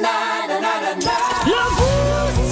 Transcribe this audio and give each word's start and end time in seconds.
na 0.00 0.46
na 0.46 0.60
na 0.60 0.94
na. 0.94 1.91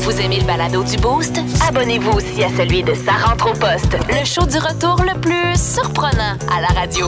Vous 0.02 0.20
aimez 0.20 0.40
le 0.40 0.46
balado 0.46 0.82
du 0.82 0.96
Boost? 0.96 1.38
Abonnez-vous 1.68 2.10
aussi 2.12 2.42
à 2.42 2.48
celui 2.50 2.82
de 2.82 2.94
Sa 2.94 3.12
rentre 3.12 3.50
au 3.50 3.52
poste, 3.52 3.96
le 4.08 4.24
show 4.24 4.46
du 4.46 4.56
retour 4.58 4.96
le 5.04 5.18
plus 5.20 5.58
surprenant 5.60 6.36
à 6.54 6.60
la 6.60 6.68
radio. 6.68 7.06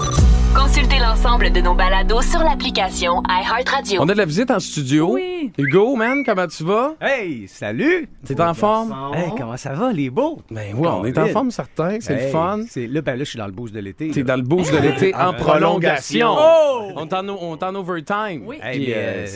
Consultez 0.54 0.98
l'ensemble 0.98 1.50
de 1.50 1.60
nos 1.62 1.74
balados 1.74 2.20
sur 2.22 2.40
l'application 2.40 3.22
iHeartRadio. 3.28 4.02
On 4.02 4.08
a 4.08 4.12
de 4.12 4.18
la 4.18 4.26
visite 4.26 4.50
en 4.50 4.60
studio. 4.60 5.12
Oui. 5.14 5.50
Hugo, 5.56 5.96
man, 5.96 6.22
comment 6.24 6.46
tu 6.46 6.62
vas? 6.64 6.94
Hey, 7.00 7.48
salut! 7.48 8.08
T'es 8.26 8.38
en 8.40 8.52
forme? 8.52 8.94
Hey, 9.14 9.30
comment 9.36 9.56
ça 9.56 9.72
va, 9.72 9.92
les 9.92 10.10
beaux? 10.10 10.40
Ben 10.50 10.74
oui, 10.76 10.86
on 10.86 11.04
est 11.06 11.16
en 11.18 11.26
forme, 11.28 11.50
certain. 11.50 11.96
C'est 12.00 12.14
le 12.26 12.28
fun. 12.30 12.60
c'est- 12.68 12.86
Là, 12.86 13.00
ben 13.00 13.12
là, 13.16 13.24
je 13.24 13.30
suis 13.30 13.38
dans 13.38 13.46
le 13.46 13.52
boost 13.52 13.72
de 13.74 13.80
l'été. 13.80 14.10
T'es 14.10 14.22
dans 14.22 14.36
le 14.36 14.42
boost 14.42 14.70
de 14.72 14.78
l'été 14.78 15.14
en 15.18 15.32
prolongation. 15.32 16.34
Oh! 16.38 16.90
On 16.96 17.06
est 17.06 17.14
en, 17.62 17.74
overtime. 17.74 18.42
Oui. 18.46 18.58
Hey, 18.62 18.78
Puis, 18.78 18.86
mais, 18.88 18.94
euh, 18.96 19.26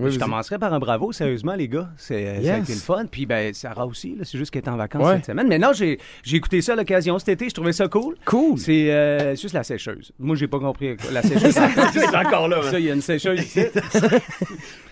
euh, 0.00 0.10
je 0.10 0.18
commencerai 0.18 0.58
par 0.58 0.72
un 0.72 0.78
bravo, 0.78 1.12
sérieusement, 1.12 1.54
les 1.54 1.68
gars. 1.68 1.88
C'est, 1.98 2.26
euh, 2.26 2.34
Ça 2.42 2.54
a 2.54 2.56
Yes. 2.58 2.62
été 2.64 2.72
le 2.72 2.78
fun. 2.80 3.01
Puis, 3.10 3.26
ben, 3.26 3.52
Sarah 3.54 3.86
aussi, 3.86 4.16
c'est 4.22 4.38
juste 4.38 4.50
qu'elle 4.50 4.62
est 4.62 4.68
en 4.68 4.76
vacances 4.76 5.06
Ouais. 5.06 5.16
cette 5.16 5.26
semaine. 5.26 5.46
Mais 5.48 5.58
non, 5.58 5.72
j'ai, 5.72 5.98
j'ai 6.22 6.36
écouté 6.36 6.60
ça 6.62 6.72
à 6.72 6.76
l'occasion 6.76 7.18
cet 7.18 7.28
été. 7.30 7.48
Je 7.48 7.54
trouvais 7.54 7.72
ça 7.72 7.88
cool. 7.88 8.14
Cool. 8.24 8.58
C'est 8.58 8.90
euh, 8.92 9.34
juste 9.36 9.54
la 9.54 9.62
sécheuse. 9.62 10.12
Moi, 10.18 10.36
j'ai 10.36 10.46
pas 10.48 10.58
compris. 10.58 10.96
La 11.12 11.22
sécheuse, 11.22 11.54
c'est 11.92 12.16
encore 12.16 12.48
là. 12.48 12.62
Ça, 12.70 12.78
il 12.78 12.86
y 12.86 12.90
a 12.90 12.94
une 12.94 13.00
sécheuse 13.02 13.40
ici. 13.40 13.64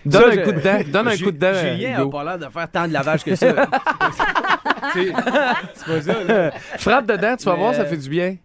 Donne 0.05 0.21
Ça, 0.21 0.27
un 0.27 0.31
je- 0.31 0.39
coup 0.41 0.51
de 0.51 0.59
dent. 0.59 0.79
Donne 0.87 1.07
un 1.07 1.17
coup 1.17 1.31
de 1.31 1.37
dent. 1.37 1.53
Julien 1.53 1.95
a 1.97 2.01
Hugo. 2.01 2.09
pas 2.09 2.23
l'air 2.23 2.39
de 2.39 2.51
faire 2.51 2.71
tant 2.71 2.87
de 2.87 2.93
lavage 2.93 3.23
que 3.23 3.35
ça. 3.35 3.47
c'est, 4.93 5.05
c'est 5.75 5.85
pas 5.85 6.01
ça, 6.01 6.23
là. 6.23 6.51
Frappe 6.77 7.05
dedans, 7.07 7.35
tu 7.37 7.45
vas 7.45 7.53
Mais, 7.53 7.59
voir, 7.59 7.75
ça 7.75 7.85
fait 7.85 7.97
du 7.97 8.09
bien. 8.09 8.35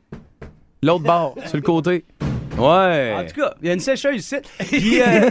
L'autre 0.83 1.05
bord, 1.05 1.35
sur 1.47 1.57
le 1.57 1.63
côté. 1.63 2.05
Ouais. 2.59 3.15
En 3.19 3.25
tout 3.25 3.41
cas, 3.41 3.55
il 3.61 3.69
y 3.69 3.71
a 3.71 3.75
une 3.75 3.81
sécheuse 3.81 4.17
ici. 4.17 4.37
Puis, 4.59 5.01
euh, 5.01 5.31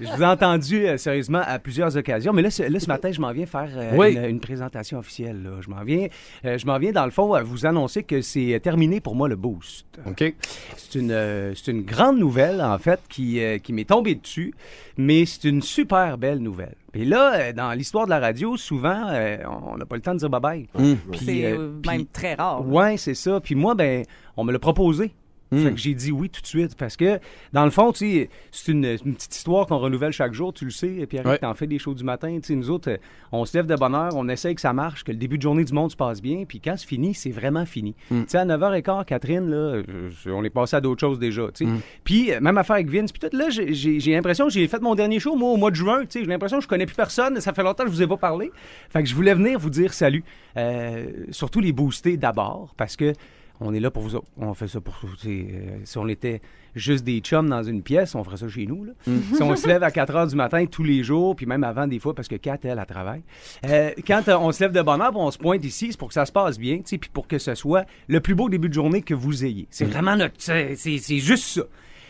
je 0.00 0.06
vous 0.14 0.22
ai 0.22 0.26
entendu 0.26 0.86
euh, 0.86 0.96
sérieusement 0.96 1.42
à 1.46 1.58
plusieurs 1.58 1.96
occasions, 1.96 2.32
mais 2.32 2.42
là, 2.42 2.50
ce, 2.50 2.62
là, 2.62 2.80
ce 2.80 2.86
matin, 2.86 3.10
je 3.12 3.20
m'en 3.20 3.32
viens 3.32 3.46
faire 3.46 3.68
euh, 3.76 3.92
Oui. 3.96 4.14
une, 4.14 4.24
une 4.24 4.40
présentation 4.40 4.98
officielle. 4.98 5.42
là. 5.42 5.50
Je 5.60 5.68
m'en 5.70 5.82
viens, 5.84 6.06
euh, 6.44 6.58
je 6.58 6.66
m'en 6.66 6.78
viens 6.78 6.92
dans 6.92 7.04
le 7.04 7.10
fond 7.10 7.32
à 7.34 7.42
vous 7.42 7.66
annoncer 7.66 8.02
que 8.02 8.20
c'est 8.22 8.58
terminé 8.62 9.00
pour 9.00 9.14
moi 9.14 9.28
le 9.28 9.36
boost. 9.36 9.86
OK. 10.06 10.32
C'est 10.76 10.98
une, 10.98 11.10
euh, 11.12 11.52
c'est 11.54 11.70
une 11.70 11.82
grande 11.82 12.18
nouvelle 12.18 12.60
en 12.62 12.78
fait 12.78 13.00
qui, 13.08 13.40
euh, 13.42 13.58
qui 13.58 13.72
m'est 13.72 13.84
tombée 13.88 14.14
dessus, 14.14 14.54
mais 14.96 15.26
c'est 15.26 15.48
une 15.48 15.62
super 15.62 16.16
belle 16.18 16.38
nouvelle. 16.38 16.74
Et 16.94 17.04
là, 17.04 17.52
dans 17.52 17.70
l'histoire 17.72 18.06
de 18.06 18.10
la 18.10 18.18
radio, 18.18 18.56
souvent, 18.56 19.06
euh, 19.10 19.36
on 19.72 19.76
n'a 19.76 19.84
pas 19.86 19.94
le 19.96 20.02
temps 20.02 20.14
de 20.14 20.18
dire 20.18 20.30
bye 20.30 20.40
bye. 20.40 20.96
Puis, 21.12 21.20
C'est 21.24 21.44
euh, 21.52 21.72
puis- 21.80 21.90
même 21.98 22.06
très 22.06 22.34
rare. 22.34 22.66
Ouais, 22.66 22.96
c'est 22.96 23.14
ça. 23.14 23.38
Puis 23.40 23.54
moi, 23.54 23.74
ben, 23.74 24.04
on 24.36 24.42
me 24.44 24.52
l'a 24.52 24.58
proposé. 24.58 25.12
Fait 25.52 25.72
que 25.72 25.76
j'ai 25.78 25.94
dit 25.94 26.12
oui 26.12 26.30
tout 26.30 26.40
de 26.40 26.46
suite 26.46 26.76
parce 26.76 26.96
que, 26.96 27.18
dans 27.52 27.64
le 27.64 27.70
fond, 27.72 27.92
c'est 27.92 28.28
une, 28.68 28.84
une 29.04 29.14
petite 29.14 29.34
histoire 29.34 29.66
qu'on 29.66 29.78
renouvelle 29.78 30.12
chaque 30.12 30.32
jour, 30.32 30.52
tu 30.52 30.64
le 30.64 30.70
sais. 30.70 30.94
Et 30.96 31.06
Pierre, 31.06 31.26
Ouais. 31.26 31.38
t'en 31.38 31.54
fais 31.54 31.66
des 31.66 31.78
shows 31.78 31.94
du 31.94 32.04
matin. 32.04 32.38
Nous 32.50 32.70
autres, 32.70 32.90
euh, 32.92 32.96
on 33.32 33.44
se 33.44 33.56
lève 33.56 33.66
de 33.66 33.74
bonne 33.74 33.94
heure, 33.94 34.12
on 34.14 34.28
essaye 34.28 34.54
que 34.54 34.60
ça 34.60 34.72
marche, 34.72 35.02
que 35.02 35.10
le 35.10 35.18
début 35.18 35.38
de 35.38 35.42
journée 35.42 35.64
du 35.64 35.72
monde 35.72 35.90
se 35.90 35.96
passe 35.96 36.22
bien. 36.22 36.44
Puis 36.46 36.60
quand 36.60 36.74
c'est 36.76 36.86
fini, 36.86 37.14
c'est 37.14 37.30
vraiment 37.30 37.66
fini. 37.66 37.94
Tu 38.08 38.16
sais, 38.28 38.38
à 38.38 38.44
9h15, 38.44 39.04
Catherine, 39.06 39.50
là, 39.50 39.82
on 40.26 40.44
est 40.44 40.50
passé 40.50 40.76
à 40.76 40.80
d'autres 40.80 41.00
choses 41.00 41.18
déjà. 41.18 41.48
tu 41.52 41.64
sais. 41.66 41.70
Puis, 42.04 42.32
euh, 42.32 42.40
même 42.40 42.56
affaire 42.58 42.76
avec 42.76 42.88
Vince. 42.88 43.10
Puis 43.12 43.28
tout, 43.28 43.36
là, 43.36 43.46
j'ai- 43.50 43.98
l'impression 44.12 44.46
que 44.46 44.52
j'ai 44.52 44.68
fait 44.68 44.80
mon 44.80 44.94
dernier 44.94 45.18
show, 45.18 45.34
moi, 45.36 45.50
au 45.50 45.56
mois 45.56 45.70
de 45.70 45.76
juin. 45.76 46.02
Tu 46.02 46.06
sais, 46.10 46.20
j'ai 46.20 46.26
l'impression 46.26 46.58
que 46.58 46.64
je 46.64 46.68
connais 46.68 46.86
plus 46.86 46.94
personne. 46.96 47.40
Ça 47.40 47.52
fait 47.52 47.62
longtemps 47.64 47.84
que 47.84 47.90
je 47.90 47.94
vous 47.96 48.02
ai 48.02 48.06
pas 48.06 48.16
parlé. 48.16 48.50
Fait 48.90 49.02
que 49.02 49.08
je 49.08 49.14
voulais 49.14 49.34
venir 49.34 49.58
vous 49.58 49.70
dire 49.70 49.92
salut. 49.94 50.22
Euh, 50.56 51.06
surtout 51.30 51.60
les 51.60 51.72
booster 51.72 52.16
d'abord, 52.16 52.74
parce 52.76 52.96
que 52.96 53.12
on 53.60 53.74
est 53.74 53.80
là 53.80 53.90
pour 53.90 54.02
vous 54.02 54.14
autres. 54.16 54.26
On 54.38 54.54
fait 54.54 54.68
ça 54.68 54.80
pour 54.80 54.94
vous. 55.02 55.14
euh, 55.26 55.78
si 55.84 55.98
on 55.98 56.08
était 56.08 56.40
juste 56.74 57.04
des 57.04 57.18
chums 57.20 57.48
dans 57.48 57.62
une 57.62 57.82
pièce, 57.82 58.14
on 58.14 58.24
ferait 58.24 58.36
ça 58.38 58.48
chez 58.48 58.66
nous. 58.66 58.84
Là. 58.84 58.92
Si 59.34 59.42
on 59.42 59.54
se 59.56 59.66
lève 59.66 59.82
à 59.82 59.90
4 59.90 60.16
heures 60.16 60.26
du 60.26 60.36
matin 60.36 60.64
tous 60.66 60.84
les 60.84 61.02
jours, 61.02 61.36
puis 61.36 61.46
même 61.46 61.64
avant 61.64 61.86
des 61.86 61.98
fois, 61.98 62.14
parce 62.14 62.28
que 62.28 62.36
Kat, 62.36 62.58
elle, 62.64 62.78
elle 62.78 62.86
travaille. 62.86 63.22
Euh, 63.66 63.90
quand 64.06 64.28
euh, 64.28 64.36
on 64.38 64.50
se 64.52 64.62
lève 64.64 64.72
de 64.72 64.82
bonne 64.82 65.00
heure, 65.02 65.14
on 65.16 65.30
se 65.30 65.38
pointe 65.38 65.64
ici, 65.64 65.88
c'est 65.90 65.98
pour 65.98 66.08
que 66.08 66.14
ça 66.14 66.26
se 66.26 66.32
passe 66.32 66.58
bien, 66.58 66.80
puis 66.82 66.98
pour 67.12 67.26
que 67.28 67.38
ce 67.38 67.54
soit 67.54 67.84
le 68.08 68.20
plus 68.20 68.34
beau 68.34 68.48
début 68.48 68.68
de 68.68 68.74
journée 68.74 69.02
que 69.02 69.14
vous 69.14 69.44
ayez. 69.44 69.66
C'est 69.70 69.84
vraiment 69.84 70.16
notre... 70.16 70.34
C'est 70.38 71.18
juste 71.18 71.44
ça. 71.44 71.62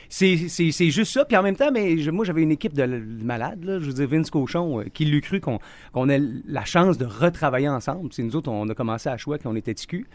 C'est 0.08 0.90
juste 0.90 1.12
ça. 1.12 1.24
Puis 1.24 1.36
en 1.36 1.42
même 1.42 1.54
temps, 1.56 1.70
mais 1.72 1.98
je- 1.98 2.10
moi, 2.10 2.24
j'avais 2.24 2.42
une 2.42 2.50
équipe 2.50 2.72
de, 2.74 2.84
de 2.84 3.24
malades. 3.24 3.62
Là. 3.64 3.78
Je 3.78 3.86
veux 3.86 3.92
dire, 3.92 4.08
Vince 4.08 4.28
Cochon, 4.30 4.80
euh, 4.80 4.84
qui 4.92 5.04
l'eût 5.04 5.20
cru 5.20 5.40
qu'on 5.40 6.08
ait 6.08 6.20
la 6.46 6.64
chance 6.64 6.98
de 6.98 7.04
retravailler 7.06 7.68
ensemble. 7.68 8.08
Nous 8.18 8.34
autres, 8.36 8.50
on 8.50 8.68
a 8.68 8.74
commencé 8.74 9.08
à 9.08 9.16
Chouette, 9.16 9.42
on 9.44 9.54
était 9.54 9.72
TQ. 9.74 10.06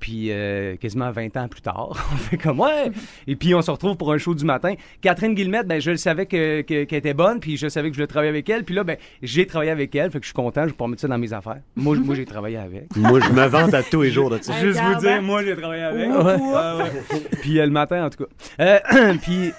Puis 0.00 0.28
euh, 0.32 0.76
quasiment 0.76 1.10
20 1.10 1.36
ans 1.36 1.46
plus 1.46 1.60
tard, 1.60 1.90
on 2.12 2.16
fait 2.16 2.38
comme 2.38 2.58
ouais. 2.58 2.90
Et 3.26 3.36
puis 3.36 3.54
on 3.54 3.62
se 3.62 3.70
retrouve 3.70 3.96
pour 3.96 4.12
un 4.12 4.18
show 4.18 4.34
du 4.34 4.44
matin. 4.44 4.74
Catherine 5.02 5.34
Guillemette, 5.34 5.68
ben 5.68 5.80
je 5.80 5.90
le 5.92 5.96
savais 5.98 6.24
que- 6.26 6.62
que- 6.62 6.84
qu'elle 6.84 6.98
était 6.98 7.14
bonne, 7.14 7.38
puis 7.38 7.56
je 7.58 7.68
savais 7.68 7.88
que 7.90 7.94
je 7.94 7.98
voulais 7.98 8.06
travailler 8.06 8.30
avec 8.30 8.48
elle. 8.48 8.64
Puis 8.64 8.74
là, 8.74 8.82
ben 8.82 8.96
j'ai 9.22 9.46
travaillé 9.46 9.70
avec 9.70 9.94
elle, 9.94 10.10
fait 10.10 10.18
que 10.18 10.24
je 10.24 10.28
suis 10.30 10.34
content, 10.34 10.62
je 10.62 10.66
vais 10.68 10.72
pouvoir 10.72 10.88
mettre 10.88 11.02
ça 11.02 11.08
dans 11.08 11.18
mes 11.18 11.32
affaires. 11.32 11.60
Moi, 11.76 11.96
moi 11.98 12.14
j'ai 12.14 12.24
travaillé 12.24 12.56
avec. 12.56 12.86
Moi, 12.96 13.20
je 13.20 13.30
me 13.30 13.46
vante 13.46 13.74
à 13.74 13.82
tous 13.82 14.02
les 14.02 14.10
jours 14.10 14.30
de 14.30 14.38
ça. 14.42 14.58
Juste 14.58 14.80
vous 14.80 15.00
dire, 15.00 15.10
hein. 15.10 15.20
moi 15.20 15.44
j'ai 15.44 15.54
travaillé 15.56 15.82
avec. 15.82 16.08
Ouais. 16.08 16.16
Ouais, 16.16 16.82
ouais. 16.82 17.20
Puis 17.42 17.58
euh, 17.60 17.66
le 17.66 17.72
matin, 17.72 18.06
en 18.06 18.10
tout 18.10 18.24
cas. 18.24 18.80
Euh, 18.90 19.14
puis 19.22 19.52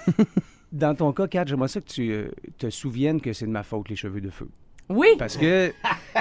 dans 0.72 0.94
ton 0.94 1.12
cas, 1.12 1.26
Kat, 1.28 1.44
j'aimerais 1.46 1.68
ça 1.68 1.80
que 1.80 1.86
tu 1.86 2.10
euh, 2.10 2.28
te 2.58 2.70
souviennes 2.70 3.20
que 3.20 3.32
c'est 3.32 3.46
de 3.46 3.50
ma 3.50 3.62
faute, 3.62 3.88
les 3.88 3.96
cheveux 3.96 4.20
de 4.20 4.30
feu. 4.30 4.48
Oui. 4.88 5.08
Parce 5.18 5.36
que 5.36 5.72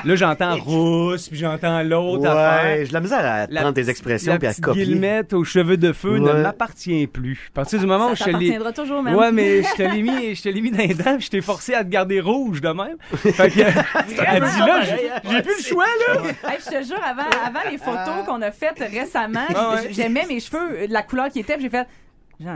là, 0.04 0.16
j'entends 0.16 0.56
rousse, 0.58 1.30
puis 1.30 1.38
j'entends 1.40 1.82
l'autre 1.84 2.22
Ouais, 2.22 2.28
affaire. 2.28 2.78
j'ai 2.80 2.88
de 2.88 2.94
la 2.94 3.00
misère 3.00 3.20
à 3.26 3.48
La 3.48 3.62
prendre 3.62 3.76
tes 3.76 3.90
expressions 3.90 4.38
puis 4.38 4.48
à 4.48 4.54
copier. 4.54 4.86
guillemette 4.86 5.34
aux 5.34 5.44
cheveux 5.44 5.78
de 5.78 5.92
feu 5.94 6.18
ne 6.18 6.32
Ouais. 6.32 6.42
m'appartient 6.42 7.08
plus. 7.08 7.50
À 7.54 7.56
partir 7.56 7.80
du 7.80 7.86
moment 7.86 8.08
Ça 8.08 8.12
où 8.12 8.16
je 8.16 8.24
te 8.24 8.38
l'ai... 8.38 8.74
toujours, 8.74 9.02
même. 9.04 9.16
Ouais, 9.16 9.32
mais 9.32 9.64
je 9.64 9.74
te 9.76 9.82
l'ai 9.84 10.02
mis, 10.02 10.36
je 10.36 10.42
te 10.44 10.50
l'ai 10.50 10.62
mis 10.62 10.72
dans 10.72 10.78
les 10.80 10.94
dents, 10.94 11.16
puis 11.18 11.26
je 11.26 11.30
t'ai 11.30 11.42
forcé 11.42 11.74
à 11.74 11.84
te 11.84 11.90
garder 11.90 12.20
rouge 12.20 12.62
de 12.62 12.70
même. 12.70 12.98
Fait 13.18 13.50
que, 13.50 13.60
elle 14.26 14.44
dit 14.44 14.60
là, 14.60 14.82
j'ai- 14.84 15.42
plus 15.42 15.58
le 15.58 15.64
choix, 15.64 15.86
là. 16.08 16.22
Hey, 16.52 16.58
je 16.60 16.78
te 16.80 16.84
jure, 16.86 17.02
avant, 17.04 17.24
avant 17.46 17.70
les 17.70 17.78
photos 17.78 18.26
qu'on 18.26 18.42
a 18.42 18.52
faites 18.52 18.80
récemment, 18.80 19.40
Ah 19.56 19.76
ouais. 19.76 19.90
j'aimais 19.92 20.26
mes 20.28 20.40
cheveux, 20.40 20.88
la 20.90 21.02
couleur 21.04 21.30
qui 21.30 21.40
était, 21.40 21.54
puis 21.54 21.64
j'ai 21.64 21.70
fait. 21.70 21.88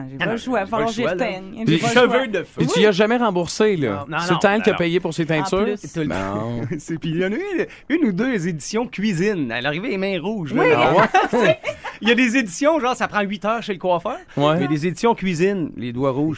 J'ai 0.10 0.18
pas 0.18 0.26
le 0.32 0.38
choix, 0.38 0.60
il 0.60 0.64
va 0.64 0.68
falloir 0.68 0.90
que 0.90 0.96
j'y. 0.96 1.02
Les 1.02 1.08
pas 1.08 1.16
le 1.66 1.78
choix. 1.78 1.90
cheveux 1.90 2.28
de 2.28 2.44
feu. 2.44 2.62
Et 2.62 2.66
tu 2.68 2.80
y 2.82 2.86
as 2.86 2.92
jamais 2.92 3.18
remboursé, 3.18 3.76
là. 3.78 4.06
Non, 4.10 4.18
non, 4.18 4.24
C'est 4.24 4.34
le 4.34 4.40
temps 4.40 4.54
non, 4.56 4.62
qui 4.62 4.70
a 4.70 4.74
payé 4.74 5.00
pour 5.00 5.14
ses 5.14 5.26
teintures. 5.26 5.64
plus. 5.66 5.94
Tout 5.94 6.00
le- 6.00 6.06
Non. 6.06 6.62
C'est 6.80 6.98
puis 7.00 7.10
il 7.12 7.18
y 7.20 7.26
en 7.26 7.32
a 7.32 7.36
eu 7.36 7.68
une 7.90 8.06
ou 8.06 8.12
deux 8.12 8.48
éditions 8.48 8.88
cuisine. 8.88 9.52
Elle 9.56 9.66
arrivait 9.66 9.90
les 9.90 9.98
mains 9.98 10.20
rouges. 10.20 10.54
là. 10.54 10.62
Oui. 10.64 10.70
Ah 10.76 10.94
ouais? 11.38 11.60
il 12.02 12.10
y 12.10 12.12
a 12.12 12.16
des 12.16 12.38
éditions, 12.38 12.80
genre, 12.80 12.96
ça 12.96 13.08
prend 13.08 13.22
8 13.22 13.46
heures 13.46 13.64
chez 13.64 13.74
le 13.74 13.80
coiffeur. 13.80 14.18
Ouais. 14.38 14.56
Il 14.58 14.62
y 14.62 14.66
a 14.66 14.68
des 14.68 14.88
éditions 14.88 15.14
cuisine, 15.16 15.72
les 15.78 15.94
doigts 15.94 16.12
rouges. 16.12 16.38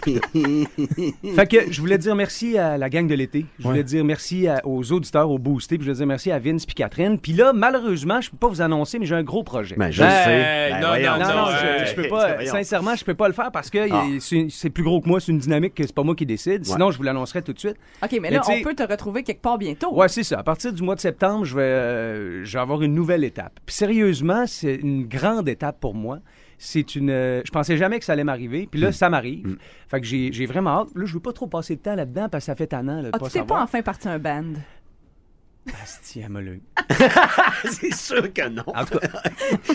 fait 1.35 1.47
que 1.47 1.71
je 1.71 1.79
voulais 1.79 1.97
dire 1.97 2.15
merci 2.15 2.57
à 2.57 2.77
la 2.77 2.89
gang 2.89 3.07
de 3.07 3.15
l'été. 3.15 3.45
Je 3.59 3.63
voulais 3.63 3.79
Ouais. 3.79 3.83
dire 3.83 4.03
merci 4.03 4.47
à- 4.47 4.61
aux 4.65 4.91
auditeurs, 4.91 5.29
aux 5.29 5.39
boostés. 5.39 5.77
Puis 5.77 5.85
je 5.85 5.91
voulais 5.91 5.97
dire 5.97 6.07
merci 6.07 6.31
à 6.31 6.39
Vince 6.39 6.65
puis 6.65 6.75
Catherine. 6.75 7.19
Puis 7.19 7.33
là, 7.33 7.53
malheureusement, 7.53 8.21
je 8.21 8.29
peux 8.31 8.37
pas 8.37 8.47
vous 8.47 8.61
annoncer, 8.61 8.99
mais 8.99 9.05
j'ai 9.05 9.15
un 9.15 9.23
gros 9.23 9.43
projet. 9.43 9.75
Ben, 9.77 9.91
je 9.91 10.03
le 10.03 10.09
sais. 10.09 10.69
Ben, 10.71 10.81
non, 10.81 10.87
voyons, 10.89 11.11
non, 11.13 11.19
non, 11.19 11.45
je, 11.51 11.85
je 11.89 11.95
peux 11.95 12.07
pas. 12.07 12.33
voyons. 12.35 12.51
Sincèrement, 12.51 12.95
je 12.95 13.05
peux 13.05 13.13
pas 13.13 13.27
le 13.27 13.33
faire 13.37 13.51
parce 13.51 13.69
que 13.69 13.87
Ah. 13.91 14.05
c'est 14.19 14.69
plus 14.69 14.83
gros 14.83 14.99
que 15.01 15.07
moi, 15.07 15.19
c'est 15.21 15.31
une 15.31 15.37
dynamique 15.37 15.73
que 15.73 15.83
c'est 15.85 15.95
pas 15.95 16.03
moi 16.03 16.15
qui 16.15 16.25
décide. 16.25 16.65
Sinon, 16.65 16.91
je 16.91 16.97
vous 16.97 17.03
l'annoncerai 17.03 17.41
tout 17.41 17.53
de 17.53 17.59
suite. 17.59 17.77
OK, 18.03 18.11
mais 18.13 18.19
Mais 18.19 18.29
là, 18.31 18.41
on 18.47 18.61
peut 18.61 18.75
te 18.75 18.83
retrouver 18.83 19.23
quelque 19.23 19.41
part 19.41 19.57
bientôt. 19.57 19.93
Ouais, 19.95 20.09
c'est 20.09 20.23
ça. 20.23 20.39
À 20.39 20.43
partir 20.43 20.73
du 20.73 20.83
mois 20.83 20.95
de 20.95 20.99
septembre, 20.99 21.45
je 21.45 21.55
vais, 21.55 21.61
euh, 21.61 22.43
je 22.43 22.53
vais 22.53 22.61
avoir 22.61 22.81
une 22.81 22.93
nouvelle 22.93 23.23
étape. 23.23 23.59
Puis 23.65 23.75
sérieusement, 23.75 24.45
c'est 24.47 24.75
une 24.75 25.07
grande 25.07 25.47
étape 25.47 25.79
pour 25.79 25.93
moi. 25.95 26.19
C'est 26.59 26.95
une. 26.95 27.11
euh, 27.11 27.41
je 27.45 27.51
pensais 27.51 27.77
jamais 27.77 27.99
que 27.99 28.05
ça 28.05 28.13
allait 28.13 28.23
m'arriver. 28.23 28.67
Puis 28.69 28.79
là, 28.81 28.91
ça 28.91 29.09
m'arrive. 29.09 29.57
Fait 29.87 30.01
que 30.01 30.07
j'ai 30.07 30.31
j'ai 30.33 30.47
vraiment 30.47 30.81
hâte. 30.81 30.87
Là, 30.95 31.05
je 31.05 31.13
veux 31.13 31.19
pas 31.19 31.31
trop 31.31 31.45
passer 31.45 31.75
de 31.75 31.81
temps 31.81 31.93
là-dedans 31.95 32.29
parce 32.29 32.43
que 32.45 32.47
ça 32.47 32.55
fait 32.55 32.65
tannant. 32.67 32.95
Là, 33.01 33.03
de 33.03 33.09
Ah, 33.13 33.19
pas 33.19 33.27
tu 33.27 33.33
t'es 33.33 33.43
pas 33.43 33.61
enfin 33.61 33.81
parti 33.83 34.07
un 34.09 34.17
band? 34.17 34.53
Asti, 35.83 36.21
elle. 36.21 36.59
C'est 37.71 37.93
sûr 37.93 38.33
que 38.33 38.47
non. 38.49 38.63
En 38.67 38.85
tout 38.85 38.97
cas, 38.99 39.07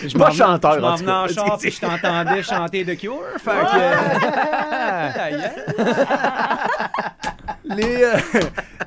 je 0.05 0.17
Pas 0.17 0.19
m'en 0.19 0.25
venais- 0.25 0.37
chanteur, 0.37 0.73
Je 0.75 0.79
m'en 0.79 0.87
en 0.89 0.95
venais 0.95 1.33
char 1.33 1.57
puis 1.59 1.71
je 1.71 1.79
t'entendais 1.79 2.43
chanter 2.43 2.85
The 2.85 2.97
Cure. 2.97 3.21
Fait 3.37 3.51
que. 3.51 3.77
euh, 5.83 5.83
Les, 7.65 8.03
euh, 8.03 8.17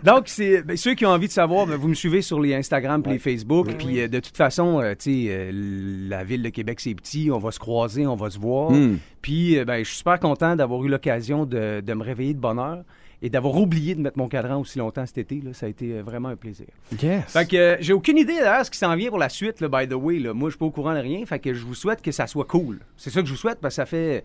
Donc, 0.05 0.25
c'est 0.27 0.63
ben, 0.63 0.77
ceux 0.77 0.95
qui 0.95 1.07
ont 1.07 1.11
envie 1.11 1.29
de 1.29 1.33
savoir, 1.33 1.67
ben, 1.67 1.77
vous 1.77 1.89
me 1.89 1.95
suivez 1.95 2.21
sur 2.23 2.41
les 2.41 2.55
Instagram 2.55 3.03
et 3.07 3.11
les 3.11 3.19
Facebook. 3.19 3.69
Puis 3.79 4.01
euh, 4.01 4.09
de 4.09 4.21
toute 4.21 4.37
façon, 4.37 4.81
euh, 4.81 4.95
tu 4.99 5.27
sais, 5.27 5.51
la 5.53 6.25
ville 6.25 6.43
de 6.43 6.49
Québec, 6.51 6.81
c'est 6.81 6.95
petit. 6.95 7.31
On 7.33 7.39
va 7.39 7.51
se 7.53 7.59
croiser, 7.59 8.07
on 8.07 8.17
va 8.17 8.31
se 8.31 8.39
voir. 8.39 8.71
Hmm. 8.73 8.99
Puis, 9.23 9.63
ben, 9.65 9.79
je 9.79 9.85
suis 9.89 9.99
super 9.99 10.21
content 10.21 10.55
d'avoir 10.57 10.85
eu 10.85 10.89
l'occasion 10.89 11.47
de, 11.47 11.81
de 11.81 11.95
me 11.95 12.03
réveiller 12.05 12.35
de 12.35 12.39
bonne 12.41 12.59
heure 12.59 12.83
et 13.23 13.31
d'avoir 13.31 13.57
oublié 13.57 13.95
de 13.95 14.01
mettre 14.01 14.19
mon 14.19 14.29
cadran 14.29 14.61
aussi 14.61 14.79
longtemps 14.79 15.07
cet 15.07 15.19
été. 15.19 15.41
Là. 15.41 15.53
Ça 15.53 15.67
a 15.67 15.69
été 15.69 15.93
euh, 15.93 16.03
vraiment 16.03 16.29
un 16.29 16.37
plaisir. 16.37 16.67
Yes. 17.03 17.25
Fait 17.27 17.47
que 17.47 17.57
euh, 17.57 17.77
j'ai 17.81 17.93
aucune 17.93 18.19
idée 18.19 18.35
d'ailleurs 18.39 18.65
ce 18.65 18.71
qui 18.71 18.79
s'en 18.79 18.95
vient 18.95 19.09
pour 19.09 19.19
la 19.19 19.29
suite, 19.29 19.61
là, 19.61 19.69
by 19.69 19.89
the 19.89 19.95
way. 19.95 20.19
Là. 20.19 20.35
Moi, 20.35 20.49
je 20.49 20.53
suis 20.53 20.59
pas 20.59 20.67
au 20.67 20.71
courant 20.71 20.95
de 20.95 21.01
rien. 21.01 21.25
Fait 21.25 21.39
que 21.39 21.55
je 21.55 21.65
vous 21.65 21.75
souhaite 21.75 22.03
que 22.03 22.13
ça 22.13 22.27
soit 22.27 22.45
cool. 22.45 22.81
C'est 22.97 23.11
ça 23.11 23.21
que 23.21 23.27
je 23.27 23.33
vous 23.33 23.39
souhaite 23.39 23.59
parce 23.61 23.75
que 23.75 23.77
ça 23.77 23.87
fait 23.87 24.25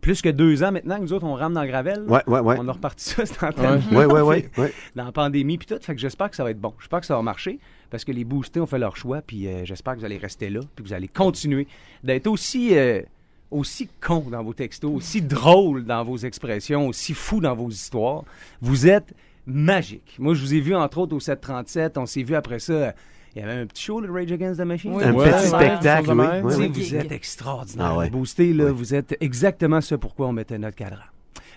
plus 0.00 0.22
que 0.22 0.28
deux 0.28 0.62
ans 0.62 0.72
maintenant 0.72 0.96
que 0.96 1.02
nous 1.02 1.12
autres, 1.12 1.24
on 1.24 1.34
rampe 1.34 1.52
dans 1.52 1.62
le 1.62 1.68
gravel. 1.68 2.04
Ouais, 2.06 2.22
ouais, 2.26 2.40
ouais. 2.40 2.56
On 2.58 2.68
a 2.68 2.72
reparti 2.72 3.04
ça, 3.04 3.26
cette 3.26 3.42
antenne. 3.42 3.82
Ouais, 3.92 4.04
ouais, 4.04 4.20
ouais. 4.20 4.50
ouais. 4.58 4.72
Dans 4.94 5.04
la 5.04 5.12
pandémie 5.12 5.58
puis 5.58 5.66
tout. 5.66 5.78
Fait 5.80 5.94
que 5.94 6.00
j'espère 6.00 6.30
que 6.30 6.36
ça 6.36 6.44
va 6.44 6.50
être 6.50 6.60
bon. 6.60 6.74
J'espère 6.78 7.00
que 7.00 7.06
ça 7.06 7.16
va 7.16 7.22
marcher 7.22 7.58
parce 7.90 8.04
que 8.04 8.12
les 8.12 8.24
boostés 8.24 8.60
ont 8.60 8.66
fait 8.66 8.78
leur 8.78 8.96
choix. 8.96 9.22
Puis 9.22 9.46
euh, 9.46 9.64
j'espère 9.64 9.94
que 9.94 10.00
vous 10.00 10.04
allez 10.04 10.18
rester 10.18 10.50
là. 10.50 10.60
Puis 10.74 10.84
que 10.84 10.88
vous 10.88 10.94
allez 10.94 11.08
continuer 11.08 11.66
d'être 12.04 12.26
aussi, 12.26 12.76
euh, 12.76 13.02
aussi 13.50 13.88
con 14.00 14.20
dans 14.30 14.42
vos 14.42 14.54
textos, 14.54 14.90
aussi 14.92 15.22
drôle 15.22 15.84
dans 15.84 16.04
vos 16.04 16.16
expressions, 16.16 16.88
aussi 16.88 17.14
fou 17.14 17.40
dans 17.40 17.54
vos 17.54 17.68
histoires. 17.70 18.24
Vous 18.60 18.86
êtes 18.86 19.14
magique. 19.46 20.16
Moi, 20.18 20.34
je 20.34 20.42
vous 20.42 20.54
ai 20.54 20.60
vu, 20.60 20.74
entre 20.74 20.98
autres, 20.98 21.14
au 21.14 21.20
737. 21.20 21.98
On 21.98 22.06
s'est 22.06 22.22
vu 22.22 22.34
après 22.34 22.58
ça. 22.58 22.94
Il 23.34 23.40
y 23.40 23.42
avait 23.42 23.60
un 23.60 23.66
petit 23.66 23.82
show, 23.84 24.00
le 24.00 24.10
Rage 24.10 24.32
Against 24.32 24.58
the 24.60 24.64
Machine? 24.64 24.92
Oui. 24.94 25.04
Un 25.04 25.12
Ouais, 25.12 25.30
petit 25.30 25.52
ouais, 25.52 25.64
spectacle, 25.64 26.10
oui. 26.10 26.26
oui, 26.42 26.54
oui. 26.58 26.68
Vous 26.72 26.94
êtes 26.94 27.12
extraordinaire. 27.12 27.86
Ah 27.86 27.96
ouais. 27.98 28.08
Boosté, 28.10 28.52
là, 28.54 28.72
vous 28.72 28.94
êtes 28.94 29.14
exactement 29.20 29.80
ce 29.82 29.94
pourquoi 29.94 30.26
on 30.28 30.32
mettait 30.32 30.58
notre 30.58 30.76
cadran. 30.76 31.04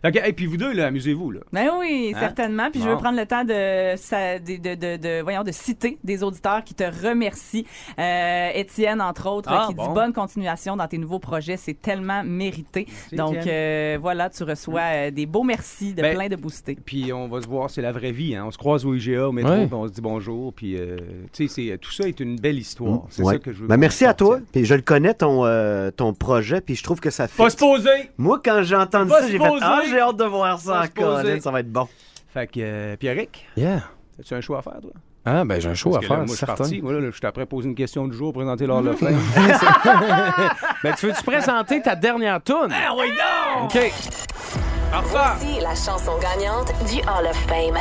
Et 0.04 0.34
puis 0.34 0.46
vous 0.46 0.58
deux, 0.58 0.74
là, 0.74 0.88
amusez-vous. 0.88 1.32
Là. 1.32 1.40
Ben 1.52 1.70
oui, 1.80 2.14
Hein? 2.16 2.20
certainement. 2.20 2.70
Puis 2.72 2.82
je 2.82 2.88
veux 2.90 2.96
prendre 2.98 3.18
le 3.18 3.26
temps 3.26 3.44
de, 3.44 3.96
de, 3.96 4.58
de, 4.58 4.76
de, 4.76 4.98
de- 4.98 5.22
voyons, 5.22 5.44
de 5.44 5.52
citer 5.52 5.98
des 6.04 6.24
auditeurs 6.24 6.64
qui 6.64 6.74
te 6.74 6.84
remercient. 6.84 7.66
Euh, 7.98 8.50
Étienne, 8.56 9.02
entre 9.02 9.30
autres, 9.30 9.50
Ah, 9.52 9.66
qui 9.68 9.76
bon. 9.76 9.88
dit 9.88 9.94
bonne 9.94 10.14
continuation 10.14 10.76
dans 10.76 10.88
tes 10.88 10.98
nouveaux 10.98 11.20
projets. 11.20 11.58
C'est 11.58 11.80
tellement 11.82 12.24
mérité. 12.24 12.86
Merci, 13.12 13.16
Donc 13.16 13.48
euh, 13.48 13.98
voilà, 14.02 14.30
tu 14.30 14.44
reçois 14.44 14.82
euh, 14.82 15.12
des 15.12 15.26
beaux 15.26 15.44
merci 15.44 15.94
de 15.94 16.02
Ben, 16.02 16.16
plein 16.16 16.28
de 16.28 16.36
boostés. 16.36 16.78
Puis 16.86 17.12
on 17.14 17.28
va 17.28 17.42
se 17.42 17.48
voir, 17.48 17.70
c'est 17.70 17.82
la 17.82 17.92
vraie 17.92 18.12
vie. 18.12 18.36
Hein. 18.36 18.46
On 18.48 18.52
se 18.52 18.58
croise 18.58 18.86
au 18.86 18.94
IGA, 18.94 19.28
au 19.28 19.32
métro, 19.32 19.52
Ouais. 19.52 19.66
puis 19.66 19.76
on 19.76 19.88
se 19.88 19.92
dit 19.94 20.02
bonjour. 20.02 20.54
Puis, 20.54 20.76
euh, 20.78 20.98
tu 21.34 21.48
sais, 21.48 21.54
c'est- 21.70 21.78
tout 21.78 21.92
ça 21.92 22.08
est 22.08 22.20
une 22.20 22.38
belle 22.40 22.58
histoire. 22.60 23.04
C'est 23.10 23.24
Ouais. 23.24 23.34
ça 23.34 23.40
que 23.40 23.52
je 23.52 23.60
veux 23.62 23.68
Ben, 23.68 23.78
merci 23.78 24.06
à 24.06 24.14
toi. 24.14 24.40
Puis 24.52 24.66
je 24.66 24.76
le 24.76 24.82
connais, 24.82 25.14
ton, 25.14 25.46
euh, 25.46 25.92
ton 25.92 26.14
projet, 26.14 26.62
puis 26.62 26.76
je 26.76 26.84
trouve 26.84 27.00
que 27.00 27.10
ça 27.10 27.28
fait. 27.28 27.36
Faut 27.44 27.50
se 27.50 27.58
poser! 27.58 28.10
Moi, 28.18 28.40
quand 28.44 28.62
j'ai 28.64 28.76
entendu 28.76 29.12
ça, 29.12 29.24
se 29.24 29.32
j'ai 29.32 29.38
fait 29.38 29.48
poser. 29.48 29.60
Ah, 29.66 29.82
j'ai 29.90 30.00
hâte 30.00 30.18
de 30.18 30.26
voir 30.26 30.60
ça 30.60 30.84
poser. 30.94 31.40
Ça 31.40 31.52
va 31.52 31.60
être 31.62 31.72
bon. 31.72 31.88
Fait 32.34 32.48
que, 32.48 32.60
euh, 32.62 32.96
Pierrick, 32.98 33.46
Yeah. 33.58 33.84
as-tu 34.20 34.34
un 34.36 34.42
choix 34.42 34.60
à 34.60 34.62
faire, 34.62 34.80
toi? 34.82 34.92
Ah, 35.26 35.44
ben 35.44 35.60
j'ai 35.60 35.70
un 35.70 35.74
show 35.74 35.92
Parce 35.92 35.98
à 35.98 36.02
là, 36.02 36.08
faire, 36.08 36.18
moi, 36.26 36.28
je 36.30 36.36
suis 36.38 36.46
parti. 36.46 36.82
Moi, 36.82 36.94
là, 36.94 37.00
je 37.12 37.12
suis 37.18 37.26
après 37.26 37.46
poser 37.46 37.68
une 37.68 37.76
question 37.76 38.08
du 38.08 38.16
jour, 38.16 38.32
présenter 38.34 38.66
l'heure 38.66 38.82
le 38.82 38.94
flame. 38.96 39.20
Ben, 40.84 40.94
tu 40.98 41.08
veux-tu 41.08 41.24
présenter 41.24 41.82
ta 41.82 41.96
dernière 41.96 42.42
tune? 42.44 42.70
ah 42.72 42.94
oui, 42.98 43.12
non! 43.12 43.66
OK. 43.66 43.92
Voici 45.04 45.60
la 45.62 45.76
chanson 45.76 46.14
gagnante 46.20 46.72
du 46.90 47.00
Hall 47.02 47.28
of 47.30 47.38
Fame. 47.48 47.78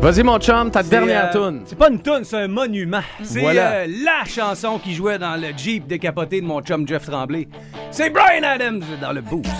Vas-y, 0.00 0.22
mon 0.22 0.38
chum, 0.38 0.70
ta 0.70 0.82
dernière 0.82 1.30
euh, 1.34 1.50
tune. 1.50 1.62
C'est 1.66 1.76
pas 1.76 1.90
une 1.90 2.00
tune, 2.00 2.20
c'est 2.22 2.36
un 2.36 2.48
monument. 2.48 3.00
C'est 3.22 3.40
Voilà. 3.40 3.70
euh, 3.80 3.86
la 4.04 4.24
chanson 4.24 4.78
qui 4.78 4.94
jouait 4.94 5.18
dans 5.18 5.34
le 5.34 5.48
Jeep 5.56 5.86
décapoté 5.88 6.40
de 6.40 6.46
mon 6.46 6.60
chum 6.62 6.86
Jeff 6.86 7.04
Tremblay. 7.06 7.48
C'est 7.90 8.10
Brian 8.10 8.44
Adams 8.44 8.82
dans 9.00 9.12
le 9.12 9.20
boost. 9.22 9.50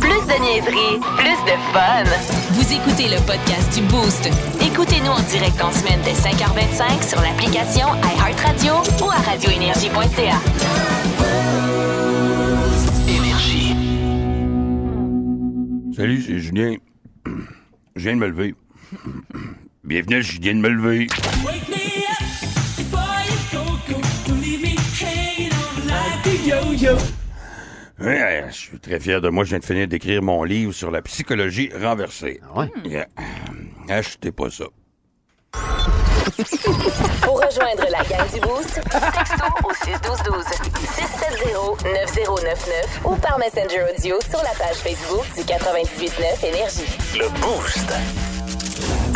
Plus 0.00 0.10
de 0.10 0.40
niaiserie, 0.42 1.00
plus 1.16 1.44
de 1.50 1.56
fun. 1.72 2.04
Vous 2.52 2.72
écoutez 2.74 3.08
le 3.08 3.16
podcast 3.26 3.74
du 3.74 3.82
Boost. 3.86 4.28
Écoutez-nous 4.60 5.10
en 5.10 5.22
direct 5.30 5.60
en 5.64 5.72
semaine 5.72 6.00
dès 6.04 6.12
5h25 6.12 7.08
sur 7.08 7.20
l'application 7.22 7.86
iHeartRadio 8.04 8.74
ou 9.02 9.10
à 9.10 9.16
radioénergie.ca. 9.30 10.36
Salut, 15.96 16.20
c'est 16.20 16.38
Julien. 16.38 16.74
Je 17.96 18.02
viens 18.02 18.14
de 18.14 18.20
me 18.20 18.26
lever. 18.28 18.54
Bienvenue, 19.84 20.22
je 20.22 20.40
viens 20.40 20.54
de 20.54 20.60
me 20.60 20.68
lever. 20.68 21.06
Ouais, 27.98 28.44
je 28.48 28.54
suis 28.54 28.78
très 28.78 29.00
fier 29.00 29.20
de 29.20 29.28
moi. 29.28 29.44
Je 29.44 29.50
viens 29.50 29.58
de 29.58 29.64
finir 29.64 29.88
d'écrire 29.88 30.22
mon 30.22 30.44
livre 30.44 30.72
sur 30.72 30.90
la 30.90 31.02
psychologie 31.02 31.70
renversée. 31.80 32.40
Ouais? 32.54 32.68
Yeah. 32.84 33.06
Achetez 33.88 34.32
pas 34.32 34.50
ça. 34.50 34.64
Pour 37.22 37.40
rejoindre 37.40 37.86
la 37.90 38.04
gang 38.04 38.30
du 38.32 38.40
Boost, 38.40 38.74
texto 38.74 39.46
au 39.64 39.72
61212 39.72 40.44
670 40.94 41.84
9099 41.84 43.00
ou 43.04 43.16
par 43.16 43.38
Messenger 43.38 43.84
Audio 43.96 44.18
sur 44.28 44.42
la 44.42 44.50
page 44.58 44.76
Facebook 44.76 45.24
du 45.34 45.40
989 45.40 46.44
Énergie. 46.44 47.18
Le 47.18 47.28
Boost. 47.40 48.35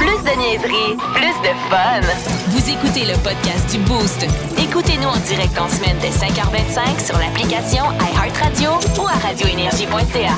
Plus 0.00 0.20
de 0.24 0.34
niaiserie, 0.38 0.96
plus 1.12 1.36
de 1.44 1.52
fun. 1.68 2.00
Vous 2.48 2.70
écoutez 2.70 3.04
le 3.04 3.12
podcast 3.22 3.70
du 3.70 3.78
Boost. 3.84 4.26
Écoutez-nous 4.58 5.08
en 5.08 5.18
direct 5.28 5.58
en 5.58 5.68
semaine 5.68 5.96
dès 6.00 6.08
5h25 6.08 7.04
sur 7.04 7.18
l'application 7.18 7.84
iHeartRadio 8.00 8.70
ou 8.98 9.06
à 9.06 9.12
radioénergie.ca. 9.12 10.36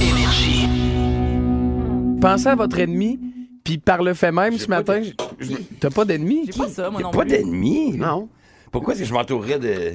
Énergie. 0.00 0.68
Pensez 2.18 2.48
à 2.48 2.54
votre 2.54 2.78
ennemi, 2.78 3.20
puis 3.62 3.76
par 3.76 4.02
le 4.02 4.14
fait 4.14 4.32
même, 4.32 4.56
ce 4.56 4.68
matin, 4.68 5.02
t'as 5.78 5.90
pas 5.90 6.06
d'ennemi? 6.06 6.44
J'ai 6.50 6.58
pas 6.58 6.68
ça, 6.68 6.88
moi 6.88 7.02
non 7.02 7.10
pas 7.10 7.20
plus. 7.20 7.30
d'ennemis? 7.30 7.92
Non. 7.98 8.28
Pourquoi 8.72 8.94
est-ce 8.94 9.02
que 9.02 9.08
je 9.08 9.12
m'entourerais 9.12 9.58
de. 9.58 9.92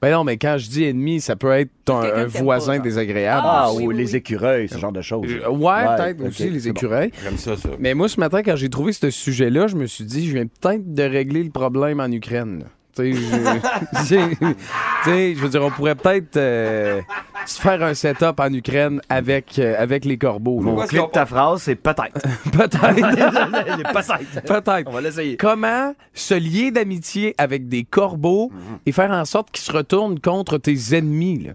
Ben 0.00 0.12
non, 0.12 0.22
mais 0.22 0.36
quand 0.36 0.56
je 0.58 0.68
dis 0.68 0.84
ennemi, 0.84 1.20
ça 1.20 1.34
peut 1.34 1.50
être 1.50 1.70
un 1.88 2.26
voisin 2.26 2.76
pas, 2.76 2.82
désagréable. 2.84 3.42
Ah, 3.44 3.64
Ah, 3.66 3.72
oui, 3.74 3.84
ou 3.84 3.88
oui, 3.88 3.96
les 3.96 4.14
écureuils, 4.14 4.68
ce 4.68 4.78
genre 4.78 4.92
de 4.92 5.00
choses. 5.02 5.26
Euh, 5.28 5.48
ouais, 5.50 5.96
peut-être 5.96 6.24
aussi 6.28 6.48
les 6.50 6.60
bon. 6.60 6.70
écureuils. 6.70 7.10
J'aime 7.22 7.36
ça, 7.36 7.56
ça. 7.56 7.70
Mais 7.80 7.94
moi, 7.94 8.08
ce 8.08 8.20
matin, 8.20 8.42
quand 8.44 8.54
j'ai 8.54 8.68
trouvé 8.68 8.92
ce 8.92 9.10
sujet-là, 9.10 9.66
je 9.66 9.74
me 9.76 9.86
suis 9.86 10.04
dit, 10.04 10.28
je 10.28 10.34
viens 10.34 10.46
peut-être 10.46 10.94
de 10.94 11.02
régler 11.02 11.42
le 11.42 11.50
problème 11.50 11.98
en 12.00 12.10
Ukraine. 12.12 12.64
Là. 13.02 13.56
Tu 14.00 14.04
sais, 14.06 15.34
je- 15.34 15.38
veux 15.40 15.48
dire, 15.48 15.62
on 15.64 15.70
pourrait 15.70 15.94
peut-être 15.94 16.36
euh, 16.36 17.00
se 17.46 17.60
faire 17.60 17.82
un 17.82 17.94
setup 17.94 18.38
en 18.40 18.52
Ukraine 18.52 19.00
avec, 19.08 19.58
euh, 19.58 19.74
avec 19.78 20.04
les 20.04 20.18
corbeaux. 20.18 20.60
Mon 20.60 20.76
clip 20.86 21.02
de 21.06 21.10
ta 21.10 21.26
phrase, 21.26 21.62
c'est 21.62 21.76
peut-être. 21.76 22.12
Peut-être. 22.52 22.78
peut-être. 23.92 24.42
Peut-être. 24.44 24.88
On 24.88 24.92
va 24.92 25.00
l'essayer. 25.00 25.36
Comment 25.36 25.94
se 26.14 26.34
lier 26.34 26.70
d'amitié 26.70 27.34
avec 27.38 27.68
des 27.68 27.84
corbeaux 27.84 28.50
et 28.86 28.92
faire 28.92 29.10
en 29.10 29.24
sorte 29.24 29.50
qu'ils 29.50 29.64
se 29.64 29.72
retournent 29.72 30.18
contre 30.20 30.58
tes 30.58 30.94
ennemis. 30.96 31.38
là? 31.44 31.52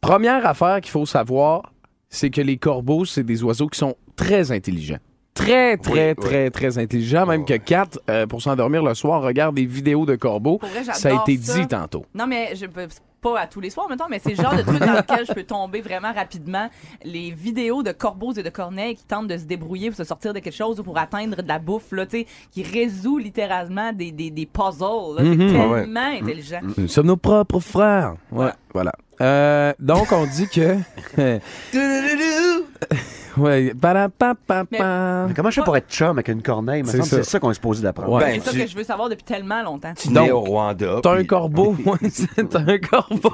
Première 0.00 0.46
affaire 0.46 0.80
qu'il 0.80 0.90
faut 0.90 1.06
savoir, 1.06 1.72
c'est 2.08 2.30
que 2.30 2.40
les 2.40 2.56
corbeaux, 2.56 3.04
c'est 3.04 3.22
des 3.22 3.42
oiseaux 3.42 3.68
qui 3.68 3.78
sont 3.78 3.96
très 4.16 4.50
intelligents. 4.52 4.98
Très, 5.40 5.76
très, 5.76 6.10
Oui, 6.10 6.14
très, 6.16 6.50
très 6.50 6.78
intelligents. 6.78 7.26
Même 7.26 7.44
que 7.44 7.54
Kat, 7.54 7.88
euh, 8.08 8.26
pour 8.26 8.42
s'endormir 8.42 8.82
le 8.82 8.94
soir, 8.94 9.22
regarde 9.22 9.54
des 9.56 9.66
vidéos 9.66 10.04
de 10.06 10.16
corbeaux. 10.16 10.58
Vrai, 10.60 10.84
Ça 10.92 11.08
a 11.08 11.22
été 11.22 11.36
ça. 11.42 11.58
dit 11.58 11.66
tantôt. 11.66 12.04
Non, 12.14 12.26
mais 12.26 12.54
je 12.56 12.66
peux 12.66 12.86
pas 13.22 13.40
à 13.40 13.46
tous 13.46 13.60
les 13.60 13.68
soirs, 13.70 13.86
mettons, 13.90 14.04
mais 14.10 14.18
c'est 14.18 14.30
le 14.30 14.36
genre 14.42 14.54
de 14.56 14.62
truc 14.62 14.78
dans 14.78 14.92
lequel 14.94 15.26
je 15.26 15.32
peux 15.34 15.42
tomber 15.42 15.82
vraiment 15.82 16.12
rapidement. 16.12 16.68
Les 17.04 17.30
vidéos 17.30 17.82
de 17.82 17.92
corbeaux 17.92 18.32
et 18.32 18.42
de 18.42 18.48
corneilles 18.48 18.94
qui 18.96 19.04
tentent 19.04 19.26
de 19.28 19.36
se 19.36 19.44
débrouiller 19.44 19.88
pour 19.90 19.96
se 19.98 20.04
sortir 20.04 20.32
de 20.32 20.38
quelque 20.38 20.54
chose 20.56 20.80
ou 20.80 20.82
pour 20.82 20.96
atteindre 20.98 21.42
de 21.42 21.48
la 21.48 21.58
bouffe, 21.58 21.92
là, 21.92 22.06
tu 22.06 22.20
sais, 22.20 22.26
qui 22.50 22.62
résout 22.62 23.18
littéralement 23.18 23.92
des, 23.92 24.10
des, 24.12 24.30
des 24.30 24.46
puzzles. 24.46 25.16
là. 25.16 25.22
C'est 25.22 25.36
Mhm. 25.36 25.52
tellement 25.52 26.00
intelligent. 26.20 26.60
Nous 26.78 26.88
sommes 26.88 27.06
nos 27.08 27.16
propres 27.18 27.60
frères. 27.60 28.14
Ouais, 28.32 28.50
voilà. 28.72 28.92
Euh, 29.20 29.74
donc, 29.78 30.12
on 30.12 30.24
dit 30.24 30.48
que... 30.48 30.76
ouais. 33.40 33.72
Mais 34.70 35.34
comment 35.34 35.50
je 35.50 35.54
fais 35.60 35.64
pour 35.64 35.76
être 35.76 35.90
chum 35.90 36.10
avec 36.10 36.28
une 36.28 36.42
corneille? 36.42 36.82
C'est 36.86 37.02
ça. 37.24 37.38
Qu'on 37.40 37.50
est 37.50 37.54
supposé 37.54 37.82
d'apprendre. 37.82 38.12
Ouais. 38.12 38.34
C'est 38.40 38.50
ça 38.50 38.58
que 38.58 38.66
je 38.66 38.76
veux 38.76 38.84
savoir 38.84 39.08
depuis 39.08 39.24
tellement 39.24 39.62
longtemps. 39.62 39.92
Tu 39.96 40.10
nais 40.10 40.30
au 40.30 40.40
Rwanda. 40.40 41.00
T'as 41.02 41.12
un 41.12 41.16
puis- 41.18 41.26
corbeau. 41.26 41.74
Ouais, 41.86 41.96
c'est- 42.10 42.48
T'as 42.48 42.60
un 42.60 42.78
corbeau. 42.78 43.32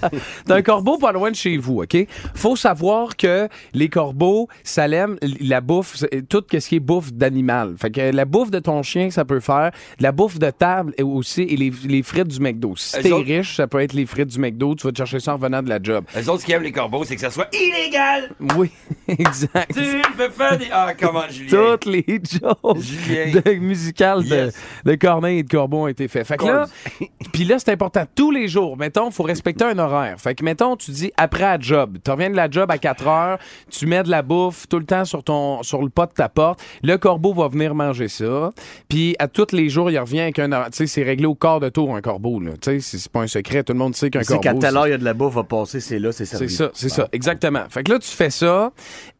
T'as 0.46 0.56
un 0.56 0.62
corbeau 0.62 0.98
pas 0.98 1.12
loin 1.12 1.30
de 1.30 1.36
chez 1.36 1.56
vous, 1.56 1.82
OK? 1.82 1.96
Faut 2.34 2.56
savoir 2.56 3.16
que 3.16 3.48
les 3.74 3.88
corbeaux, 3.88 4.48
ça 4.64 4.86
l'aime, 4.88 5.16
la 5.40 5.60
bouffe, 5.60 5.96
tout 6.28 6.42
ce 6.50 6.56
qui 6.68 6.76
est 6.76 6.80
bouffe 6.80 7.12
d'animal. 7.12 7.74
Fait 7.78 7.90
que 7.90 8.00
la 8.00 8.24
bouffe 8.24 8.50
de 8.50 8.58
ton 8.58 8.82
chien, 8.82 9.10
ça 9.10 9.24
peut 9.24 9.40
faire. 9.40 9.70
La 10.00 10.12
bouffe 10.12 10.38
de 10.38 10.50
table 10.50 10.92
et 10.98 11.02
aussi, 11.02 11.42
et 11.42 11.56
les, 11.56 11.72
les 11.84 12.02
frites 12.02 12.28
du 12.28 12.40
McDo. 12.40 12.74
Si 12.76 13.00
t'es 13.00 13.12
autres- 13.12 13.26
riche, 13.26 13.56
ça 13.56 13.66
peut 13.66 13.80
être 13.80 13.92
les 13.92 14.06
frites 14.06 14.28
du 14.28 14.38
McDo. 14.38 14.74
Tu 14.74 14.86
vas 14.86 14.92
te 14.92 14.98
chercher 14.98 15.20
ça 15.20 15.32
en 15.32 15.36
revenant 15.36 15.62
de 15.62 15.68
la 15.68 15.78
job. 15.82 16.04
Les 16.16 16.28
autres, 16.28 16.40
ce 16.40 16.46
qui 16.46 16.52
aiment 16.52 16.62
les 16.62 16.72
corbeaux, 16.72 17.04
c'est 17.04 17.14
que 17.14 17.20
ça 17.20 17.30
soit 17.30 17.48
illégal. 17.52 18.30
Oui, 18.56 18.70
exact. 19.32 19.72
Tu 19.74 19.80
me 19.80 20.02
fais 20.16 20.30
faire 20.30 20.58
des. 20.58 20.66
Ah, 20.72 20.92
comment, 20.98 21.22
Julien? 21.30 21.50
Toutes 21.72 21.86
les 21.86 22.04
jokes 22.08 23.44
de, 23.44 23.54
musicales 23.54 24.22
de, 24.24 24.34
Yes. 24.34 24.54
de 24.84 24.94
Corneille 24.94 25.38
et 25.38 25.42
de 25.42 25.48
Corbeau 25.48 25.82
ont 25.84 25.88
été 25.88 26.08
faits. 26.08 26.26
Fait 26.26 26.36
que 26.36 26.44
là, 26.46 26.66
puis 27.32 27.44
là, 27.44 27.58
c'est 27.58 27.70
important. 27.72 28.04
Tous 28.14 28.30
les 28.30 28.48
jours, 28.48 28.76
mettons, 28.76 29.10
faut 29.10 29.22
respecter 29.22 29.64
un 29.64 29.78
horaire. 29.78 30.16
Fait 30.20 30.34
que, 30.34 30.44
mettons, 30.44 30.76
tu 30.76 30.90
dis 30.90 31.12
après 31.16 31.44
à 31.44 31.58
job. 31.58 31.98
Tu 32.04 32.10
reviens 32.10 32.30
de 32.30 32.36
la 32.36 32.50
job 32.50 32.70
à 32.70 32.78
4 32.78 33.06
heures, 33.06 33.38
tu 33.70 33.86
mets 33.86 34.02
de 34.02 34.10
la 34.10 34.22
bouffe 34.22 34.66
tout 34.68 34.78
le 34.78 34.84
temps 34.86 35.04
sur 35.04 35.22
ton 35.24 35.62
sur 35.62 35.82
le 35.82 35.88
pas 35.90 36.06
de 36.06 36.12
ta 36.12 36.28
porte. 36.28 36.60
Le 36.82 36.96
corbeau 36.98 37.32
va 37.34 37.48
venir 37.48 37.74
manger 37.74 38.08
ça. 38.08 38.50
Puis 38.88 39.16
à 39.18 39.28
tous 39.28 39.52
les 39.52 39.68
jours, 39.68 39.90
il 39.90 39.98
revient 39.98 40.20
avec 40.20 40.38
un 40.38 40.52
horaire. 40.52 40.70
Tu 40.70 40.78
sais, 40.78 40.86
c'est 40.86 41.02
réglé 41.02 41.26
au 41.26 41.34
quart 41.34 41.60
de 41.60 41.68
tour, 41.68 41.94
un 41.94 42.00
corbeau. 42.00 42.40
là. 42.40 42.52
Tu 42.60 42.70
sais, 42.72 42.80
c'est 42.80 42.98
c'est 42.98 43.10
pas 43.10 43.20
un 43.22 43.26
secret. 43.26 43.62
Tout 43.64 43.72
le 43.72 43.78
monde 43.78 43.94
sait 43.96 44.10
qu'un 44.10 44.20
C'est 44.22 44.34
corbeau. 44.34 44.40
qu'à 44.42 44.54
telle 44.54 44.70
c'est- 44.70 44.76
heure, 44.76 44.86
il 44.86 44.90
y 44.90 44.94
a 44.94 44.98
de 44.98 45.04
la 45.04 45.14
bouffe, 45.14 45.34
va 45.34 45.42
passer, 45.44 45.80
c'est 45.80 45.98
là, 45.98 46.12
c'est 46.12 46.24
servi. 46.24 46.48
c'est 46.48 46.56
ça, 46.56 46.70
c'est 46.74 46.88
ça, 46.88 47.08
exactement. 47.12 47.64
Fait 47.68 47.82
que 47.82 47.90
là, 47.92 47.98
tu 47.98 48.08
fais 48.08 48.30
ça, 48.30 48.70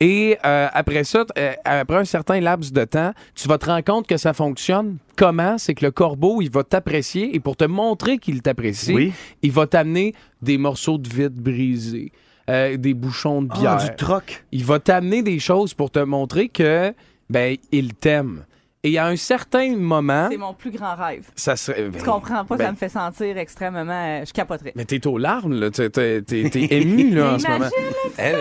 et 0.04 0.36
euh, 0.44 0.68
après 0.72 1.04
ça, 1.04 1.24
euh, 1.38 1.52
après 1.64 1.96
un 1.98 2.04
certain 2.04 2.40
laps 2.40 2.72
de 2.72 2.84
temps, 2.84 3.12
tu 3.34 3.46
vas 3.48 3.58
te 3.58 3.66
rendre 3.66 3.84
compte 3.84 4.06
que 4.06 4.16
ça 4.16 4.32
fonctionne. 4.32 4.96
Comment? 5.16 5.58
C'est 5.58 5.74
que 5.74 5.84
le 5.84 5.90
corbeau, 5.92 6.42
il 6.42 6.50
va 6.50 6.64
t'apprécier, 6.64 7.34
et 7.36 7.40
pour 7.40 7.56
te 7.56 7.64
montrer 7.64 8.18
qu'il 8.18 8.42
t'apprécie, 8.42 8.94
Oui. 8.94 9.12
il 9.42 9.52
va 9.52 9.66
t'amener 9.66 10.14
des 10.40 10.58
morceaux 10.58 10.98
de 10.98 11.08
vitre 11.08 11.36
brisés, 11.36 12.10
euh, 12.50 12.76
des 12.76 12.94
bouchons 12.94 13.42
de 13.42 13.48
Ah, 13.52 13.58
bière. 13.60 13.76
du 13.90 13.96
troc. 13.96 14.44
Il 14.50 14.64
va 14.64 14.78
t'amener 14.80 15.22
des 15.22 15.38
choses 15.38 15.74
pour 15.74 15.90
te 15.90 16.00
montrer 16.00 16.48
que, 16.48 16.92
ben, 17.30 17.56
il 17.70 17.94
t'aime. 17.94 18.44
Et 18.84 18.98
à 18.98 19.06
un 19.06 19.14
certain 19.14 19.76
moment, 19.76 20.26
C'est 20.28 20.36
mon 20.36 20.54
plus 20.54 20.72
grand 20.72 20.96
rêve. 20.96 21.28
ça 21.36 21.54
serait... 21.54 21.88
Tu 21.96 22.02
comprends 22.04 22.44
pas, 22.44 22.56
ben- 22.56 22.64
ça 22.64 22.72
me 22.72 22.76
fait 22.76 22.88
sentir 22.88 23.38
extrêmement. 23.38 23.84
euh, 23.92 24.24
je 24.26 24.32
capoterais. 24.32 24.72
Mais 24.74 24.84
t'es 24.84 25.06
aux 25.06 25.18
larmes, 25.18 25.54
là. 25.54 25.70
T'es, 25.70 25.88
t'es- 25.88 26.20
t'es- 26.22 26.50
t'es 26.50 26.66
ému, 26.68 27.14
là, 27.14 27.34
en 27.34 27.38
ce 27.38 27.46
moment. 27.46 27.58
Imagine, 27.58 28.12
Elle, 28.16 28.34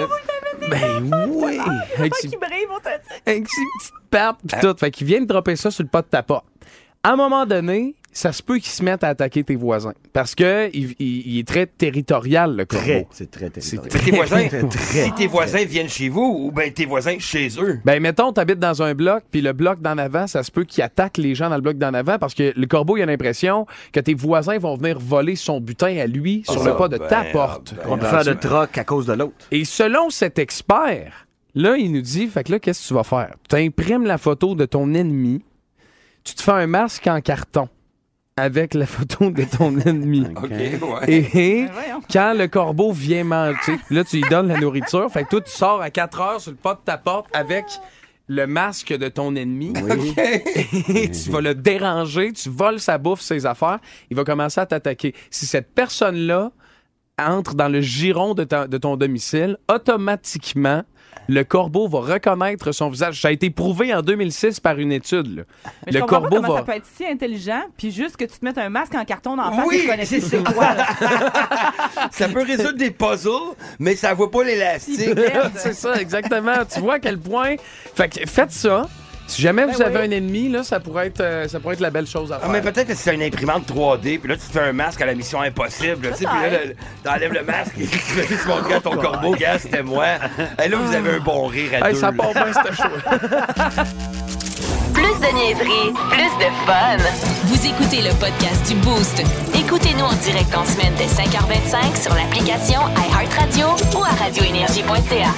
Ben 0.69 1.11
oui! 1.29 1.59
Avec 1.97 2.15
ses 2.15 2.29
petites 2.29 3.93
pattes 4.09 4.37
pis 4.47 4.55
tout. 4.61 4.75
Fait 4.77 4.91
qu'il 4.91 5.07
vient 5.07 5.21
de 5.21 5.25
dropper 5.25 5.55
ça 5.55 5.71
sur 5.71 5.83
le 5.83 5.89
pas 5.89 6.01
de 6.01 6.07
ta 6.07 6.23
porte. 6.23 6.45
À 7.03 7.13
un 7.13 7.15
moment 7.15 7.45
donné, 7.45 7.95
ça 8.13 8.33
se 8.33 8.43
peut 8.43 8.57
qu'il 8.57 8.71
se 8.71 8.83
mette 8.83 9.03
à 9.03 9.09
attaquer 9.09 9.43
tes 9.43 9.55
voisins. 9.55 9.93
Parce 10.11 10.35
que 10.35 10.69
il, 10.73 10.95
il- 10.99 11.27
il 11.27 11.39
est 11.39 11.47
très 11.47 11.65
territorial, 11.65 12.55
le 12.55 12.65
corbeau. 12.65 12.85
Très, 12.85 13.07
c'est 13.11 13.31
très 13.31 13.49
territorial. 13.49 13.89
C'est 13.91 14.03
tes 14.03 14.11
voisins. 14.11 14.47
Très. 14.69 15.03
si 15.05 15.11
tes 15.13 15.27
voisins 15.27 15.63
viennent 15.65 15.87
chez 15.89 16.09
vous 16.09 16.37
ou 16.47 16.51
ben 16.51 16.71
tes 16.73 16.85
voisins 16.85 17.17
chez 17.19 17.47
eux. 17.59 17.79
Ben, 17.85 18.01
mettons, 18.01 18.33
t'habites 18.33 18.59
dans 18.59 18.81
un 18.81 18.93
bloc, 18.93 19.23
puis 19.31 19.41
le 19.41 19.53
bloc 19.53 19.81
d'en 19.81 19.97
avant, 19.97 20.27
ça 20.27 20.43
se 20.43 20.51
peut 20.51 20.63
qu'il 20.65 20.83
attaque 20.83 21.17
les 21.17 21.35
gens 21.35 21.49
dans 21.49 21.55
le 21.55 21.61
bloc 21.61 21.77
d'en 21.77 21.93
avant 21.93 22.17
parce 22.19 22.33
que 22.33 22.51
le 22.55 22.67
corbeau, 22.67 22.97
il 22.97 23.01
a 23.03 23.05
l'impression 23.05 23.65
que 23.93 23.99
tes 23.99 24.13
voisins 24.13 24.57
vont 24.57 24.75
venir 24.75 24.99
voler 24.99 25.35
son 25.35 25.61
butin 25.61 25.97
à 25.97 26.07
lui 26.07 26.43
sur 26.49 26.63
le 26.63 26.75
pas 26.75 26.87
de 26.89 26.97
ta 26.97 27.23
ben, 27.23 27.31
porte. 27.31 27.73
ben, 27.75 27.81
On 27.89 27.97
peut 27.97 28.05
faire 28.07 28.25
de 28.25 28.33
troc 28.33 28.77
à 28.77 28.83
cause 28.83 29.05
de 29.05 29.13
l'autre. 29.13 29.47
Et 29.51 29.63
selon 29.65 30.09
cet 30.09 30.37
expert, 30.37 31.27
là, 31.55 31.77
il 31.77 31.91
nous 31.91 32.01
dit, 32.01 32.27
fait 32.27 32.43
que 32.43 32.51
là, 32.51 32.59
qu'est-ce 32.59 32.81
que 32.83 32.87
tu 32.89 32.93
vas 32.93 33.03
faire? 33.03 33.35
Tu 33.49 33.55
imprimes 33.55 34.05
la 34.05 34.17
photo 34.17 34.55
de 34.55 34.65
ton 34.65 34.93
ennemi, 34.93 35.43
tu 36.23 36.33
te 36.35 36.41
fais 36.41 36.51
un 36.51 36.67
masque 36.67 37.07
en 37.07 37.19
carton 37.21 37.69
avec 38.37 38.73
la 38.73 38.85
photo 38.85 39.29
de 39.29 39.43
ton 39.43 39.77
ennemi. 39.85 40.25
OK, 40.35 40.49
ouais. 40.49 40.79
Et 41.07 41.21
Ben 41.65 41.69
voyons. 41.73 42.01
quand 42.11 42.33
le 42.37 42.47
corbeau 42.47 42.91
vient 42.91 43.23
manger, 43.23 43.77
là, 43.89 44.03
tu 44.03 44.17
lui 44.17 44.29
donnes 44.29 44.47
la 44.47 44.57
nourriture. 44.59 45.11
Fait 45.11 45.23
que 45.23 45.29
toi, 45.29 45.41
tu 45.41 45.51
sors 45.51 45.81
à 45.81 45.89
4 45.89 46.21
heures 46.21 46.41
sur 46.41 46.51
le 46.51 46.57
pas 46.57 46.73
de 46.75 46.79
ta 46.83 46.97
porte 46.97 47.27
avec 47.33 47.65
le 48.27 48.47
masque 48.47 48.93
de 48.97 49.09
ton 49.09 49.35
ennemi. 49.35 49.73
Et 50.87 51.11
tu 51.11 51.29
vas 51.29 51.41
le 51.41 51.53
déranger, 51.53 52.31
tu 52.31 52.49
voles 52.49 52.79
sa 52.79 52.97
bouffe, 52.97 53.19
ses 53.21 53.45
affaires. 53.45 53.79
Il 54.09 54.15
va 54.15 54.23
commencer 54.23 54.61
à 54.61 54.65
t'attaquer. 54.65 55.13
Si 55.29 55.45
cette 55.45 55.73
personne-là 55.75 56.51
entre 57.19 57.55
dans 57.55 57.67
le 57.67 57.81
giron 57.81 58.33
de, 58.33 58.45
ta- 58.45 58.67
de 58.67 58.77
ton 58.77 58.95
domicile, 58.95 59.57
automatiquement, 59.69 60.83
le 61.31 61.43
corbeau 61.43 61.87
va 61.87 61.99
reconnaître 61.99 62.71
son 62.73 62.89
visage. 62.89 63.21
Ça 63.21 63.29
a 63.29 63.31
été 63.31 63.49
prouvé 63.49 63.93
en 63.93 64.01
2006 64.01 64.59
par 64.59 64.77
une 64.79 64.91
étude. 64.91 65.37
là. 65.37 65.43
Mais 65.85 65.91
je 65.93 65.97
Le 65.97 66.01
comprends 66.01 66.15
pas 66.21 66.21
corbeau 66.29 66.35
comment 66.41 66.53
va... 66.53 66.59
ça 66.59 66.63
peut 66.65 66.71
être 66.73 66.85
si 66.95 67.05
intelligent, 67.05 67.61
puis 67.77 67.91
juste 67.91 68.17
que 68.17 68.25
tu 68.25 68.37
te 68.37 68.43
mettes 68.43 68.57
un 68.57 68.69
masque 68.69 68.95
en 68.95 69.05
carton 69.05 69.37
dans 69.37 69.49
la 69.49 69.51
face 69.55 69.65
Oui, 69.67 69.81
et 69.83 69.87
connais 69.87 70.05
c'est 70.05 70.19
plus 70.19 70.27
c'est 70.29 70.43
quoi. 70.53 70.73
là? 70.73 70.87
Ça 72.11 72.27
peut 72.27 72.43
résoudre 72.43 72.77
des 72.77 72.91
puzzles, 72.91 73.55
mais 73.79 73.95
ça 73.95 74.13
vaut 74.13 74.27
pas 74.27 74.43
l'élastique. 74.43 75.09
C'est 75.55 75.73
ça, 75.73 75.95
exactement. 76.01 76.65
tu 76.71 76.79
vois 76.81 76.95
à 76.95 76.99
quel 76.99 77.17
point. 77.17 77.55
Fait 77.95 78.09
que 78.09 78.27
faites 78.27 78.51
ça. 78.51 78.87
Si 79.31 79.41
jamais 79.41 79.65
vous 79.65 79.81
avez 79.81 79.97
oui. 79.99 80.05
un 80.07 80.11
ennemi, 80.11 80.49
là, 80.49 80.61
ça 80.61 80.81
pourrait 80.81 81.07
être, 81.07 81.21
euh, 81.21 81.47
ça 81.47 81.61
pourrait 81.61 81.75
être 81.75 81.79
la 81.79 81.89
belle 81.89 82.05
chose 82.05 82.33
à 82.33 82.35
Ah, 82.35 82.39
faire. 82.41 82.49
mais 82.49 82.59
peut-être 82.61 82.87
que 82.87 82.95
c'est 82.95 83.15
une 83.15 83.23
imprimante 83.23 83.65
3D, 83.65 84.17
puis 84.19 84.27
là, 84.29 84.35
tu 84.35 84.41
te 84.45 84.51
fais 84.51 84.59
un 84.59 84.73
masque 84.73 84.99
à 85.01 85.05
la 85.05 85.15
mission 85.15 85.39
impossible. 85.41 86.07
là, 86.07 86.11
Tu 86.13 86.23
sais, 86.23 86.29
puis 86.29 86.41
là, 86.51 86.65
le- 86.65 86.75
t'enlèves 87.01 87.31
le 87.33 87.43
masque 87.43 87.71
et 87.79 87.87
tu 87.87 87.97
fais 87.97 88.27
juste 88.27 88.45
montrer 88.45 88.73
à 88.73 88.81
ton 88.81 88.97
corbeau, 88.97 89.33
gars, 89.35 89.57
c'était 89.57 89.83
moi. 89.83 90.05
Et 90.63 90.67
là, 90.67 90.77
vous 90.77 90.93
avez 90.93 91.11
un 91.11 91.19
bon 91.19 91.45
rire 91.47 91.71
à 91.81 91.87
Hey, 91.87 91.93
deux. 91.93 91.99
ça 92.01 92.11
là. 92.11 92.17
part 92.17 92.33
bien, 92.33 92.51
ce 92.51 92.73
show. 92.75 92.89
Plus 94.93 95.27
de 95.27 95.33
niaiserie, 95.33 95.93
plus 96.09 96.45
de 96.45 96.51
fun. 96.65 96.97
Vous 97.45 97.65
écoutez 97.65 98.01
le 98.01 98.13
podcast 98.19 98.67
du 98.67 98.75
Boost. 98.81 99.23
Écoutez-nous 99.55 100.03
en 100.03 100.13
direct 100.13 100.53
en 100.55 100.65
semaine 100.65 100.93
dès 100.97 101.05
5h25 101.05 102.01
sur 102.03 102.13
l'application 102.13 102.81
iHeartRadio 102.97 103.67
ou 103.97 104.03
à 104.03 104.09
radioénergie.ca. 104.23 105.31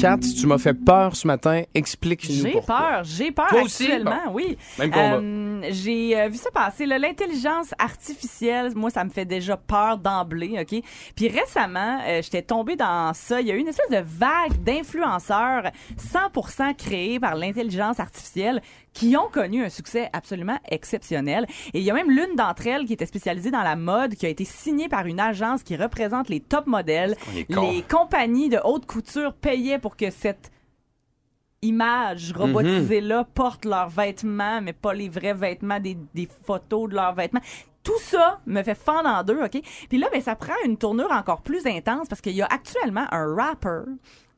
Kat, 0.00 0.16
tu 0.18 0.46
m'as 0.46 0.56
fait 0.56 0.72
peur 0.72 1.14
ce 1.14 1.26
matin. 1.26 1.62
Explique-nous 1.74 2.34
J'ai 2.46 2.60
peur, 2.66 3.02
j'ai 3.04 3.32
peur 3.32 3.48
Toi 3.48 3.62
aussi? 3.64 3.82
actuellement, 3.84 4.22
Bon. 4.28 4.32
oui. 4.32 4.56
Même 4.78 4.90
combat. 4.90 5.16
Euh, 5.16 5.60
j'ai 5.72 6.18
euh, 6.18 6.28
vu 6.28 6.38
ça 6.38 6.50
passer, 6.50 6.86
là, 6.86 6.98
l'intelligence 6.98 7.74
artificielle, 7.78 8.72
moi, 8.74 8.88
ça 8.88 9.04
me 9.04 9.10
fait 9.10 9.26
déjà 9.26 9.58
peur 9.58 9.98
d'emblée, 9.98 10.56
OK? 10.58 10.82
Puis 11.14 11.28
récemment, 11.28 11.98
euh, 12.06 12.22
j'étais 12.22 12.40
tombée 12.40 12.76
dans 12.76 13.12
ça. 13.12 13.42
Il 13.42 13.48
y 13.48 13.50
a 13.50 13.54
eu 13.54 13.58
une 13.58 13.68
espèce 13.68 13.90
de 13.90 14.02
vague 14.02 14.62
d'influenceurs 14.64 15.64
100% 15.98 16.74
créés 16.76 17.20
par 17.20 17.34
l'intelligence 17.34 18.00
artificielle 18.00 18.62
qui 18.92 19.16
ont 19.16 19.28
connu 19.30 19.62
un 19.64 19.68
succès 19.68 20.08
absolument 20.12 20.58
exceptionnel. 20.68 21.46
Et 21.74 21.78
il 21.78 21.84
y 21.84 21.90
a 21.90 21.94
même 21.94 22.10
l'une 22.10 22.34
d'entre 22.36 22.66
elles 22.66 22.86
qui 22.86 22.92
était 22.94 23.06
spécialisée 23.06 23.50
dans 23.52 23.62
la 23.62 23.76
mode, 23.76 24.16
qui 24.16 24.26
a 24.26 24.28
été 24.28 24.44
signée 24.44 24.88
par 24.88 25.06
une 25.06 25.20
agence 25.20 25.62
qui 25.62 25.76
représente 25.76 26.28
les 26.28 26.40
top 26.40 26.66
modèles. 26.66 27.16
est. 27.36 27.48
Les 27.48 27.82
compagnies 27.82 28.48
de 28.48 28.58
haute 28.64 28.86
couture 28.86 29.32
payaient 29.34 29.78
pour 29.78 29.89
que 29.96 30.10
cette 30.10 30.50
images 31.62 32.32
robotisées-là 32.32 33.24
portent 33.34 33.64
leurs 33.66 33.90
vêtements, 33.90 34.60
mais 34.62 34.72
pas 34.72 34.94
les 34.94 35.08
vrais 35.08 35.34
vêtements, 35.34 35.78
des, 35.78 35.96
des 36.14 36.28
photos 36.46 36.88
de 36.88 36.94
leurs 36.94 37.14
vêtements. 37.14 37.40
Tout 37.82 37.98
ça 38.00 38.40
me 38.46 38.62
fait 38.62 38.74
fendre 38.74 39.08
en 39.08 39.22
deux, 39.22 39.42
OK? 39.42 39.60
Puis 39.88 39.98
là, 39.98 40.08
ben, 40.12 40.20
ça 40.20 40.36
prend 40.36 40.54
une 40.64 40.76
tournure 40.76 41.10
encore 41.10 41.42
plus 41.42 41.66
intense 41.66 42.08
parce 42.08 42.20
qu'il 42.20 42.34
y 42.34 42.42
a 42.42 42.46
actuellement 42.46 43.06
un 43.10 43.34
rapper 43.34 43.82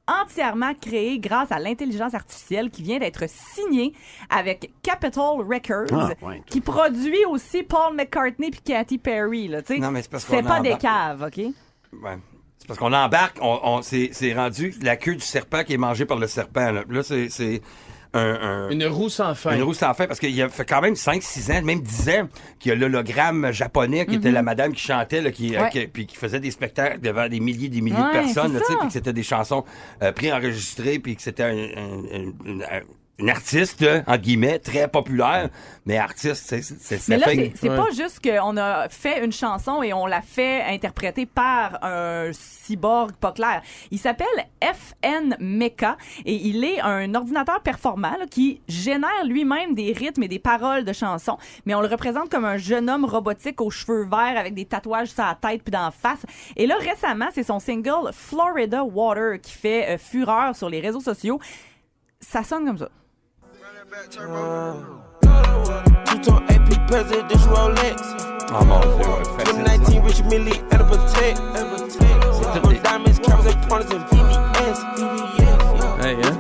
entièrement 0.08 0.74
créé 0.74 1.20
grâce 1.20 1.52
à 1.52 1.60
l'intelligence 1.60 2.12
artificielle 2.14 2.70
qui 2.70 2.82
vient 2.82 2.98
d'être 2.98 3.28
signé 3.28 3.92
avec 4.28 4.72
Capitol 4.82 5.46
Records 5.46 5.86
Ah, 5.92 6.26
ouais. 6.26 6.42
qui 6.46 6.60
produit 6.60 7.24
aussi 7.28 7.62
Paul 7.62 7.94
McCartney 7.94 8.50
puis 8.50 8.60
Katy 8.62 8.98
Perry 8.98 9.46
là, 9.46 9.62
tu 9.62 9.74
sais. 9.74 9.80
Non, 9.80 9.92
mais 9.92 10.02
c'est 10.02 10.10
parce 10.10 10.24
C'est 10.24 10.42
pas 10.42 10.58
des 10.60 10.76
caves, 10.76 11.22
OK? 11.22 11.38
Ouais. 12.02 12.18
C'est 12.62 12.68
parce 12.68 12.78
qu'on 12.78 12.92
embarque, 12.92 13.38
on, 13.40 13.58
on- 13.64 13.82
c'est, 13.82 14.12
rendu 14.34 14.72
la 14.82 14.94
queue 14.96 15.16
du 15.16 15.20
serpent 15.24 15.64
qui 15.64 15.72
est 15.74 15.78
mangée 15.78 16.04
par 16.04 16.18
le 16.18 16.28
serpent. 16.28 16.70
Là, 16.70 16.84
Là, 16.88 17.02
c'est, 17.02 17.60
un, 18.14 18.20
un- 18.20 18.70
Une 18.70 18.84
roue 18.86 19.08
sans 19.08 19.34
fin. 19.34 19.56
Une 19.56 19.62
roue 19.64 19.74
sans 19.74 19.92
fin, 19.94 20.06
parce 20.06 20.20
qu'il 20.20 20.30
y 20.30 20.42
a 20.42 20.48
fait 20.48 20.64
quand 20.64 20.80
même 20.80 20.94
5-6 20.94 21.50
ans, 21.58 21.62
même 21.62 21.80
10 21.80 22.08
ans, 22.10 22.28
qu'il 22.60 22.68
y 22.68 22.72
a 22.72 22.76
l'hologramme 22.78 23.50
japonais 23.52 24.06
qui 24.06 24.14
était 24.14 24.30
la 24.30 24.42
madame 24.42 24.72
qui 24.74 24.82
chantait, 24.82 25.22
là, 25.22 25.32
qui, 25.32 25.56
euh, 25.56 25.58
Mhm. 25.58 25.64
Ouais. 25.64 25.70
qui- 25.70 25.86
puis 25.88 26.06
qui 26.06 26.14
faisait 26.16 26.38
des 26.38 26.50
spectacles 26.52 27.00
devant 27.00 27.26
des 27.28 27.40
milliers 27.40 27.68
des 27.68 27.80
milliers 27.80 27.96
Ouais, 27.96 28.08
de 28.08 28.12
personnes, 28.24 28.52
là, 28.54 28.60
puis 28.66 28.86
que 28.86 28.92
c'était 28.92 29.12
des 29.12 29.22
chansons 29.24 29.64
euh, 30.02 30.12
préenregistrées, 30.12 30.98
puis 31.00 31.16
que 31.16 31.22
c'était 31.22 31.42
un, 31.42 31.56
un- 31.56 32.28
un- 32.70 32.80
une, 33.18 33.24
un- 33.24 33.26
une 33.26 33.30
artiste, 33.30 33.80
là, 33.80 34.02
entre 34.06 34.16
guillemets, 34.22 34.58
très 34.58 34.88
populaire, 34.88 35.48
mais 35.86 35.98
artiste, 35.98 36.44
c'est, 36.46 36.62
c'est, 36.62 37.08
Mais 37.08 37.18
là, 37.18 37.26
fait- 37.26 37.34
c'est 37.34 37.52
c'est 37.56 37.68
Ouais. 37.70 37.76
pas 37.76 37.90
juste 37.90 38.20
qu'on 38.22 38.56
a 38.56 38.88
fait 38.88 39.24
une 39.24 39.32
chanson 39.32 39.82
et 39.82 39.92
on 39.92 40.06
l'a 40.06 40.22
fait 40.22 40.62
interpréter 40.62 41.26
par 41.26 41.78
un 41.84 42.30
cyborg 42.32 43.12
pas 43.12 43.32
clair. 43.32 43.62
Il 43.90 43.98
s'appelle 43.98 44.26
FN 44.62 45.36
Mecha 45.40 45.96
et 46.24 46.34
il 46.34 46.64
est 46.64 46.80
un 46.80 47.14
ordinateur 47.14 47.60
performant 47.62 48.16
là, 48.18 48.26
qui 48.30 48.60
génère 48.68 49.24
lui-même 49.24 49.74
des 49.74 49.92
rythmes 49.92 50.22
et 50.22 50.28
des 50.28 50.38
paroles 50.38 50.84
de 50.84 50.92
chansons, 50.92 51.38
mais 51.66 51.74
on 51.74 51.80
le 51.80 51.88
représente 51.88 52.28
comme 52.30 52.44
un 52.44 52.56
jeune 52.56 52.88
homme 52.88 53.04
robotique 53.04 53.60
aux 53.60 53.70
cheveux 53.70 54.04
verts 54.04 54.36
avec 54.38 54.54
des 54.54 54.64
tatouages 54.64 55.08
sur 55.08 55.24
la 55.24 55.34
tête 55.40 55.62
puis 55.62 55.70
dans 55.72 55.84
la 55.84 55.90
face. 55.90 56.24
Et 56.56 56.66
là, 56.66 56.76
récemment, 56.78 57.28
c'est 57.32 57.42
son 57.44 57.58
single 57.58 58.10
Florida 58.12 58.84
Water 58.84 59.40
qui 59.40 59.52
fait 59.52 59.90
euh, 59.94 59.98
fureur 59.98 60.54
sur 60.56 60.68
les 60.70 60.80
réseaux 60.80 61.00
sociaux. 61.00 61.38
Ça 62.20 62.42
sonne 62.44 62.64
comme 62.66 62.78
ça. 62.78 62.88
Two-tone 66.06 66.44
AP 66.48 66.86
presidential 66.88 67.52
Rolex. 67.54 68.00
Oh 68.54 68.64
mon 68.64 68.80
Dieu, 68.80 68.90
ouais, 68.90 69.22
facile, 69.36 69.46
ça. 69.46 69.52
2019 69.52 70.04
Rich 70.06 70.22
Millie 70.30 70.60
and 70.72 70.80
a 70.80 70.84
protect. 70.84 71.36
tout 71.38 72.70
des- 72.70 72.78
Diamonds, 72.80 73.18
cameras, 73.22 73.46
and 73.54 73.68
pointers, 73.68 73.92
and 73.92 74.04
VVS. 74.10 74.78
Hey, 76.04 76.16
hein? 76.24 76.38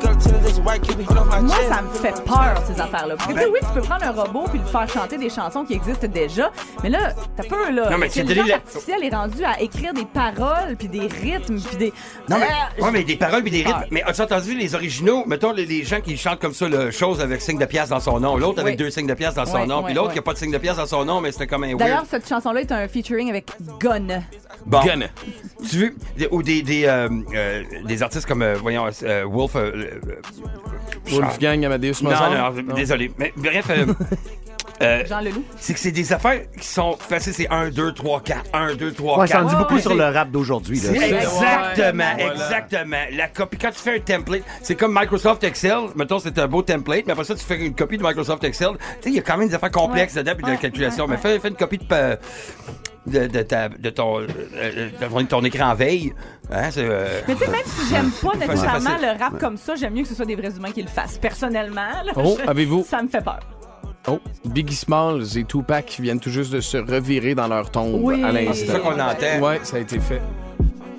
Moi, 1.42 1.54
ça 1.68 1.82
me 1.82 1.90
fait 1.90 2.24
peur, 2.24 2.62
ces 2.66 2.80
affaires-là. 2.80 3.16
Parce 3.16 3.28
que, 3.28 3.34
tu 3.34 3.38
sais, 3.40 3.46
oui, 3.52 3.58
tu 3.60 3.72
peux 3.74 3.80
prendre 3.80 4.04
un 4.04 4.10
robot 4.10 4.44
puis 4.50 4.58
le 4.58 4.64
faire 4.64 4.88
chanter 4.88 5.18
des 5.18 5.28
chansons 5.30 5.64
qui 5.64 5.74
existent 5.74 6.06
déjà, 6.08 6.50
mais 6.82 6.88
là, 6.90 7.12
t'as 7.36 7.44
peu, 7.44 7.70
là. 7.70 7.90
Non, 7.90 7.98
mais 7.98 8.08
c'est 8.08 8.20
L'intelligence 8.22 8.36
donné 8.46 8.48
la- 8.48 8.56
artificielle 8.56 9.04
est 9.04 9.14
rendue 9.14 9.44
à 9.44 9.60
écrire 9.60 9.94
des 9.94 10.04
paroles 10.04 10.76
puis 10.78 10.88
des 10.88 11.06
rythmes 11.06 11.60
puis 11.60 11.76
des... 11.76 11.92
Non, 12.28 12.38
mais, 12.38 12.46
Euh, 12.80 12.84
ouais, 12.84 12.90
mais 12.92 13.04
des 13.04 13.16
paroles 13.16 13.42
puis 13.42 13.50
des 13.50 13.62
rythmes. 13.62 13.84
Mais 13.90 14.02
as-tu 14.02 14.22
entendu 14.22 14.54
les 14.56 14.74
originaux? 14.74 15.24
Mettons 15.26 15.52
les, 15.52 15.66
les 15.66 15.84
gens 15.84 16.00
qui 16.00 16.16
chantent 16.16 16.40
comme 16.40 16.54
ça, 16.54 16.68
le 16.68 16.90
chose 16.90 17.20
avec 17.20 17.40
signe 17.40 17.58
de 17.58 17.64
pièce 17.66 17.88
dans 17.90 18.00
son 18.00 18.18
nom. 18.20 18.36
L'autre 18.36 18.60
avec 18.60 18.72
Oui. 18.72 18.76
deux 18.84 18.90
signes 18.90 19.06
de 19.06 19.14
pièce 19.14 19.34
dans 19.34 19.46
son 19.46 19.66
nom. 19.66 19.82
Puis 19.82 19.94
l'autre 19.94 20.12
qui 20.12 20.18
a 20.18 20.22
pas 20.22 20.32
de 20.32 20.38
signe 20.38 20.52
de 20.52 20.58
pièce 20.58 20.76
dans 20.76 20.86
son 20.86 21.04
nom, 21.04 21.20
mais 21.20 21.30
c'était 21.32 21.46
comme 21.46 21.64
un 21.64 21.74
D'ailleurs, 21.74 22.04
cette 22.08 22.28
chanson-là 22.28 22.60
est 22.62 22.72
un 22.72 22.88
featuring 22.88 23.30
avec 23.30 23.46
Gun. 23.80 24.22
Bon. 24.66 24.80
Gun. 24.84 25.00
Tu 25.70 25.76
veux? 25.76 25.94
Ou 26.30 26.42
des, 26.42 26.62
des, 26.62 26.84
euh, 26.86 27.08
euh, 27.34 27.62
des 27.84 28.02
artistes 28.02 28.26
comme, 28.26 28.42
euh, 28.42 28.54
voyons, 28.60 28.86
euh, 29.04 29.24
Wolf. 29.24 29.51
Euh, 29.56 30.00
Wolfgang 31.10 31.64
Amadeus 31.64 32.02
non, 32.02 32.10
Mozart? 32.10 32.54
non, 32.54 32.62
non, 32.62 32.74
désolé. 32.74 33.10
Mais 33.18 33.32
bref. 33.36 33.70
euh, 34.82 35.02
euh, 35.02 35.06
Jean 35.06 35.20
Leloup. 35.20 35.44
c'est 35.58 35.74
que 35.74 35.80
c'est 35.80 35.92
des 35.92 36.12
affaires 36.12 36.40
qui 36.58 36.66
sont 36.66 36.96
faciles, 36.98 37.32
c'est 37.34 37.48
1, 37.50 37.70
2, 37.70 37.92
3, 37.92 38.20
4, 38.22 38.42
1, 38.52 38.74
2, 38.74 38.92
3, 38.92 39.18
Ouais, 39.18 39.26
4. 39.28 39.38
ça 39.38 39.44
en 39.44 39.48
dit 39.48 39.56
beaucoup 39.56 39.74
ouais, 39.76 39.80
sur 39.80 39.94
le 39.94 40.04
rap 40.04 40.30
d'aujourd'hui. 40.30 40.78
là. 40.80 40.90
C'est 40.92 40.98
C'est- 40.98 41.10
Exactement, 41.14 42.04
voilà. 42.18 42.32
exactement. 42.34 42.96
La 43.12 43.28
copie, 43.28 43.56
quand 43.58 43.70
tu 43.70 43.78
fais 43.78 43.96
un 43.96 44.00
template, 44.00 44.42
c'est 44.62 44.74
comme 44.74 44.94
Microsoft 44.98 45.44
Excel. 45.44 45.78
Mettons, 45.96 46.18
c'est 46.18 46.38
un 46.38 46.46
beau 46.48 46.62
template, 46.62 47.04
mais 47.06 47.12
après 47.12 47.24
ça, 47.24 47.34
tu 47.34 47.44
fais 47.44 47.56
une 47.64 47.74
copie 47.74 47.98
de 47.98 48.02
Microsoft 48.02 48.42
Excel. 48.44 48.70
Tu 48.78 48.78
sais, 49.02 49.10
il 49.10 49.14
y 49.14 49.18
a 49.18 49.22
quand 49.22 49.36
même 49.36 49.48
des 49.48 49.54
affaires 49.54 49.70
complexes 49.70 50.14
Ouais. 50.14 50.22
dedans 50.22 50.34
puis 50.36 50.44
de 50.44 50.50
Ouais, 50.50 50.56
calculation. 50.58 51.04
ouais, 51.04 51.10
mais 51.12 51.16
fais, 51.16 51.38
fais 51.38 51.48
une 51.48 51.56
copie 51.56 51.78
de, 51.78 51.84
pa- 51.84 52.16
de, 53.06 53.26
de, 53.26 53.42
ta- 53.42 53.68
de 53.68 53.90
ton, 53.90 54.20
euh, 54.20 54.26
de 55.00 55.06
ton, 55.06 55.24
ton 55.26 55.44
écran 55.44 55.74
veille. 55.74 56.12
Hein, 56.52 56.70
c'est, 56.70 56.84
euh, 56.84 57.20
Mais 57.26 57.34
tu 57.34 57.44
sais, 57.44 57.50
même 57.50 57.60
si 57.66 57.88
j'aime 57.90 58.10
pas 58.10 58.36
nécessairement 58.38 58.90
facile. 58.90 59.08
le 59.16 59.22
rap 59.24 59.38
comme 59.40 59.56
ça, 59.56 59.74
j'aime 59.74 59.94
mieux 59.94 60.02
que 60.02 60.08
ce 60.08 60.14
soit 60.14 60.26
des 60.26 60.36
vrais 60.36 60.50
humains 60.56 60.70
qui 60.72 60.82
le 60.82 60.88
fassent. 60.88 61.18
Personnellement, 61.18 61.80
là, 62.04 62.12
Oh, 62.16 62.36
je- 62.42 62.46
avez-vous- 62.50 62.84
Ça 62.88 63.02
me 63.02 63.08
fait 63.08 63.22
peur. 63.24 63.40
Oh, 64.08 64.18
Biggie 64.44 64.74
Smalls 64.74 65.38
et 65.38 65.44
Tupac 65.44 65.98
viennent 66.00 66.18
tout 66.18 66.30
juste 66.30 66.52
de 66.52 66.60
se 66.60 66.76
revirer 66.76 67.36
dans 67.36 67.46
leur 67.46 67.70
tombe 67.70 68.00
Oui. 68.02 68.22
à 68.24 68.32
l'instant. 68.32 68.52
C'est 68.54 68.66
ça 68.66 68.78
qu'on 68.80 68.98
entend. 68.98 69.40
Ouais, 69.46 69.60
ça 69.62 69.76
a 69.76 69.80
été 69.80 70.00
fait. 70.00 70.20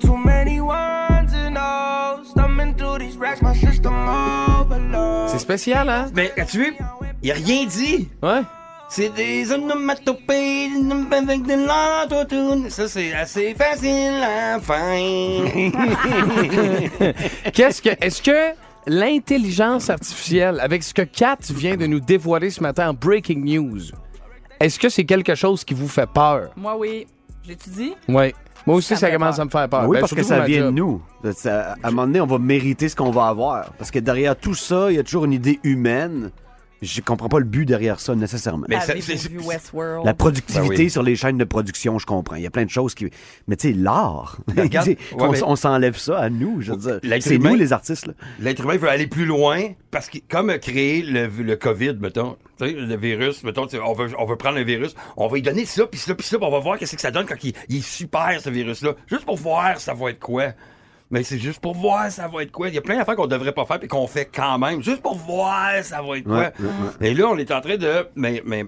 Too 0.00 0.16
many 0.16 0.58
ones 0.60 1.28
and 1.34 1.56
O's. 1.56 2.32
Thumbing 2.34 2.74
through 2.76 2.98
these 3.00 3.18
racks, 3.18 3.42
my 3.42 3.54
system 3.54 3.92
overload. 4.08 5.28
C'est 5.28 5.38
spécial, 5.38 5.86
hein? 5.88 6.06
Mais 6.14 6.32
as-tu 6.38 6.58
vu? 6.64 6.76
Il 7.22 7.30
a 7.30 7.34
rien 7.34 7.66
dit. 7.66 8.08
Ouais. 8.22 8.40
C'est 8.88 9.12
des 9.14 9.50
onomatopées 9.52 10.70
avec 11.10 11.42
de 11.42 11.66
l'autotune. 11.66 12.70
Ça, 12.70 12.88
c'est 12.88 13.12
assez 13.12 13.54
facile 13.54 14.22
à 14.22 14.58
faire. 14.60 15.44
Qu'est-ce 17.52 17.82
que. 17.82 17.90
Est-ce 18.00 18.22
que 18.22 18.54
l'intelligence 18.86 19.90
artificielle, 19.90 20.60
avec 20.60 20.82
ce 20.82 20.94
que 20.94 21.02
Kat 21.02 21.36
vient 21.50 21.76
de 21.76 21.86
nous 21.86 22.00
dévoiler 22.00 22.50
ce 22.50 22.62
matin 22.62 22.90
en 22.90 22.94
breaking 22.94 23.44
news, 23.44 23.80
est-ce 24.60 24.78
que 24.78 24.88
c'est 24.88 25.04
quelque 25.04 25.34
chose 25.34 25.64
qui 25.64 25.74
vous 25.74 25.88
fait 25.88 26.08
peur? 26.08 26.50
Moi, 26.56 26.76
oui. 26.76 27.06
J'étudie. 27.46 27.92
Oui. 28.08 28.32
Moi 28.66 28.76
aussi, 28.76 28.96
Ça 28.96 29.10
commence 29.10 29.36
peur. 29.36 29.42
à 29.42 29.44
me 29.44 29.50
faire 29.50 29.68
peur. 29.68 29.88
oui, 29.88 29.96
Ben, 29.96 30.00
parce 30.00 30.14
que 30.14 30.22
ça 30.22 30.40
vient 30.40 30.66
de 30.66 30.70
nous. 30.70 31.02
À 31.46 31.74
un 31.82 31.90
moment 31.90 32.06
donné, 32.06 32.20
on 32.22 32.26
va 32.26 32.38
mériter 32.38 32.88
ce 32.88 32.96
qu'on 32.96 33.10
va 33.10 33.26
avoir. 33.26 33.72
Parce 33.74 33.90
que 33.90 33.98
derrière 33.98 34.34
tout 34.36 34.54
ça, 34.54 34.90
il 34.90 34.96
y 34.96 34.98
a 34.98 35.02
toujours 35.02 35.26
une 35.26 35.34
idée 35.34 35.60
humaine. 35.64 36.30
Je 36.84 37.00
comprends 37.00 37.28
pas 37.28 37.38
le 37.38 37.44
but 37.44 37.64
derrière 37.64 37.98
ça 38.00 38.14
nécessairement. 38.14 38.66
Mais 38.68 38.80
ça- 38.80 38.94
c'est- 39.00 39.30
Westworld? 39.34 40.04
La 40.04 40.14
productivité 40.14 40.68
Ben 40.76 40.82
oui. 40.84 40.90
sur 40.90 41.02
les 41.02 41.16
chaînes 41.16 41.38
de 41.38 41.44
production, 41.44 41.98
je 41.98 42.06
comprends. 42.06 42.36
Il 42.36 42.42
y 42.42 42.46
a 42.46 42.50
plein 42.50 42.64
de 42.64 42.70
choses 42.70 42.94
qui. 42.94 43.08
Mais 43.48 43.56
tu 43.56 43.68
sais, 43.68 43.74
l'art. 43.74 44.38
ouais, 44.56 44.68
on, 45.18 45.30
mais- 45.32 45.42
on 45.42 45.56
s'enlève 45.56 45.96
ça 45.96 46.18
à 46.18 46.30
nous. 46.30 46.60
Je 46.60 46.72
veux 46.72 46.78
dire. 46.78 47.20
C'est 47.20 47.34
humain- 47.36 47.50
nous 47.50 47.56
les 47.56 47.72
artistes. 47.72 48.06
Là. 48.06 48.12
L'être 48.40 48.62
humain 48.62 48.76
veut 48.76 48.88
aller 48.88 49.06
plus 49.06 49.26
loin 49.26 49.60
parce 49.90 50.08
que, 50.08 50.18
comme 50.28 50.50
a 50.50 50.58
créé 50.58 51.02
le, 51.02 51.26
le 51.26 51.56
COVID, 51.56 51.94
mettons, 52.00 52.36
le 52.60 52.96
virus, 52.96 53.42
mettons, 53.44 53.66
on 53.84 53.92
veut, 53.94 54.10
on 54.18 54.24
veut 54.26 54.36
prendre 54.36 54.58
un 54.58 54.64
virus, 54.64 54.94
on 55.16 55.26
va 55.28 55.34
lui 55.36 55.42
donner 55.42 55.64
ça, 55.64 55.86
puis 55.86 55.98
ça, 56.00 56.14
puis 56.14 56.26
ça, 56.26 56.36
puis 56.38 56.46
on 56.46 56.50
va 56.50 56.58
voir 56.60 56.78
qu'est-ce 56.78 56.94
que 56.96 57.00
ça 57.00 57.10
donne 57.10 57.26
quand 57.26 57.42
il, 57.42 57.52
il 57.68 57.78
est 57.78 57.84
super, 57.86 58.40
ce 58.40 58.50
virus-là. 58.50 58.94
Juste 59.06 59.24
pour 59.24 59.36
voir 59.36 59.80
ça 59.80 59.94
va 59.94 60.10
être 60.10 60.20
quoi. 60.20 60.52
Mais 61.10 61.22
c'est 61.22 61.38
juste 61.38 61.60
pour 61.60 61.74
voir 61.74 62.10
ça 62.10 62.28
va 62.28 62.42
être 62.42 62.50
quoi. 62.50 62.68
Il 62.68 62.74
y 62.74 62.78
a 62.78 62.80
plein 62.80 62.96
d'affaires 62.96 63.14
qu'on 63.16 63.26
devrait 63.26 63.52
pas 63.52 63.64
faire 63.66 63.78
puis 63.78 63.88
qu'on 63.88 64.06
fait 64.06 64.28
quand 64.34 64.58
même, 64.58 64.82
juste 64.82 65.02
pour 65.02 65.16
voir 65.16 65.70
ça 65.82 66.00
va 66.02 66.16
être 66.18 66.24
quoi. 66.24 66.34
Ouais, 66.38 66.52
ouais, 66.58 66.66
ouais. 67.00 67.08
Et 67.08 67.14
là, 67.14 67.28
on 67.28 67.36
est 67.36 67.50
en 67.52 67.60
train 67.60 67.76
de... 67.76 68.06
Mais, 68.16 68.42
mais, 68.44 68.64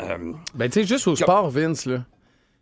euh, 0.00 0.32
Ben, 0.54 0.68
tu 0.70 0.80
sais, 0.82 0.86
juste 0.86 1.06
au 1.08 1.16
sport, 1.16 1.50
Vince, 1.50 1.86
là. 1.86 2.04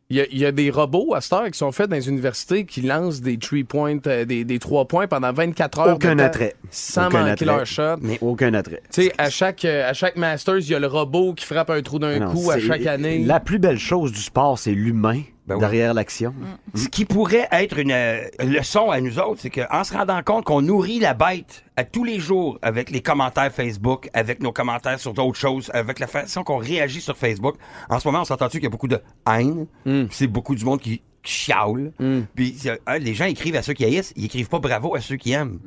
Il 0.08 0.16
y, 0.18 0.20
a, 0.20 0.26
il 0.30 0.38
y 0.38 0.46
a 0.46 0.52
des 0.52 0.70
robots 0.70 1.14
à 1.14 1.20
cette 1.20 1.32
heure 1.32 1.50
qui 1.50 1.58
sont 1.58 1.72
faits 1.72 1.90
dans 1.90 1.96
les 1.96 2.08
universités 2.08 2.64
qui 2.64 2.80
lancent 2.80 3.20
des 3.20 3.38
three 3.38 3.64
points, 3.64 3.98
euh, 4.06 4.24
des, 4.24 4.44
des 4.44 4.60
trois 4.60 4.84
points 4.86 5.08
pendant 5.08 5.32
24 5.32 5.78
heures. 5.80 5.94
Aucun 5.96 6.14
de 6.14 6.22
attrait. 6.22 6.54
Sans 6.70 7.08
Aucun 7.08 7.18
manquer 7.18 7.30
attrait. 7.32 7.44
leur 7.46 7.66
shot. 7.66 7.96
Mais 8.02 8.16
aucun 8.20 8.54
attrait. 8.54 8.82
Tu 8.92 9.02
sais, 9.02 9.12
à 9.18 9.30
chaque, 9.30 9.64
euh, 9.64 9.90
à 9.90 9.94
chaque 9.94 10.14
Masters, 10.14 10.58
il 10.58 10.68
y 10.70 10.74
a 10.76 10.78
le 10.78 10.86
robot 10.86 11.34
qui 11.34 11.44
frappe 11.44 11.70
un 11.70 11.82
trou 11.82 11.98
d'un 11.98 12.20
coup 12.30 12.52
à 12.52 12.60
chaque 12.60 12.86
année. 12.86 13.24
La 13.24 13.40
plus 13.40 13.58
belle 13.58 13.80
chose 13.80 14.12
du 14.12 14.20
sport, 14.20 14.60
c'est 14.60 14.74
l'humain 14.74 15.22
Ben 15.46 15.54
oui. 15.54 15.60
derrière 15.60 15.94
l'action. 15.94 16.34
Ce 16.74 16.88
qui 16.88 17.04
pourrait 17.04 17.48
être 17.52 17.78
une 17.78 17.92
euh, 17.92 18.26
leçon 18.40 18.90
à 18.90 19.00
nous 19.00 19.20
autres, 19.20 19.40
c'est 19.40 19.50
qu'en 19.50 19.84
se 19.84 19.94
rendant 19.94 20.20
compte 20.24 20.44
qu'on 20.44 20.60
nourrit 20.60 20.98
la 20.98 21.14
bête 21.14 21.64
à 21.76 21.84
tous 21.84 22.02
les 22.02 22.18
jours 22.18 22.58
avec 22.62 22.90
les 22.90 23.00
commentaires 23.00 23.52
Facebook, 23.52 24.10
avec 24.12 24.42
nos 24.42 24.52
commentaires 24.52 24.98
sur 24.98 25.12
d'autres 25.14 25.38
choses, 25.38 25.70
avec 25.72 26.00
la 26.00 26.08
façon 26.08 26.42
qu'on 26.42 26.56
réagit 26.56 27.00
sur 27.00 27.16
Facebook, 27.16 27.56
en 27.88 28.00
ce 28.00 28.08
moment, 28.08 28.22
on 28.22 28.24
s'entend-tu 28.24 28.58
qu'il 28.58 28.64
y 28.64 28.66
a 28.66 28.70
beaucoup 28.70 28.88
de 28.88 29.00
haine, 29.28 29.66
puis 29.84 30.08
c'est 30.10 30.26
beaucoup 30.26 30.56
du 30.56 30.64
monde 30.64 30.80
qui, 30.80 31.02
chiale, 31.28 31.92
puis 32.34 32.56
hein, 32.86 32.98
les 32.98 33.14
gens 33.14 33.26
écrivent 33.26 33.56
à 33.56 33.62
ceux 33.62 33.72
qui 33.74 33.84
haïssent, 33.84 34.12
ils 34.16 34.26
écrivent 34.26 34.48
pas 34.48 34.58
bravo 34.58 34.94
à 34.94 35.00
ceux 35.00 35.16
qui 35.16 35.32
aiment. 35.32 35.58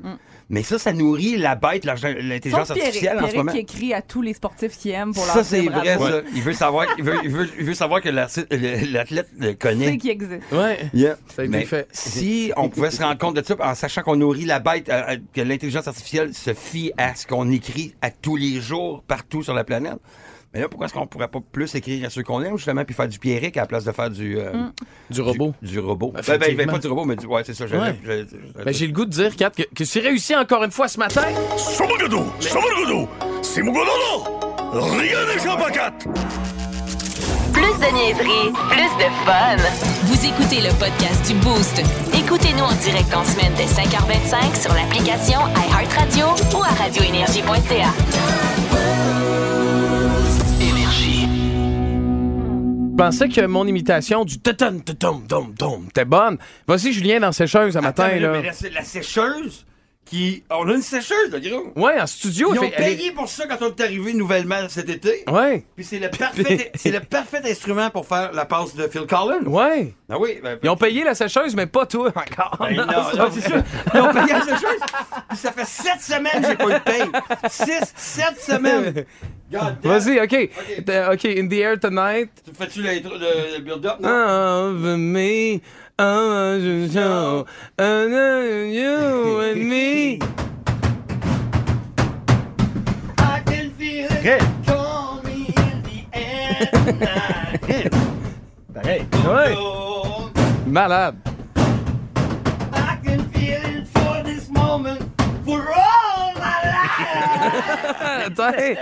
Mais 0.52 0.64
ça, 0.64 0.80
ça 0.80 0.94
nourrit 0.94 1.38
la 1.38 1.54
bête, 1.56 1.86
l'intelligence 1.86 2.72
artificielle 2.72 3.20
en 3.24 3.30
ce 3.30 3.36
moment. 3.36 3.52
qui 3.52 3.60
écrit 3.60 3.94
à 3.94 4.02
tous 4.02 4.24
les 4.24 4.34
sportifs 4.34 4.78
qui 4.80 4.90
aiment 4.90 5.14
pour 5.14 5.24
leur 5.26 5.36
Ça, 5.36 5.44
c'est 5.44 5.62
vrai, 5.62 5.96
bravo. 5.96 6.08
ça. 6.12 6.22
Il 6.34 6.42
veut 6.42 6.54
savoir, 6.54 6.88
il 6.98 7.04
veut, 7.04 7.18
il 7.24 7.30
veut, 7.30 7.50
il 7.60 7.66
veut 7.66 7.74
savoir 7.76 8.02
que 8.02 8.10
l'athlète 8.10 9.28
le 9.38 9.48
C'est 9.50 9.56
connaît. 9.56 9.98
qui 9.98 10.10
existe. 10.10 10.42
Ouais. 10.52 10.90
Yeah. 10.94 11.18
Ça 11.36 11.44
a 11.44 11.46
été 11.46 11.56
Mais 11.56 11.66
fait. 11.66 11.88
Si 11.92 12.52
on 12.58 12.68
pouvait 12.70 12.90
se 12.90 13.04
rendre 13.04 13.20
compte 13.20 13.36
de 13.36 13.44
ça 13.44 13.56
en 13.60 13.76
sachant 13.76 14.02
qu'on 14.02 14.16
nourrit 14.16 14.46
la 14.46 14.60
bête, 14.60 14.90
euh, 14.90 15.04
euh, 15.10 15.18
que 15.34 15.42
l'intelligence 15.42 15.88
artificielle 15.88 16.34
se 16.34 16.56
fie 16.56 16.92
à 16.98 17.14
ce 17.14 17.28
qu'on 17.28 17.52
écrit 17.52 17.94
à 18.02 18.10
tous 18.10 18.36
les 18.36 18.60
jours 18.60 19.04
partout 19.08 19.44
sur 19.44 19.54
la 19.54 19.64
planète. 19.64 20.00
Mais 20.54 20.62
là, 20.62 20.68
pourquoi 20.68 20.88
est-ce 20.88 20.96
qu'on 20.96 21.06
pourrait 21.06 21.28
pas 21.28 21.38
plus 21.52 21.76
écrire 21.76 22.08
à 22.08 22.10
ceux 22.10 22.24
qu'on 22.24 22.42
aime, 22.42 22.58
justement, 22.58 22.84
puis 22.84 22.96
faire 22.96 23.08
du 23.08 23.20
Pierrick 23.20 23.56
à 23.58 23.62
la 23.62 23.68
place 23.68 23.84
de 23.84 23.92
faire 23.92 24.10
du... 24.10 24.36
euh, 24.40 24.52
Du 25.12 25.22
robot. 25.22 25.54
Du, 25.62 25.78
robot. 25.80 26.12
Ben, 26.16 26.22
ben, 26.40 26.56
ben, 26.58 26.66
pas 26.68 26.80
du 26.80 26.88
robot, 26.88 27.06
mais 27.06 27.16
du... 27.16 27.28
Ouais, 27.28 27.44
c'est 27.46 27.54
ça. 27.54 27.66
Ouais. 27.66 27.96
Ben, 28.66 28.74
j'ai 28.74 28.88
le 28.88 28.94
goût 28.94 29.06
de 29.06 29.12
dire, 29.12 29.36
Kat, 29.36 29.52
que, 29.52 29.62
que 29.76 29.84
tu 29.84 30.00
réussi 30.00 30.36
encore 30.36 30.64
une 30.64 30.72
fois 30.72 30.88
ce 30.88 30.98
matin. 30.98 31.22
Plus 37.54 37.62
de 37.62 37.94
niaiserie, 37.94 38.52
plus 38.70 38.90
de 38.98 39.10
fun. 39.26 39.58
Vous 40.06 40.26
écoutez 40.26 40.62
le 40.62 40.70
podcast 40.80 41.28
du 41.28 41.36
Boost. 41.42 41.80
Écoutez-nous 42.18 42.64
en 42.64 42.74
direct 42.74 43.14
en 43.14 43.24
semaine 43.24 43.54
dès 43.56 43.66
5h25 43.66 44.60
sur 44.62 44.74
l'application 44.74 45.42
iHeartRadio 45.56 46.26
ou 46.58 46.64
à 46.64 46.70
radioénergie.ca. 46.84 47.94
pensais 53.00 53.30
que 53.30 53.42
mon 53.46 53.66
imitation 53.66 54.26
du 54.26 54.40
tatum 54.40 54.82
tatum 54.82 55.26
tom 55.28 55.54
tom 55.56 55.86
était 55.90 56.06
bonne. 56.06 56.38
Voici 56.68 56.94
Julien 56.94 57.20
dans 57.20 57.32
sécheuse 57.32 57.74
ce 57.74 57.80
matin. 57.80 58.04
Attends, 58.04 58.14
mais 58.14 58.20
là, 58.20 58.32
là. 58.34 58.42
mais 58.42 58.70
la, 58.70 58.70
la 58.76 58.84
sécheuse? 58.84 59.66
Qui... 60.06 60.44
On 60.50 60.68
a 60.68 60.74
une 60.74 60.82
sécheuse, 60.82 61.30
là, 61.32 61.40
gros. 61.40 61.72
Ouais, 61.76 62.02
en 62.02 62.08
studio. 62.08 62.50
Ils 62.52 62.56
il 62.56 62.60
ont 62.60 62.70
fait- 62.72 62.76
payé 62.78 63.12
pour 63.12 63.30
ça 63.30 63.46
quand 63.46 63.58
on 63.62 63.68
est 63.70 63.82
arrivé 63.82 64.14
nouvellement 64.14 64.68
cet 64.68 64.90
été. 64.90 65.24
Ouais, 65.32 65.64
Puis 65.76 65.86
c'est 65.86 66.00
le 66.00 66.10
parfait, 66.10 66.72
c'est 66.76 66.92
le 66.92 67.00
parfait 67.02 67.42
instrument 67.46 67.90
pour 67.92 68.08
faire 68.08 68.32
la 68.34 68.46
passe 68.46 68.76
de 68.76 68.88
Phil 68.88 69.06
Collins. 69.06 69.46
ouais. 69.46 69.94
Ah 70.10 70.18
oui. 70.20 70.40
Ben, 70.42 70.58
Ils 70.64 70.70
ont 70.70 70.76
payé 70.78 71.04
la 71.04 71.14
sécheuse, 71.14 71.56
mais 71.56 71.68
pas 71.68 71.86
toi 71.86 72.08
encore. 72.08 72.58
ben 72.60 72.76
non, 72.78 72.86
non, 72.86 73.30
c'est 73.32 73.42
ça. 73.42 73.64
Ils 73.94 74.00
ont 74.02 74.12
payé 74.12 74.34
la 74.34 74.42
sécheuse. 74.42 74.82
Puis 75.30 75.38
ça 75.38 75.52
fait 75.52 75.66
sept 75.68 76.02
semaines 76.02 76.42
que 76.42 76.48
j'ai 76.48 76.56
pas 76.56 76.70
eu 76.70 76.74
de 76.74 76.80
paye. 76.80 77.12
Six, 77.50 77.94
sept 77.96 78.40
semaines. 78.42 79.06
God 79.52 79.78
damn. 79.82 79.92
Vas-y, 80.00 80.20
OK. 80.20 80.50
T'as- 80.86 81.14
OK, 81.14 81.26
In 81.26 81.48
the 81.48 81.54
Air 81.54 81.80
Tonight. 81.80 82.30
Tu 82.46 82.52
Fais-tu 82.58 82.82
le, 82.82 82.90
le 83.58 83.60
build-up, 83.64 84.00
non? 84.00 84.10
Of 84.10 84.98
me, 84.98 85.60
of 86.00 86.62
the 86.62 86.90
show, 86.92 87.46
and 87.78 88.74
you 88.74 89.40
and 89.42 89.70
me. 89.70 90.20
I 93.18 93.42
can 93.46 93.72
feel 93.72 94.08
it 94.10 94.42
coming 94.66 95.48
in 95.48 95.84
the 95.84 96.06
air 96.14 96.70
tonight. 96.72 97.92
Pareil. 98.74 99.06
Ouais. 99.26 99.56
Malade. 100.66 101.18
I 102.72 103.00
can 103.04 103.30
feel 103.32 103.62
it 103.66 103.88
for 103.90 104.24
this 104.24 104.50
moment, 104.50 105.02
for 105.44 105.74
all 105.74 106.34
my 106.36 106.60
life. 106.64 108.38
Attends. 108.40 108.80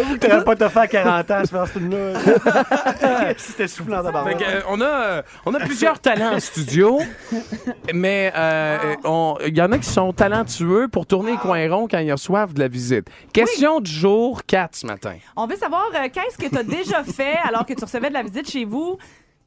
Avoue 0.00 0.14
que 0.14 0.26
t'aurais 0.26 0.44
pas 0.44 0.56
te 0.56 0.68
fait 0.68 0.88
40 0.88 1.30
ans 1.30 1.34
à 1.34 1.44
se 1.44 1.50
faire 1.50 1.66
ce 1.66 1.72
film-là. 1.72 3.34
C'était 3.36 3.68
soufflant 3.68 4.02
d'abord. 4.02 4.26
Euh, 4.26 4.60
on, 4.68 4.80
a, 4.80 4.84
euh, 4.86 5.22
on 5.46 5.54
a 5.54 5.60
plusieurs 5.60 5.98
talents 5.98 6.34
en 6.34 6.40
studio, 6.40 7.00
mais 7.94 8.32
euh, 8.36 8.78
euh, 8.84 8.94
on- 9.04 9.36
il 9.46 9.56
y 9.56 9.62
en 9.62 9.72
a 9.72 9.78
qui 9.78 9.88
sont 9.88 10.12
talentueux 10.12 10.88
pour 10.88 11.06
tourner 11.06 11.32
les 11.32 11.38
coins 11.38 11.68
ronds 11.70 11.88
quand 11.88 11.98
ils 11.98 12.12
reçoivent 12.12 12.54
de 12.54 12.60
la 12.60 12.68
visite. 12.68 13.08
Question 13.32 13.80
du 13.80 13.90
jour 13.90 14.42
4 14.46 14.76
ce 14.76 14.86
matin. 14.86 15.14
On 15.36 15.46
veut 15.46 15.56
savoir 15.56 15.86
euh, 15.94 16.08
qu'est-ce 16.12 16.38
que 16.38 16.48
tu 16.48 16.56
as 16.58 16.62
déjà 16.62 17.02
fait 17.04 17.36
alors 17.46 17.66
que 17.66 17.74
tu 17.74 17.84
recevais 17.84 18.08
de 18.08 18.14
la 18.14 18.22
visite 18.22 18.50
chez 18.50 18.64
vous 18.64 18.98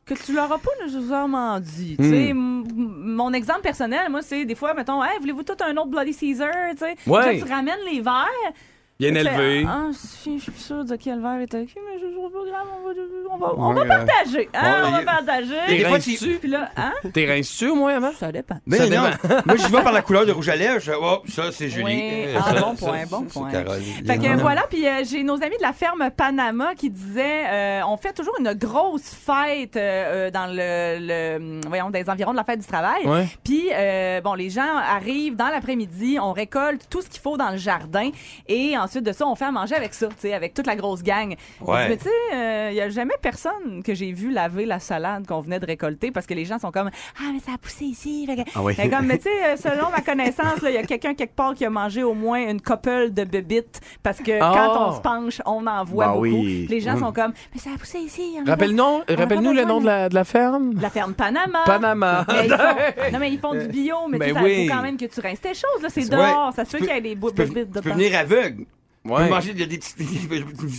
que 0.06 0.14
tu 0.16 0.34
leur 0.34 0.52
as 0.52 0.58
pas 0.58 0.72
nécessairement 0.86 1.60
dit? 1.62 1.96
Hmm. 1.98 2.64
mon 2.76 3.32
exemple 3.32 3.62
personnel, 3.62 4.10
moi, 4.10 4.22
c'est 4.22 4.44
des 4.44 4.56
fois, 4.56 4.74
mettons, 4.74 5.02
hey, 5.04 5.18
voulez-vous 5.22 5.44
tout 5.44 5.56
un 5.66 5.72
autre 5.78 5.88
Bloody 5.88 6.14
Caesar? 6.14 6.50
Tu 6.72 6.78
sais, 6.80 6.96
Ouais. 7.08 7.38
Là, 7.40 7.46
tu 7.46 7.50
ramènes 7.52 7.80
les 7.90 8.02
verres. 8.02 8.54
Bien 9.00 9.16
élevé. 9.16 9.66
Ah, 9.68 9.88
si, 9.92 10.38
je 10.40 10.44
suis 10.52 10.62
sûre 10.62 10.86
de 10.86 10.96
quel 10.96 11.20
verre 11.22 11.40
est 11.42 11.54
ok, 11.54 11.68
mais 11.76 12.00
je 12.00 12.06
suis 12.06 12.16
pas 12.16 12.50
grave, 12.52 12.68
on 12.80 12.88
va, 12.88 12.94
on 13.32 13.38
va, 13.38 13.54
on 13.58 13.74
Ouais, 13.74 13.86
va 13.88 13.96
partager. 14.06 14.50
Hein, 14.54 14.62
Ouais, 14.64 14.88
on 14.88 14.92
va 14.92 15.00
il- 15.02 15.06
partager. 15.06 15.56
T'es 15.68 15.88
rinces-tu? 15.88 16.38
Puis 16.40 16.50
là, 16.50 16.70
hein? 16.78 16.94
T'es 17.12 17.26
rinces-tu 17.26 17.66
avant? 17.70 18.12
Ça 18.14 18.32
dépend. 18.32 18.56
Mais 18.66 18.78
Ça 18.78 18.84
non, 18.90 19.10
dépend. 19.10 19.42
moi 19.46 19.56
j'y 19.58 19.72
vais 19.72 19.82
par 19.82 19.92
la 19.92 20.02
couleur 20.04 20.26
de 20.26 20.32
rouge 20.32 20.48
à 20.50 20.56
lèvres, 20.56 20.80
je 20.80 20.92
oh, 20.92 21.22
ça 21.28 21.52
c'est 21.52 21.70
Julie. 21.70 21.84
Oui. 21.86 22.02
Euh, 22.28 22.38
Ah, 22.40 22.54
ça, 22.54 22.62
bon 22.62 22.76
ça, 22.76 22.86
point, 22.86 23.06
bon 23.10 23.26
c'est 23.28 23.40
point. 23.40 23.52
Caroline. 23.52 24.06
Fait 24.06 24.18
que 24.20 24.40
voilà, 24.40 24.62
puis 24.70 24.88
euh, 24.88 25.04
j'ai 25.04 25.24
nos 25.24 25.36
amis 25.44 25.58
de 25.58 25.62
la 25.64 25.74
ferme 25.74 26.10
Panama 26.16 26.76
qui 26.76 26.90
disaient 26.90 27.46
euh, 27.48 27.82
on 27.88 27.98
fait 27.98 28.14
toujours 28.14 28.36
une 28.40 28.54
grosse 28.54 29.10
fête 29.10 29.76
euh, 29.76 30.28
euh, 30.28 30.32
dans 30.32 30.46
le, 30.48 31.00
le 31.00 31.60
voyons 31.68 31.90
dans 31.90 32.00
les 32.00 32.10
environs 32.10 32.32
de 32.32 32.38
la 32.38 32.44
fête 32.44 32.60
du 32.60 32.68
travail. 32.68 33.06
Ouais. 33.06 33.28
Puis 33.44 33.70
euh, 33.74 34.22
bon, 34.22 34.36
les 34.36 34.50
gens 34.52 34.78
arrivent 34.78 35.36
dans 35.36 35.50
l'après-midi, 35.50 36.18
on 36.22 36.32
récolte 36.32 36.88
tout 36.90 37.02
ce 37.02 37.10
qu'il 37.10 37.22
faut 37.22 37.38
dans 37.38 37.50
le 37.52 37.58
jardin 37.58 38.10
et 38.48 38.78
ensuite 38.84 39.04
de 39.04 39.12
ça, 39.12 39.26
on 39.28 39.36
fait 39.36 39.46
à 39.46 39.52
manger 39.52 39.76
avec 39.76 39.94
ça, 39.94 40.08
tu 40.08 40.14
sais, 40.20 40.34
avec 40.34 40.54
toute 40.54 40.68
la 40.68 40.76
grosse 40.76 41.04
gang. 41.04 41.36
Ouais. 41.62 41.90
Mais 41.90 41.98
tu 41.98 42.04
sais, 42.06 42.70
il 42.72 42.76
y 42.76 42.82
a 42.82 42.90
jamais 42.90 43.14
personne 43.22 43.82
que 43.84 43.94
j'ai 43.94 44.12
vu 44.12 44.32
laver 44.32 44.66
la 44.66 44.80
salade 44.80 45.26
qu'on 45.28 45.40
venait 45.42 45.60
de 45.60 45.66
récolter 45.66 46.12
parce 46.12 46.26
que 46.26 46.34
les 46.34 46.46
gens 46.46 46.60
sont 46.60 46.72
comme 46.72 46.90
Ah, 47.20 47.30
mais 47.34 47.40
ça 47.40 47.54
a 47.56 47.58
poussé 47.58 47.86
ici. 47.86 48.26
Fait 48.28 48.44
Ah 48.56 48.62
oui. 48.64 48.74
Mais 48.78 48.90
comme, 48.90 49.06
mais 49.06 49.18
tu 49.18 49.24
sais, 49.30 49.46
euh, 49.46 49.56
selon 49.58 49.90
ma 49.90 50.02
connaissance, 50.02 50.62
là, 50.62 50.70
il 50.70 50.76
y 50.76 50.78
a 50.78 50.84
quelqu'un 50.84 51.14
quelque 51.14 51.36
part 51.36 51.54
qui 51.54 51.66
a 51.66 51.70
mangé 51.70 52.04
au 52.04 52.14
moins 52.14 52.50
une 52.50 52.62
couple 52.62 53.12
de 53.12 53.24
bébites 53.24 53.82
parce 54.02 54.20
que 54.20 54.32
Ah. 54.42 54.52
quand 54.54 54.88
on 54.90 54.96
se 54.96 55.02
penche, 55.02 55.42
on 55.46 55.66
en 55.68 55.84
voit 55.84 56.06
Bah 56.08 56.12
beaucoup. 56.14 56.26
oui. 56.26 56.68
Les 56.70 56.80
gens 56.80 56.98
sont 56.98 57.12
comme 57.12 57.34
Mais 57.54 57.60
ça 57.60 57.72
a 57.76 57.78
poussé 57.78 58.00
ici. 58.00 58.38
a- 58.46 58.50
Rappelle-nous 58.50 59.02
a 59.08 59.16
pas 59.28 59.36
le 59.36 59.66
nom 59.66 59.80
de 59.82 59.86
la, 59.86 60.10
de 60.10 60.16
la 60.16 60.24
ferme. 60.24 60.74
la 60.82 60.90
ferme 60.90 61.14
Panama. 61.14 61.64
Panama. 61.66 62.26
Mais 62.34 62.46
ils 62.46 62.50
font- 62.50 63.12
non, 63.14 63.20
mais 63.20 63.32
ils 63.32 63.40
font 63.40 63.54
du 63.54 63.68
bio, 63.68 63.96
mais, 64.10 64.20
tu 64.20 64.26
sais, 64.26 64.34
Ben 64.34 64.40
ça 64.40 64.44
oui. 64.46 64.68
faut 64.68 64.74
quand 64.76 64.82
même 64.82 64.98
que 64.98 65.06
tu 65.06 65.20
rinces 65.20 65.42
tes 65.42 65.54
choses. 65.54 65.82
Là, 65.82 65.90
c'est 65.90 66.02
Ouais. 66.04 66.10
dehors. 66.10 66.52
Ça 66.56 66.66
se 66.66 66.72
Tu 66.72 66.78
peut 66.78 66.80
peux- 66.80 66.86
qu'il 66.88 66.96
y 66.96 66.98
ait 66.98 67.02
des 67.02 67.16
bouts 67.16 67.32
Tu 67.32 67.38
de 67.38 67.44
bites 67.46 67.72
tu 67.74 67.82
peux 67.82 67.90
venir 67.92 68.18
aveugle. 68.18 68.66
Ouais. 69.06 69.30
Manger 69.30 69.54
de, 69.54 69.66
des 69.66 69.78
petites 69.78 69.98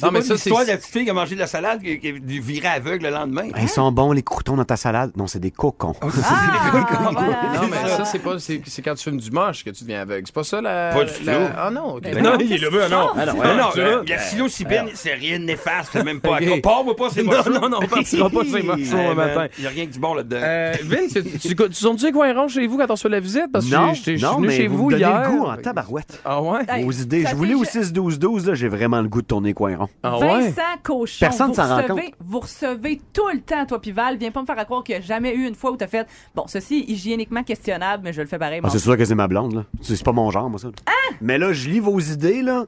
Non, 0.02 0.10
mais 0.10 0.22
ça, 0.22 0.38
c'est. 0.38 0.48
L'histoire 0.48 0.62
de 0.62 0.70
la 0.70 0.76
petite 0.78 0.92
fille 0.92 1.04
qui 1.04 1.10
a 1.10 1.14
mangé 1.14 1.34
de 1.34 1.40
la 1.40 1.46
salade 1.46 1.82
qui, 1.82 1.98
qui 1.98 2.08
est 2.08 2.18
virée 2.18 2.68
aveugle 2.68 3.04
le 3.04 3.10
lendemain. 3.10 3.48
Ils 3.60 3.68
sont 3.68 3.92
bons, 3.92 4.12
les 4.12 4.22
croutons 4.22 4.56
dans 4.56 4.64
ta 4.64 4.76
salade? 4.76 5.12
Non, 5.16 5.26
c'est 5.26 5.40
des 5.40 5.50
cocons. 5.50 5.94
Ah! 6.00 6.08
Ah, 7.06 7.60
non, 7.60 7.68
mais 7.70 7.88
ça, 7.88 8.04
c'est 8.04 8.18
pas. 8.18 8.38
C'est 8.38 8.82
quand 8.82 8.94
tu 8.94 9.04
fumes 9.04 9.18
du 9.18 9.30
moche 9.30 9.64
que 9.64 9.70
tu 9.70 9.84
deviens 9.84 10.02
aveugle. 10.02 10.26
C'est 10.26 10.34
pas 10.34 10.44
ça 10.44 10.60
la. 10.60 10.92
Pas 10.92 11.04
du 11.04 11.12
tout. 11.12 11.30
Ah 11.56 11.70
non, 11.70 11.96
ok. 11.96 12.02
Ben 12.02 12.22
non, 12.22 12.36
il 12.40 12.52
est 12.52 12.58
ben 12.58 12.66
ah, 12.66 12.70
le 12.70 12.78
veut, 12.78 12.88
non. 12.88 13.10
Non, 13.14 13.56
non, 13.56 13.70
tu 13.72 13.80
vois. 13.80 14.02
la 14.06 14.94
c'est 14.94 15.14
rien 15.14 15.38
de 15.38 15.44
néfaste, 15.44 15.90
c'est 15.92 16.04
même 16.04 16.20
pas 16.20 16.36
à. 16.38 16.60
parle 16.62 16.94
pas, 16.96 17.10
c'est 17.10 17.22
Non, 17.24 17.60
non, 17.60 17.68
non, 17.68 17.78
on 17.82 17.86
partira 17.86 18.30
pas 18.30 18.42
de 18.42 18.48
ces 18.48 18.62
le 18.62 19.14
matin. 19.14 19.46
Il 19.58 19.62
n'y 19.62 19.66
a 19.66 19.70
rien 19.70 19.86
que 19.86 19.92
du 19.92 19.98
bon 19.98 20.14
là-dedans. 20.14 20.40
Euh, 20.40 20.74
Vince, 20.82 21.12
tu, 21.12 21.54
tu, 21.54 21.54
tu 21.54 21.86
ont 21.86 21.94
dit 21.94 22.12
quoi 22.12 22.32
rond 22.32 22.48
chez 22.48 22.66
vous 22.66 22.78
quand 22.78 22.90
on 22.90 22.96
se 22.96 23.02
fait 23.02 23.08
la 23.08 23.20
visite? 23.20 23.46
Parce 23.52 23.66
que 23.66 23.74
Non, 23.74 23.94
je 23.94 24.00
suis 24.02 24.16
venu 24.16 24.46
mais 24.46 24.56
chez 24.56 24.66
vous, 24.66 24.76
vous, 24.78 24.86
me 24.86 24.90
donnez 24.92 25.04
hier. 25.04 25.30
le 25.30 25.36
goût 25.36 25.44
en 25.44 25.56
tabarouette. 25.56 26.20
Ah 26.24 26.40
ouais? 26.42 26.84
Aux 26.84 26.92
idées. 26.92 27.24
Je 27.28 27.34
voulais 27.34 27.54
au 27.54 27.64
6-12 27.64 28.13
12, 28.18 28.54
j'ai 28.54 28.68
vraiment 28.68 29.00
le 29.00 29.08
goût 29.08 29.22
de 29.22 29.26
tourner 29.26 29.54
coin 29.54 29.76
ah 30.02 30.18
Vincent 30.20 30.62
Cochon. 30.82 31.16
Personne 31.20 31.48
vous 31.48 31.54
s'en 31.54 31.68
rend 31.68 31.76
recevez- 31.78 31.88
compte. 31.88 32.14
Vous 32.20 32.40
recevez 32.40 33.00
tout 33.12 33.28
le 33.32 33.40
temps, 33.40 33.66
toi, 33.66 33.80
Pival. 33.80 34.16
Viens 34.16 34.30
pas 34.30 34.40
me 34.40 34.46
faire 34.46 34.64
croire 34.64 34.82
qu'il 34.84 34.94
n'y 34.96 35.02
a 35.02 35.04
jamais 35.04 35.34
eu 35.34 35.46
une 35.46 35.54
fois 35.54 35.72
où 35.72 35.76
t'as 35.76 35.86
fait, 35.86 36.06
bon, 36.34 36.44
ceci 36.46 36.80
est 36.80 36.90
hygiéniquement 36.92 37.42
questionnable, 37.42 38.02
mais 38.04 38.12
je 38.12 38.20
le 38.20 38.26
fais 38.26 38.38
pareil. 38.38 38.60
Ah, 38.62 38.70
c'est 38.70 38.78
sûr 38.78 38.96
que 38.96 39.04
c'est 39.04 39.14
ma 39.14 39.28
blonde, 39.28 39.54
là. 39.54 39.64
C'est 39.80 40.02
pas 40.02 40.12
mon 40.12 40.30
genre, 40.30 40.48
moi, 40.50 40.58
ça. 40.58 40.68
Hein? 40.86 41.14
Mais 41.20 41.38
là, 41.38 41.52
je 41.52 41.68
lis 41.68 41.80
vos 41.80 41.98
idées, 42.00 42.42
là. 42.42 42.66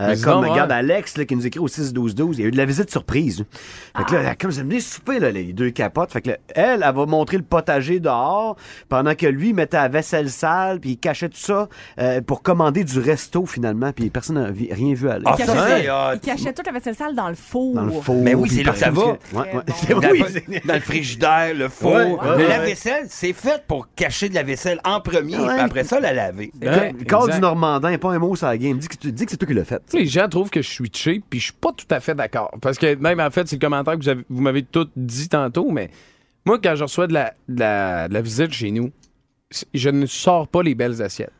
Euh, 0.00 0.06
comme, 0.08 0.16
sinon, 0.16 0.40
regarde, 0.52 0.70
ouais. 0.70 0.76
Alex, 0.76 1.18
là, 1.18 1.26
qui 1.26 1.36
nous 1.36 1.46
écrit 1.46 1.60
au 1.60 1.68
6-12-12, 1.68 2.28
il 2.32 2.40
y 2.40 2.44
a 2.44 2.46
eu 2.46 2.50
de 2.50 2.56
la 2.56 2.64
visite 2.64 2.90
surprise. 2.90 3.44
Fait 3.96 4.04
que 4.04 4.14
là, 4.16 4.34
comme 4.34 4.50
vous 4.50 4.56
venez 4.60 4.80
souper, 4.80 5.18
là, 5.20 5.30
les 5.30 5.52
deux 5.52 5.70
capotes, 5.70 6.12
fait 6.12 6.22
que 6.22 6.30
là, 6.30 6.36
elle, 6.54 6.82
elle 6.86 6.94
va 6.94 7.04
montrer 7.06 7.36
le 7.36 7.42
potager 7.42 8.00
dehors, 8.00 8.56
pendant 8.88 9.14
que 9.14 9.26
lui 9.26 9.52
mettait 9.52 9.76
la 9.76 9.88
vaisselle 9.88 10.30
sale, 10.30 10.80
puis 10.80 10.92
il 10.92 10.96
cachait 10.98 11.28
tout 11.28 11.36
ça 11.36 11.68
euh, 12.00 12.22
pour 12.22 12.42
commander 12.42 12.84
du 12.84 12.98
resto, 13.00 13.44
finalement, 13.44 13.92
puis 13.92 14.08
personne 14.08 14.36
n'a 14.42 14.50
vi- 14.50 14.72
rien 14.72 14.94
vu 14.94 15.10
aller. 15.10 15.24
Ah, 15.26 15.36
Il 15.38 15.44
ça, 15.44 15.52
cachait, 16.22 16.48
il 16.48 16.54
toute 16.54 16.66
la 16.66 16.72
vaisselle 16.72 16.94
sale 16.94 17.14
dans 17.14 17.28
le 17.28 17.34
four. 17.34 17.74
Dans 17.74 17.84
le 17.84 17.92
four. 17.92 18.22
Mais 18.22 18.34
oui, 18.34 18.48
c'est 18.48 18.62
là 18.62 18.72
que 18.72 18.78
ça 18.78 18.90
va. 18.90 19.02
Ouais, 19.02 19.16
ouais. 19.34 19.44
Bon. 19.90 20.00
Dans, 20.00 20.08
Oui, 20.10 20.20
le- 20.20 20.26
c'est- 20.28 20.66
dans 20.66 20.74
le 20.74 20.80
frigidaire, 20.80 21.54
le 21.54 21.68
four. 21.68 21.92
Ouais, 21.92 22.04
ouais, 22.06 22.16
mais 22.38 22.42
ouais. 22.44 22.48
la 22.48 22.58
vaisselle, 22.60 23.04
c'est 23.10 23.34
fait 23.34 23.62
pour 23.68 23.88
cacher 23.94 24.30
de 24.30 24.34
la 24.34 24.42
vaisselle 24.42 24.80
en 24.84 25.00
premier, 25.02 25.36
Ouais. 25.38 25.52
puis 25.54 25.60
après 25.60 25.84
ça, 25.84 26.00
la 26.00 26.14
laver. 26.14 26.50
Ouais, 26.62 26.94
Le 26.98 27.04
corps 27.04 27.28
du 27.28 27.38
Normandin, 27.38 27.98
pas 27.98 28.12
un 28.12 28.18
mot 28.18 28.34
sur 28.36 28.46
la 28.46 28.56
game. 28.56 28.78
Dis 28.78 28.88
que, 28.88 28.96
tu- 28.96 29.12
dis 29.12 29.26
que 29.26 29.30
c'est 29.32 29.36
toi 29.36 29.46
qui 29.46 29.54
l'as 29.54 29.64
fait. 29.64 29.81
Les 29.92 30.06
gens 30.06 30.28
trouvent 30.28 30.50
que 30.50 30.62
je 30.62 30.68
suis 30.68 30.90
cheap, 30.92 31.24
puis 31.28 31.38
je 31.40 31.44
suis 31.46 31.52
pas 31.54 31.72
tout 31.72 31.86
à 31.90 32.00
fait 32.00 32.14
d'accord. 32.14 32.50
Parce 32.60 32.78
que 32.78 32.94
même, 32.96 33.20
en 33.20 33.30
fait, 33.30 33.46
c'est 33.48 33.56
le 33.56 33.60
commentaire 33.60 33.94
que 33.98 34.02
vous, 34.02 34.08
avez- 34.08 34.24
vous 34.28 34.40
m'avez 34.40 34.62
tout 34.62 34.88
dit 34.96 35.28
tantôt, 35.28 35.70
mais 35.70 35.90
moi, 36.46 36.58
quand 36.62 36.74
je 36.76 36.82
reçois 36.84 37.06
de 37.06 37.12
la, 37.14 37.34
de 37.48 37.60
la, 37.60 38.08
de 38.08 38.14
la 38.14 38.20
visite 38.22 38.52
chez 38.52 38.70
nous, 38.70 38.90
je 39.74 39.90
ne 39.90 40.06
sors 40.06 40.48
pas 40.48 40.62
les 40.62 40.74
belles 40.74 41.02
assiettes. 41.02 41.32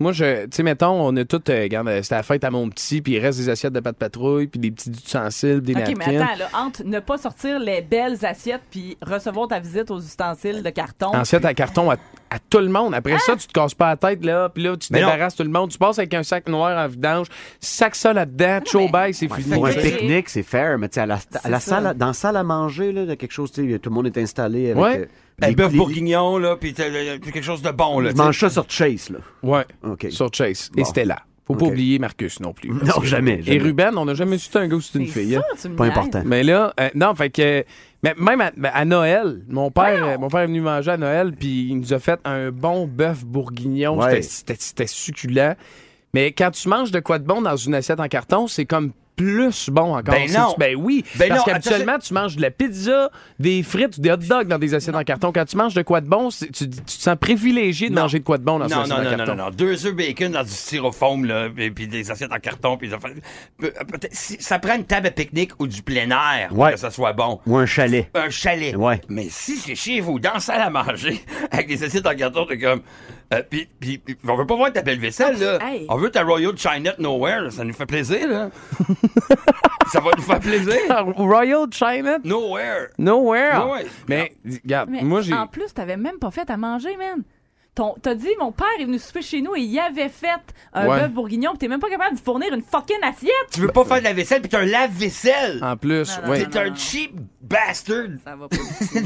Moi, 0.00 0.10
je, 0.10 0.42
tu 0.46 0.48
sais, 0.56 0.62
mettons, 0.64 0.90
on 1.06 1.16
a 1.16 1.24
tout, 1.24 1.40
euh, 1.48 1.62
regarde, 1.62 1.86
euh, 1.86 2.02
c'était 2.02 2.16
la 2.16 2.24
fête 2.24 2.42
à 2.42 2.50
mon 2.50 2.68
petit, 2.68 3.00
puis 3.00 3.12
il 3.12 3.20
reste 3.20 3.38
des 3.38 3.48
assiettes 3.48 3.72
de 3.72 3.78
pâte 3.78 3.96
patrouille, 3.96 4.48
puis 4.48 4.58
des 4.58 4.72
petits 4.72 4.90
ustensiles, 4.90 5.60
des 5.60 5.72
OK, 5.72 5.78
napkins. 5.78 5.94
mais 6.08 6.16
attends, 6.16 6.36
là, 6.36 6.48
entre 6.52 6.82
ne 6.84 6.98
pas 6.98 7.16
sortir 7.16 7.60
les 7.60 7.80
belles 7.80 8.18
assiettes 8.26 8.62
puis 8.72 8.98
recevoir 9.00 9.46
ta 9.46 9.60
visite 9.60 9.92
aux 9.92 10.00
ustensiles 10.00 10.64
de 10.64 10.70
carton. 10.70 11.12
Assiette 11.12 11.44
à 11.44 11.54
carton 11.54 11.92
à, 11.92 11.94
à 11.94 12.38
tout 12.50 12.58
le 12.58 12.70
monde. 12.70 12.92
Après 12.92 13.16
ça, 13.20 13.36
tu 13.36 13.46
te 13.46 13.52
casses 13.52 13.74
pas 13.74 13.90
la 13.90 13.96
tête, 13.96 14.24
là, 14.24 14.48
puis 14.48 14.64
là, 14.64 14.76
tu 14.76 14.88
Mais 14.92 15.00
non. 15.00 15.06
débarrasses 15.06 15.36
tout 15.36 15.44
le 15.44 15.50
monde. 15.50 15.70
Tu 15.70 15.78
passes 15.78 15.98
avec 16.00 16.12
un 16.14 16.24
sac 16.24 16.48
noir 16.48 16.76
en 16.76 16.88
vidange, 16.88 17.28
sac 17.60 17.94
ça 17.94 18.12
là-dedans, 18.12 18.58
non, 18.58 18.66
show 18.66 18.88
bye, 18.88 19.14
c'est 19.14 19.32
fini. 19.32 19.54
Pour 19.54 19.66
un 19.68 19.72
pique-nique, 19.74 20.28
c'est 20.28 20.42
fair, 20.42 20.76
mais 20.76 20.88
tu 20.88 20.94
sais, 20.94 21.02
à 21.02 21.06
la, 21.06 21.18
à 21.44 21.48
la 21.48 21.60
C'est 21.60 21.70
salle, 21.70 21.94
dans 21.96 22.06
la 22.08 22.12
salle 22.14 22.36
à 22.36 22.42
manger, 22.42 22.90
là, 22.90 23.02
il 23.02 23.08
y 23.08 23.12
a 23.12 23.16
quelque 23.16 23.30
chose, 23.30 23.52
tu 23.52 23.70
sais, 23.70 23.78
tout 23.78 23.90
le 23.90 23.94
monde 23.94 24.06
est 24.08 24.18
installé 24.18 24.72
avec. 24.72 24.82
Ouais. 24.82 24.98
euh, 25.02 25.06
Bœuf 25.38 25.72
les- 25.72 25.78
bourguignon, 25.78 26.38
là, 26.38 26.56
puis 26.56 26.72
quelque 26.74 27.42
chose 27.42 27.62
de 27.62 27.70
bon, 27.70 28.00
là. 28.00 28.10
Je 28.10 28.14
tu 28.14 28.18
sais. 28.18 28.24
mange 28.24 28.38
ça 28.38 28.50
sur 28.50 28.66
Chase, 28.68 29.10
là. 29.10 29.18
Ouais, 29.42 29.64
OK. 29.82 30.06
sur 30.10 30.32
Chase. 30.32 30.70
Bon. 30.72 30.80
Et 30.82 30.84
c'était 30.84 31.04
là. 31.04 31.18
Faut 31.46 31.54
pas 31.56 31.66
oublier 31.66 31.98
Marcus 31.98 32.40
non 32.40 32.54
plus. 32.54 32.70
Non, 32.70 33.02
jamais, 33.02 33.38
Et. 33.46 33.58
Ruben, 33.58 33.98
on 33.98 34.06
n'a 34.06 34.14
jamais 34.14 34.38
su 34.38 34.48
un 34.56 34.66
gars 34.66 34.76
ou 34.76 34.80
c'était 34.80 35.00
une 35.00 35.08
C'est 35.10 35.20
fille. 35.20 35.32
ça, 35.34 35.40
hein. 35.40 35.56
tu 35.60 35.68
me 35.68 35.76
Pas 35.76 35.84
important. 35.86 36.22
Mais 36.24 36.42
là, 36.42 36.72
euh, 36.80 36.88
non, 36.94 37.14
fait 37.14 37.28
que. 37.28 37.64
Mais 38.02 38.14
même 38.16 38.40
à, 38.40 38.50
ben, 38.56 38.70
à 38.72 38.84
Noël, 38.86 39.42
mon 39.48 39.70
père, 39.70 40.02
euh, 40.06 40.18
mon 40.18 40.28
père 40.28 40.40
est 40.40 40.46
venu 40.46 40.62
manger 40.62 40.92
à 40.92 40.96
Noël, 40.96 41.32
puis 41.38 41.68
il 41.68 41.78
nous 41.80 41.92
a 41.92 41.98
fait 41.98 42.18
un 42.24 42.50
bon 42.50 42.86
bœuf 42.86 43.26
bourguignon. 43.26 43.98
Ouais. 43.98 44.22
C'était 44.22 44.86
succulent. 44.86 45.54
Mais 46.14 46.32
quand 46.32 46.50
tu 46.50 46.66
manges 46.68 46.90
de 46.92 47.00
quoi 47.00 47.18
de 47.18 47.26
bon 47.26 47.42
dans 47.42 47.56
une 47.56 47.74
assiette 47.74 48.00
en 48.00 48.08
carton, 48.08 48.46
c'est 48.46 48.64
comme 48.64 48.92
plus 49.16 49.70
bon 49.70 49.94
encore. 49.96 50.14
Ben 50.14 50.30
non. 50.32 50.54
Ben 50.58 50.74
oui. 50.76 51.04
Ben 51.16 51.28
parce 51.28 51.44
qu'habituellement, 51.44 51.98
tu 51.98 52.12
manges 52.14 52.36
de 52.36 52.42
la 52.42 52.50
pizza, 52.50 53.10
des 53.38 53.62
frites 53.62 53.96
ou 53.98 54.00
des 54.00 54.10
hot 54.10 54.16
dogs 54.16 54.48
dans 54.48 54.58
des 54.58 54.74
assiettes 54.74 54.94
en 54.96 55.04
carton. 55.04 55.32
Quand 55.32 55.44
tu 55.44 55.56
manges 55.56 55.74
de 55.74 55.82
quoi 55.82 56.00
de 56.00 56.08
bon, 56.08 56.28
tu, 56.30 56.50
tu 56.50 56.68
te 56.68 56.90
sens 56.90 57.16
privilégié 57.20 57.88
de 57.90 57.94
Non. 57.94 58.02
manger 58.02 58.18
de 58.18 58.24
quoi 58.24 58.38
de 58.38 58.44
bon 58.44 58.58
dans 58.58 58.66
une 58.68 58.74
Non, 58.74 58.80
assiette 58.82 58.90
non, 58.90 58.96
en 58.96 59.04
non, 59.04 59.10
non, 59.10 59.16
carton. 59.16 59.34
non, 59.36 59.44
non. 59.44 59.50
Deux 59.50 59.86
œufs 59.86 59.94
bacon 59.94 60.32
dans 60.32 60.42
du 60.42 60.50
styrofoam, 60.50 61.24
là, 61.24 61.48
et 61.58 61.70
puis 61.70 61.86
des 61.86 62.10
assiettes 62.10 62.32
en 62.32 62.38
carton, 62.38 62.76
puis 62.76 62.90
si- 64.12 64.36
ça 64.40 64.58
prend 64.58 64.74
une 64.76 64.84
table 64.84 65.06
à 65.06 65.10
pique-nique 65.10 65.52
ou 65.58 65.66
du 65.66 65.82
plein 65.82 66.10
air 66.10 66.48
pour 66.48 66.70
que 66.70 66.76
ça 66.76 66.90
soit 66.90 67.12
bon. 67.12 67.40
Ou 67.46 67.56
un 67.56 67.66
chalet. 67.66 68.08
Un 68.14 68.30
chalet. 68.30 68.74
Ouais. 68.76 69.00
Mais 69.08 69.26
si 69.30 69.56
c'est 69.56 69.74
chez 69.74 70.00
vous, 70.00 70.18
dans 70.18 70.34
la 70.34 70.40
salle 70.40 70.60
à 70.60 70.70
manger, 70.70 71.20
avec 71.50 71.68
des 71.68 71.82
assiettes 71.84 72.06
en 72.06 72.14
carton, 72.14 72.46
t'es 72.46 72.58
comme. 72.58 72.80
Euh, 73.38 73.42
puis, 73.48 73.68
puis, 73.80 73.98
puis 73.98 74.16
on 74.28 74.36
veut 74.36 74.46
pas 74.46 74.56
voir 74.56 74.72
ta 74.72 74.82
belle 74.82 74.98
vaisselle, 74.98 75.38
là. 75.38 75.58
Hey. 75.62 75.86
On 75.88 75.96
veut 75.96 76.10
ta 76.10 76.22
Royal 76.22 76.56
Chinette 76.56 76.98
Nowhere, 76.98 77.42
là. 77.42 77.50
ça 77.50 77.64
nous 77.64 77.72
fait 77.72 77.86
plaisir, 77.86 78.28
là. 78.28 78.50
ça 79.92 80.00
va 80.00 80.10
nous 80.16 80.22
faire 80.22 80.40
plaisir. 80.40 80.76
Royal 81.16 81.66
China? 81.72 82.18
Nowhere. 82.24 82.88
Nowhere. 82.98 83.66
Ouais. 83.70 83.86
Mais, 84.08 84.32
regarde, 84.64 84.90
Mais 84.90 85.02
moi, 85.02 85.20
j'ai. 85.22 85.34
en 85.34 85.46
plus, 85.46 85.72
t'avais 85.74 85.96
même 85.96 86.18
pas 86.18 86.30
fait 86.30 86.48
à 86.50 86.56
manger, 86.56 86.96
man. 86.96 87.22
T'as 88.02 88.14
dit, 88.14 88.28
mon 88.38 88.52
père 88.52 88.68
est 88.78 88.84
venu 88.84 89.00
souper 89.00 89.20
chez 89.22 89.42
nous 89.42 89.56
et 89.56 89.60
il 89.60 89.76
avait 89.80 90.08
fait 90.08 90.28
un 90.74 90.86
Ouais. 90.86 91.00
bœuf 91.00 91.10
bourguignon, 91.10 91.52
pis 91.54 91.58
t'es 91.58 91.66
même 91.68 91.80
pas 91.80 91.90
capable 91.90 92.14
de 92.14 92.20
fournir 92.20 92.54
une 92.54 92.62
fucking 92.62 93.02
assiette. 93.02 93.32
Tu 93.52 93.60
veux 93.60 93.66
pas 93.66 93.84
faire 93.84 93.98
de 93.98 94.04
la 94.04 94.12
vaisselle, 94.12 94.40
puis 94.42 94.48
t'as 94.48 94.60
un 94.60 94.64
lave-vaisselle. 94.64 95.58
En 95.60 95.76
plus, 95.76 96.16
Non, 96.20 96.26
non, 96.28 96.32
oui. 96.34 96.48
T'es 96.48 96.56
un 96.60 96.72
cheap 96.76 97.16
bastard. 97.40 98.06
Ça 98.24 98.36
va 98.36 98.46
pas. 98.46 98.56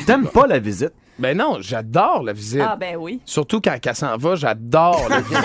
T'aimes 0.06 0.28
pas 0.28 0.46
la 0.46 0.58
visite? 0.58 0.92
Ben 1.18 1.37
non, 1.37 1.57
j'adore 1.61 2.22
la 2.22 2.33
visite. 2.33 2.62
ah, 2.64 2.76
ben 2.76 2.96
oui. 2.96 3.20
Surtout 3.24 3.61
quand 3.61 3.76
elle 3.85 3.94
s'en 3.96 4.16
va, 4.16 4.37
j'adore 4.37 5.09
la 5.09 5.20
visite. 5.20 5.44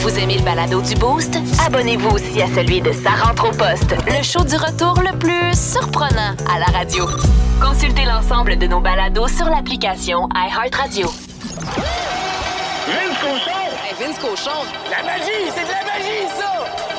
Vous 0.00 0.18
aimez 0.18 0.36
le 0.38 0.44
balado 0.44 0.80
du 0.80 0.94
Boost? 0.94 1.36
Abonnez-vous 1.66 2.10
aussi 2.10 2.40
à 2.42 2.46
celui 2.48 2.80
de 2.80 2.92
Sa 2.92 3.10
rentre 3.10 3.48
au 3.48 3.52
poste, 3.52 3.94
le 4.06 4.22
show 4.22 4.44
du 4.44 4.54
retour 4.56 5.00
le 5.00 5.16
plus 5.18 5.58
surprenant 5.58 6.34
à 6.54 6.58
la 6.60 6.66
radio. 6.66 7.06
Consultez 7.60 8.04
l'ensemble 8.04 8.56
de 8.58 8.66
nos 8.66 8.80
balados 8.80 9.28
sur 9.28 9.46
l'application 9.46 10.28
iHeartRadio. 10.34 11.08
Vince 12.86 13.18
Cochon! 13.20 13.64
Vince 13.98 14.18
Cochon, 14.18 14.60
La 14.90 15.02
magie! 15.04 15.50
C'est 15.54 15.64
de 15.64 15.68
la 15.70 15.84
magie, 15.84 16.26
ça! 16.38 16.52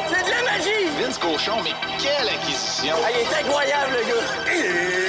C'est 0.10 0.25
de 0.25 0.31
la 0.31 0.51
magie! 0.51 0.89
Vince 0.99 1.17
Cochon, 1.19 1.58
mais 1.63 1.71
quelle 1.99 2.27
acquisition! 2.27 2.95
Ah, 3.05 3.10
il 3.13 3.21
est 3.21 3.47
incroyable, 3.47 3.91
le 3.91 4.08
gars! 4.10 5.04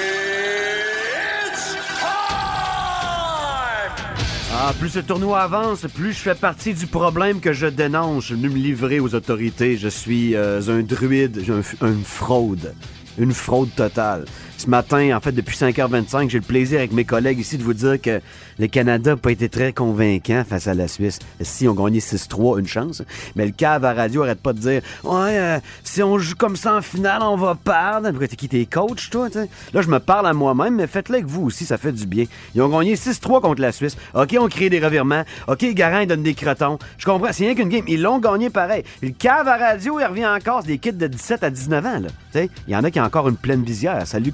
Ah, 4.59 4.73
plus 4.79 4.89
ce 4.89 5.01
tournoi 5.01 5.43
avance, 5.43 5.83
plus 5.95 6.15
je 6.15 6.19
fais 6.19 6.35
partie 6.35 6.73
du 6.73 6.87
problème 6.87 7.41
que 7.41 7.53
je 7.53 7.67
dénonce. 7.67 8.29
Je 8.29 8.35
venu 8.35 8.49
me 8.49 8.57
livrer 8.57 9.01
aux 9.01 9.15
autorités. 9.15 9.77
Je 9.77 9.89
suis 9.89 10.35
euh, 10.35 10.63
un 10.69 10.81
druide, 10.81 11.45
une 11.83 12.03
fraude. 12.03 12.75
Une 13.19 13.35
fraude 13.35 13.69
totale. 13.77 14.25
Ce 14.59 14.71
matin, 14.71 15.15
en 15.15 15.21
fait, 15.21 15.33
depuis 15.33 15.57
5h25, 15.57 16.31
j'ai 16.31 16.39
le 16.39 16.45
plaisir 16.45 16.79
avec 16.79 16.93
mes 16.93 17.05
collègues 17.05 17.39
ici 17.39 17.59
de 17.59 17.63
vous 17.63 17.75
dire 17.75 18.01
que 18.01 18.21
le 18.59 18.67
Canada 18.69 19.11
n'a 19.11 19.17
pas 19.17 19.31
été 19.31 19.51
très 19.51 19.75
convaincant 19.75 20.45
face 20.49 20.67
à 20.67 20.73
la 20.73 20.89
Suisse. 20.89 21.19
Si 21.43 21.69
on 21.69 21.75
gagnait 21.75 21.99
6-3, 21.99 22.61
une 22.61 22.67
chance. 22.67 23.03
Mais 23.35 23.45
le 23.45 23.53
cave 23.53 23.85
à 23.85 23.93
radio 23.93 24.23
arrête 24.23 24.41
pas 24.41 24.55
de 24.55 24.59
dire 24.59 24.83
Ouais, 25.05 25.39
euh, 25.39 25.59
si 25.85 26.03
on 26.03 26.17
joue 26.19 26.37
comme 26.37 26.57
ça 26.57 26.75
en 26.75 26.81
finale, 26.81 27.21
on 27.23 27.37
va 27.37 27.55
perdre. 27.55 28.09
Pourquoi 28.09 28.29
t'es 28.29 28.37
qui 28.37 28.49
t'es 28.49 28.65
coach, 28.65 29.11
toi? 29.11 29.29
Là, 29.75 29.83
je 29.83 29.89
me 29.89 29.99
parle 29.99 30.27
à 30.27 30.33
moi-même, 30.33 30.77
mais 30.77 30.87
faites-le 30.87 31.17
avec 31.17 31.27
vous 31.27 31.45
aussi, 31.45 31.67
ça 31.67 31.77
fait 31.77 31.93
du 31.93 32.07
bien. 32.07 32.25
Ils 32.55 32.63
ont 32.63 32.71
gagné 32.71 32.95
6-3 32.95 33.43
contre 33.43 33.61
la 33.61 33.73
Suisse. 33.73 33.97
OK, 34.15 34.37
on 34.41 34.49
crée 34.49 34.71
des 34.71 34.81
revirements. 34.81 35.25
OK, 35.49 35.67
Garin 35.75 36.07
donne 36.07 36.23
des 36.23 36.35
crotons. 36.35 36.79
Je 36.97 37.05
comprends, 37.05 37.29
c'est 37.33 37.45
rien 37.45 37.55
qu'une 37.55 37.69
game. 37.69 37.85
Ils 37.89 38.01
l'ont 38.01 38.21
gagné 38.21 38.49
pareil. 38.49 38.85
Le 39.03 39.11
cave 39.11 39.49
à 39.49 39.59
radio, 39.59 40.01
il 40.01 40.07
revient 40.07 40.27
encore. 40.27 40.63
C'est 40.63 40.69
des 40.69 40.79
kids 40.79 40.93
de 40.93 41.09
17 41.09 41.45
à 41.45 41.51
19 41.51 41.87
ans, 41.87 42.01
là. 42.01 42.09
Il 42.35 42.73
y 42.73 42.77
en 42.77 42.85
a 42.85 42.91
qui 42.91 43.01
ont 43.01 43.05
encore 43.05 43.29
une 43.29 43.37
pleine 43.37 43.63
visière. 43.63 44.07
Salut, 44.07 44.33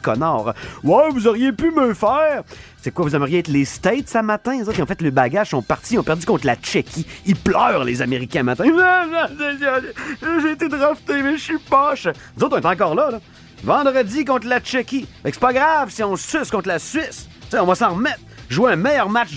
Ouais, 0.83 1.11
vous 1.13 1.27
auriez 1.27 1.53
pu 1.53 1.71
me 1.71 1.95
faire. 1.95 2.43
C'est 2.81 2.91
quoi, 2.91 3.05
vous 3.05 3.15
aimeriez 3.15 3.39
être 3.39 3.49
les 3.49 3.65
States 3.65 4.09
ce 4.09 4.19
matin? 4.19 4.59
Les 4.59 4.69
autres, 4.69 4.79
ils 4.79 4.83
ont 4.83 4.87
fait 4.87 5.01
le 5.03 5.11
bagage, 5.11 5.51
sont 5.51 5.63
partis, 5.63 5.95
ils 5.95 5.99
ont 5.99 6.03
perdu 6.03 6.27
contre 6.27 6.47
la 6.47 6.57
Tchéquie. 6.57 7.07
Ils 7.27 7.37
pleurent, 7.37 7.85
les 7.85 8.03
Américains, 8.03 8.43
matin. 8.43 8.65
J'ai 10.43 10.51
été 10.51 10.69
drafté, 10.69 11.23
mais 11.23 11.37
je 11.37 11.43
suis 11.43 11.59
poche. 11.59 12.09
Nous 12.37 12.45
autres, 12.45 12.59
on 12.59 12.61
est 12.61 12.67
encore 12.67 12.95
là, 12.95 13.11
là. 13.13 13.21
vendredi 13.63 14.25
contre 14.25 14.49
la 14.49 14.61
Tchéquie. 14.61 15.07
Que 15.23 15.31
c'est 15.31 15.39
pas 15.39 15.53
grave 15.53 15.91
si 15.91 16.03
on 16.03 16.17
suce 16.17 16.51
contre 16.51 16.69
la 16.69 16.79
Suisse. 16.79 17.29
On 17.55 17.67
va 17.67 17.75
s'en 17.75 17.95
remettre. 17.95 18.21
Jouer 18.49 18.73
un 18.73 18.77
meilleur 18.77 19.09
match 19.09 19.31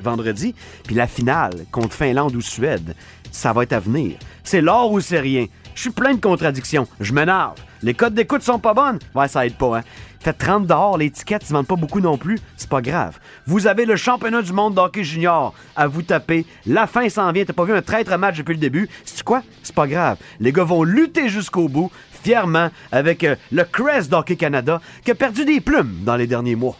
vendredi, 0.00 0.54
puis 0.84 0.94
la 0.94 1.06
finale 1.06 1.52
contre 1.70 1.94
Finlande 1.94 2.34
ou 2.36 2.42
Suède, 2.42 2.94
ça 3.30 3.52
va 3.54 3.62
être 3.62 3.72
à 3.72 3.80
venir. 3.80 4.18
C'est 4.44 4.60
l'or 4.60 4.92
ou 4.92 5.00
c'est 5.00 5.20
rien. 5.20 5.46
Je 5.74 5.82
suis 5.82 5.90
plein 5.90 6.12
de 6.12 6.20
contradictions. 6.20 6.86
Je 7.00 7.14
m'énerve. 7.14 7.54
Les 7.82 7.94
codes 7.94 8.12
d'écoute 8.12 8.42
sont 8.42 8.58
pas 8.58 8.74
bonnes. 8.74 8.98
Ouais, 9.14 9.28
ça 9.28 9.46
aide 9.46 9.54
pas, 9.56 9.78
hein. 9.78 9.82
Faites 10.22 10.36
30 10.36 10.66
dehors, 10.66 10.98
les 10.98 11.10
tickets 11.10 11.44
se 11.44 11.52
vendent 11.52 11.66
pas 11.66 11.76
beaucoup 11.76 12.00
non 12.00 12.18
plus. 12.18 12.38
C'est 12.58 12.68
pas 12.68 12.82
grave. 12.82 13.18
Vous 13.46 13.66
avez 13.66 13.86
le 13.86 13.96
championnat 13.96 14.42
du 14.42 14.52
monde 14.52 14.74
d'hockey 14.74 15.02
junior 15.02 15.54
à 15.76 15.86
vous 15.86 16.02
taper. 16.02 16.44
La 16.66 16.86
fin 16.86 17.08
s'en 17.08 17.32
vient. 17.32 17.44
T'as 17.46 17.54
pas 17.54 17.64
vu 17.64 17.72
un 17.72 17.80
traître 17.80 18.16
match 18.18 18.36
depuis 18.36 18.52
le 18.52 18.60
début? 18.60 18.88
C'est 19.06 19.22
quoi? 19.22 19.42
C'est 19.62 19.74
pas 19.74 19.86
grave. 19.86 20.18
Les 20.38 20.52
gars 20.52 20.64
vont 20.64 20.84
lutter 20.84 21.30
jusqu'au 21.30 21.68
bout, 21.68 21.90
fièrement, 22.22 22.68
avec 22.92 23.24
euh, 23.24 23.36
le 23.50 23.64
Crest 23.64 24.10
d'Hockey 24.10 24.36
Canada, 24.36 24.82
qui 25.04 25.10
a 25.10 25.14
perdu 25.14 25.46
des 25.46 25.60
plumes 25.60 26.00
dans 26.02 26.16
les 26.16 26.26
derniers 26.26 26.56
mois. 26.56 26.76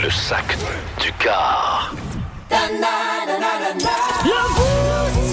Le 0.00 0.10
sac 0.10 0.56
du 1.00 1.12
car. 1.18 1.92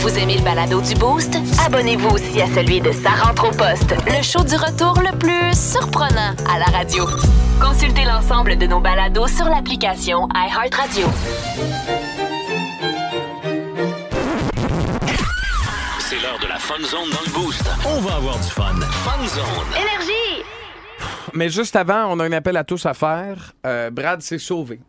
Vous 0.07 0.17
aimez 0.17 0.37
le 0.37 0.43
balado 0.43 0.79
du 0.79 0.93
Boost? 0.95 1.35
Abonnez-vous 1.65 2.07
aussi 2.07 2.41
à 2.41 2.47
celui 2.47 2.79
de 2.79 2.93
Sa 2.93 3.09
rentre 3.09 3.49
au 3.49 3.51
poste, 3.51 3.93
le 4.05 4.23
show 4.23 4.41
du 4.41 4.55
retour 4.55 4.97
le 5.01 5.11
plus 5.17 5.53
surprenant 5.53 6.33
à 6.49 6.59
la 6.59 6.65
radio. 6.67 7.05
Consultez 7.59 8.05
l'ensemble 8.05 8.57
de 8.57 8.67
nos 8.67 8.79
balados 8.79 9.27
sur 9.27 9.49
l'application 9.49 10.29
iHeartRadio. 10.33 11.07
C'est 15.99 16.21
l'heure 16.21 16.39
de 16.41 16.47
la 16.47 16.57
Fun 16.57 16.81
Zone 16.85 17.09
dans 17.09 17.25
le 17.25 17.33
Boost. 17.33 17.69
On 17.85 17.99
va 17.99 18.15
avoir 18.15 18.39
du 18.39 18.49
fun. 18.49 18.79
Fun 18.79 19.27
Zone. 19.27 19.67
Énergie! 19.71 20.45
Mais 21.33 21.49
juste 21.49 21.75
avant, 21.75 22.05
on 22.13 22.21
a 22.21 22.23
un 22.23 22.31
appel 22.31 22.55
à 22.55 22.63
tous 22.63 22.85
à 22.85 22.93
faire. 22.93 23.51
Euh, 23.65 23.89
Brad 23.89 24.21
s'est 24.21 24.39
sauvé. 24.39 24.79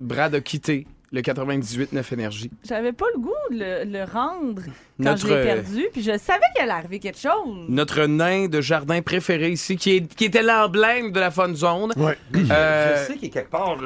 Brad 0.00 0.34
a 0.34 0.40
quitté 0.40 0.86
le 1.10 1.20
98-9 1.22 2.12
Énergie. 2.12 2.50
J'avais 2.68 2.92
pas 2.92 3.06
le 3.14 3.20
goût 3.20 3.30
de 3.50 3.56
le, 3.58 3.84
le 3.98 4.04
rendre 4.04 4.62
quand 5.00 5.04
Notre, 5.04 5.22
je 5.22 5.26
l'ai 5.28 5.34
euh, 5.34 5.44
perdu, 5.44 5.86
puis 5.92 6.02
je 6.02 6.18
savais 6.18 6.40
qu'il 6.54 6.62
allait 6.64 6.72
arriver 6.72 6.98
quelque 6.98 7.18
chose. 7.20 7.66
Notre 7.68 8.04
nain 8.06 8.48
de 8.48 8.60
jardin 8.60 9.00
préféré 9.00 9.50
ici, 9.50 9.76
qui, 9.76 9.92
est, 9.96 10.14
qui 10.14 10.24
était 10.24 10.42
l'emblème 10.42 11.12
de 11.12 11.20
la 11.20 11.30
Fun 11.30 11.54
Zone. 11.54 11.92
Ouais. 11.96 12.16
Euh, 12.50 13.02
Je 13.02 13.12
sais 13.12 13.18
qu'il 13.18 13.28
est 13.28 13.30
quelque 13.30 13.50
part. 13.50 13.76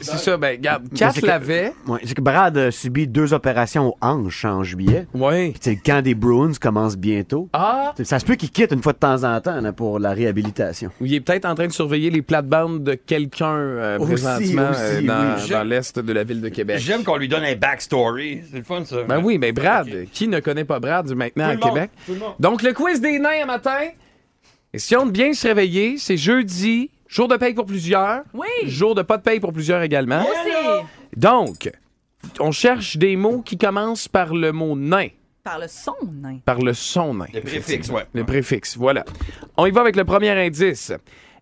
c'est 0.00 0.16
ça, 0.18 0.36
ben, 0.36 0.56
regarde, 0.56 0.88
Kat 0.94 1.12
c'est 1.12 1.20
que- 1.20 1.26
l'avait. 1.26 1.72
Ouais, 1.86 2.00
c'est 2.04 2.14
que 2.14 2.20
Brad 2.20 2.56
a 2.56 2.70
subi 2.70 3.06
deux 3.06 3.32
opérations 3.34 3.88
aux 3.88 3.96
hanches 4.00 4.44
en 4.44 4.62
juillet. 4.64 5.06
Oui. 5.14 5.54
Le 5.66 5.74
camp 5.84 6.02
des 6.02 6.14
Bruins 6.14 6.52
commence 6.60 6.96
bientôt. 6.96 7.48
Ah! 7.52 7.94
Ça 8.02 8.18
se 8.18 8.24
peut 8.24 8.36
qu'il 8.36 8.50
quitte 8.50 8.72
une 8.72 8.82
fois 8.82 8.92
de 8.94 8.98
temps 8.98 9.24
en 9.24 9.40
temps 9.40 9.60
là, 9.60 9.72
pour 9.72 9.98
la 9.98 10.12
réhabilitation. 10.12 10.90
Il 11.00 11.12
est 11.14 11.20
peut-être 11.20 11.44
en 11.44 11.54
train 11.54 11.66
de 11.66 11.72
surveiller 11.72 12.10
les 12.10 12.22
plates-bandes 12.22 12.82
de 12.84 12.94
quelqu'un 12.94 13.56
euh, 13.56 13.98
Aussi, 13.98 14.12
présentement 14.12 14.70
aussi, 14.70 14.80
euh, 14.82 15.02
dans, 15.02 15.36
oui. 15.42 15.50
dans 15.50 15.64
l'est 15.64 15.98
de 15.98 16.12
la 16.12 16.17
ville 16.24 16.40
de 16.40 16.48
Québec. 16.48 16.78
J'aime 16.78 17.04
qu'on 17.04 17.16
lui 17.16 17.28
donne 17.28 17.44
un 17.44 17.54
backstory. 17.56 18.42
C'est 18.50 18.58
le 18.58 18.64
fun, 18.64 18.84
ça. 18.84 19.02
Ben 19.04 19.20
oui, 19.22 19.38
mais 19.38 19.52
Brad, 19.52 19.88
qui 20.12 20.28
ne 20.28 20.40
connaît 20.40 20.64
pas 20.64 20.80
Brad 20.80 21.08
maintenant 21.14 21.54
Tout 21.56 21.66
à 21.66 21.68
Québec? 21.70 21.90
tout 22.06 22.12
le 22.14 22.18
monde. 22.20 22.34
Donc, 22.40 22.62
le 22.62 22.72
quiz 22.72 23.00
des 23.00 23.18
nains 23.18 23.42
à 23.42 23.46
matin. 23.46 23.80
Question 24.72 25.06
de 25.06 25.10
bien 25.10 25.32
se 25.32 25.46
réveiller, 25.48 25.96
c'est 25.98 26.16
jeudi, 26.18 26.90
jour 27.08 27.26
de 27.28 27.36
paye 27.36 27.54
pour 27.54 27.64
plusieurs. 27.66 28.22
Oui. 28.34 28.46
Jour 28.64 28.94
de 28.94 29.02
pas 29.02 29.16
de 29.16 29.22
paye 29.22 29.40
pour 29.40 29.52
plusieurs 29.52 29.82
également. 29.82 30.20
Aussi, 30.22 30.86
Donc, 31.16 31.70
on 32.38 32.52
cherche 32.52 32.96
des 32.98 33.16
mots 33.16 33.40
qui 33.40 33.56
commencent 33.56 34.08
par 34.08 34.34
le 34.34 34.52
mot 34.52 34.76
nain, 34.76 35.08
par 35.42 35.58
le 35.58 35.68
son, 35.68 35.94
nain. 36.22 36.38
par 36.44 36.58
le 36.60 36.74
son 36.74 37.14
nain. 37.14 37.26
Le 37.32 37.40
préfixe, 37.40 37.88
ouais. 37.88 38.04
Le 38.12 38.24
préfixe, 38.24 38.76
voilà. 38.76 39.04
On 39.56 39.64
y 39.64 39.70
va 39.70 39.80
avec 39.80 39.96
le 39.96 40.04
premier 40.04 40.30
indice. 40.30 40.92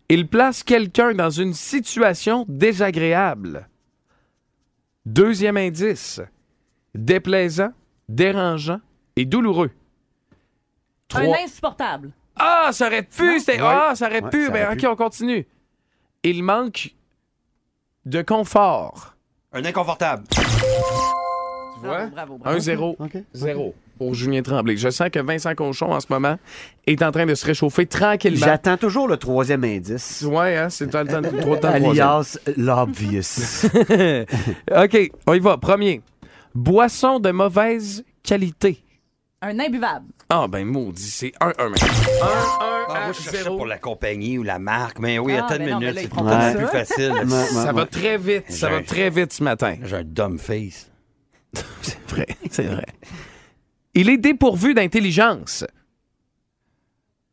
Il 0.08 0.28
place 0.28 0.62
quelqu'un 0.62 1.12
dans 1.14 1.30
une 1.30 1.52
situation 1.52 2.44
désagréable. 2.48 3.66
Deuxième 5.06 5.56
indice. 5.56 6.20
Déplaisant, 6.94 7.72
dérangeant 8.08 8.80
et 9.16 9.24
douloureux. 9.24 9.70
Un 11.14 11.22
Trois. 11.22 11.36
insupportable. 11.44 12.10
Ah, 12.34 12.70
ça 12.72 12.86
aurait 12.88 13.02
pu, 13.04 13.38
c'était. 13.38 13.60
Ouais. 13.60 13.66
Ah, 13.70 13.94
ça 13.94 14.06
aurait 14.08 14.22
Ouais, 14.22 14.30
pu. 14.30 14.46
ça 14.46 14.50
Ben, 14.52 14.64
aurait 14.66 14.74
ok, 14.74 14.80
pu. 14.80 14.86
on 14.88 14.96
continue. 14.96 15.46
Il 16.22 16.42
manque 16.42 16.94
de 18.04 18.20
confort. 18.22 19.14
Un 19.52 19.64
inconfortable. 19.64 20.24
Tu 20.30 20.40
vois? 21.82 22.06
Bravo, 22.06 22.38
bravo, 22.38 22.38
bravo. 22.38 22.58
1-0. 22.58 22.96
OK. 22.98 23.16
0 23.32 23.74
pour 23.98 24.14
Julien 24.14 24.42
Tremblay. 24.42 24.76
Je 24.76 24.88
sens 24.90 25.08
que 25.10 25.18
Vincent 25.18 25.54
Conchon, 25.54 25.92
en 25.92 26.00
ce 26.00 26.06
moment, 26.10 26.36
est 26.86 27.02
en 27.02 27.10
train 27.10 27.26
de 27.26 27.34
se 27.34 27.44
réchauffer 27.46 27.86
tranquillement. 27.86 28.44
J'attends 28.46 28.76
toujours 28.76 29.08
le 29.08 29.16
troisième 29.16 29.64
indice. 29.64 30.22
Ouais, 30.28 30.56
hein, 30.56 30.68
c'est 30.70 30.84
le 30.84 30.90
temps, 30.90 31.02
le 31.02 31.08
temps- 31.08 31.22
trop 31.40 31.56
de 31.56 31.60
temps 31.60 31.72
de 31.72 31.78
troisième. 31.78 32.06
Alias 32.06 32.38
l'obvious. 32.56 33.66
OK, 34.76 35.10
on 35.26 35.34
y 35.34 35.38
va. 35.40 35.56
Premier. 35.58 36.02
Boisson 36.54 37.20
de 37.20 37.30
mauvaise 37.30 38.04
qualité. 38.22 38.82
Un 39.42 39.58
imbuvable. 39.60 40.06
Ah, 40.30 40.46
ben, 40.48 40.64
maudit, 40.66 41.02
c'est 41.10 41.32
1-1 41.40 41.68
maintenant. 41.68 41.86
1-1 41.86 41.86
Ah, 42.22 42.86
à 42.88 43.04
moi, 43.04 43.12
je 43.12 43.22
cherchais 43.22 43.42
0. 43.44 43.56
pour 43.58 43.66
la 43.66 43.78
compagnie 43.78 44.38
ou 44.38 44.42
la 44.42 44.58
marque. 44.58 44.98
Mais 44.98 45.18
oui, 45.18 45.34
Ah, 45.36 45.44
attends 45.44 45.56
une 45.56 45.64
mais 45.66 45.70
non, 45.72 45.80
mais 45.80 45.92
minute. 45.92 45.94
là, 45.96 46.00
C'est 46.02 46.24
pas 46.24 46.52
plus 46.52 46.64
ça. 46.64 46.68
facile. 46.68 47.12
Ça 47.64 47.72
va 47.72 47.86
très 47.86 48.16
vite, 48.18 48.44
ça 48.48 48.70
va 48.70 48.80
très 48.82 49.10
vite 49.10 49.32
ce 49.34 49.44
matin. 49.44 49.76
J'ai 49.84 49.96
un 49.96 50.04
dumb 50.04 50.38
face. 50.38 50.90
C'est 51.82 52.10
vrai, 52.10 52.26
c'est 52.50 52.64
vrai. 52.64 52.86
Il 53.96 54.08
est 54.10 54.18
dépourvu 54.18 54.74
d'intelligence. 54.74 55.64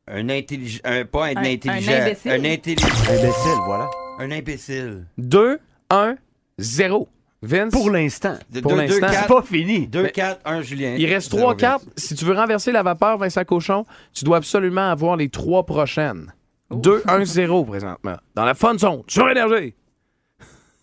Un 0.07 0.29
intelligent. 0.29 0.79
Un, 0.83 1.05
pas 1.05 1.25
un, 1.27 1.35
Un- 1.35 1.43
intelligent. 1.53 1.91
un 1.91 2.01
imbécile. 2.01 2.31
Un 2.31 2.45
intelligent. 2.45 2.87
Imbécile, 3.09 3.59
voilà. 3.65 3.89
Un 4.19 4.31
imbécile. 4.31 5.05
2, 5.17 5.59
1, 5.89 6.15
0. 6.57 7.07
Vince, 7.41 7.71
Pour 7.73 7.89
l'instant. 7.91 8.37
De- 8.49 8.61
Pour 8.61 8.71
deux- 8.71 8.77
l'instant. 8.77 8.95
deux, 9.01 9.07
C'est 9.07 9.13
quatre- 9.13 9.27
pas 9.35 9.41
fini. 9.41 9.85
2, 9.87 10.07
4, 10.07 10.39
1, 10.45 10.61
Julien. 10.61 10.95
il 10.97 11.05
reste 11.13 11.29
Zéro, 11.31 11.41
trois 11.41 11.51
Vince. 11.53 11.61
cartes. 11.61 11.83
Si 11.97 12.15
tu 12.15 12.23
veux 12.23 12.33
renverser 12.33 12.71
la 12.71 12.83
vapeur, 12.83 13.17
Vincent 13.17 13.43
Cochon, 13.43 13.85
tu 14.13 14.23
dois 14.23 14.37
absolument 14.37 14.89
avoir 14.89 15.17
les 15.17 15.27
trois 15.27 15.65
prochaines. 15.65 16.33
2, 16.71 17.03
1, 17.05 17.25
0 17.25 17.65
présentement. 17.65 18.15
Dans 18.35 18.45
la 18.45 18.53
fun 18.53 18.77
zone, 18.77 19.03
sur 19.07 19.29
énergie. 19.29 19.73